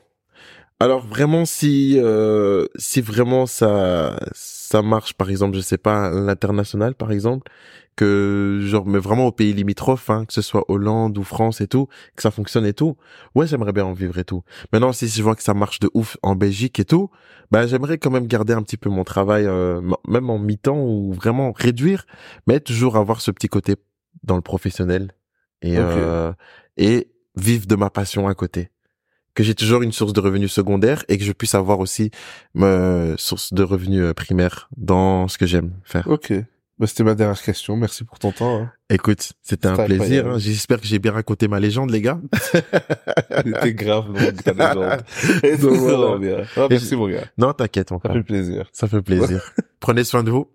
Alors 0.80 1.06
vraiment 1.06 1.44
si 1.44 1.98
euh, 1.98 2.66
si 2.76 3.00
vraiment 3.00 3.46
ça 3.46 4.18
ça 4.32 4.82
marche 4.82 5.14
par 5.14 5.30
exemple 5.30 5.54
je 5.56 5.60
sais 5.60 5.78
pas 5.78 6.10
l'international 6.10 6.96
par 6.96 7.12
exemple 7.12 7.50
que 7.94 8.58
genre 8.60 8.84
mais 8.84 8.98
vraiment 8.98 9.28
au 9.28 9.32
pays 9.32 9.52
limitrophes 9.52 10.10
hein, 10.10 10.24
que 10.24 10.32
ce 10.32 10.42
soit 10.42 10.64
Hollande 10.68 11.16
ou 11.16 11.22
France 11.22 11.60
et 11.60 11.68
tout 11.68 11.86
que 12.16 12.22
ça 12.22 12.32
fonctionne 12.32 12.66
et 12.66 12.72
tout 12.74 12.96
ouais 13.36 13.46
j'aimerais 13.46 13.72
bien 13.72 13.84
en 13.84 13.92
vivre 13.92 14.18
et 14.18 14.24
tout 14.24 14.42
maintenant 14.72 14.92
si 14.92 15.06
je 15.06 15.22
vois 15.22 15.36
que 15.36 15.44
ça 15.44 15.54
marche 15.54 15.78
de 15.78 15.88
ouf 15.94 16.16
en 16.22 16.34
Belgique 16.34 16.80
et 16.80 16.84
tout 16.84 17.08
bah 17.52 17.68
j'aimerais 17.68 17.98
quand 17.98 18.10
même 18.10 18.26
garder 18.26 18.52
un 18.52 18.62
petit 18.62 18.76
peu 18.76 18.90
mon 18.90 19.04
travail 19.04 19.46
euh, 19.46 19.80
même 20.08 20.28
en 20.28 20.40
mi-temps 20.40 20.80
ou 20.80 21.12
vraiment 21.12 21.52
réduire 21.52 22.04
mais 22.48 22.58
toujours 22.58 22.96
avoir 22.96 23.20
ce 23.20 23.30
petit 23.30 23.48
côté 23.48 23.76
dans 24.24 24.34
le 24.36 24.42
professionnel 24.42 25.12
et 25.64 25.76
euh, 25.78 26.32
et 26.76 27.08
vivre 27.36 27.66
de 27.66 27.74
ma 27.76 27.90
passion 27.90 28.28
à 28.28 28.34
côté 28.34 28.70
que 29.34 29.42
j'ai 29.42 29.54
toujours 29.54 29.82
une 29.82 29.92
source 29.92 30.12
de 30.12 30.20
revenus 30.20 30.52
secondaire 30.52 31.04
et 31.08 31.18
que 31.18 31.24
je 31.24 31.32
puisse 31.32 31.54
avoir 31.54 31.80
aussi 31.80 32.10
ma 32.54 33.16
source 33.16 33.52
de 33.52 33.62
revenus 33.64 34.00
euh, 34.02 34.14
primaire 34.14 34.68
dans 34.76 35.26
ce 35.28 35.38
que 35.38 35.46
j'aime 35.46 35.72
faire. 35.82 36.06
Ok. 36.08 36.32
Bah, 36.78 36.88
c'était 36.88 37.04
ma 37.04 37.14
dernière 37.14 37.40
question. 37.40 37.76
Merci 37.76 38.02
pour 38.04 38.18
ton 38.18 38.32
temps. 38.32 38.62
Hein. 38.62 38.72
Écoute, 38.90 39.32
c'était 39.42 39.68
un 39.68 39.76
plaisir. 39.76 40.26
hein. 40.26 40.38
J'espère 40.38 40.80
que 40.80 40.86
j'ai 40.86 40.98
bien 40.98 41.12
raconté 41.12 41.46
ma 41.46 41.60
légende, 41.60 41.90
les 41.90 42.00
gars. 42.00 42.20
C'était 43.44 43.74
grave 43.74 44.06
longue 44.08 44.42
ta 44.42 44.52
légende. 44.52 45.02
Donc, 45.60 45.72
voilà. 45.78 46.18
bien. 46.18 46.44
Ah, 46.56 46.66
merci 46.68 46.96
mon 46.96 47.08
gars. 47.08 47.24
Non, 47.38 47.52
t'inquiète, 47.52 47.92
mon 47.92 48.00
Ça 48.00 48.12
fait 48.12 48.22
plaisir. 48.24 48.68
Ça 48.72 48.88
fait 48.88 49.02
plaisir. 49.02 49.52
Prenez 49.80 50.02
soin 50.02 50.24
de 50.24 50.30
vous. 50.32 50.48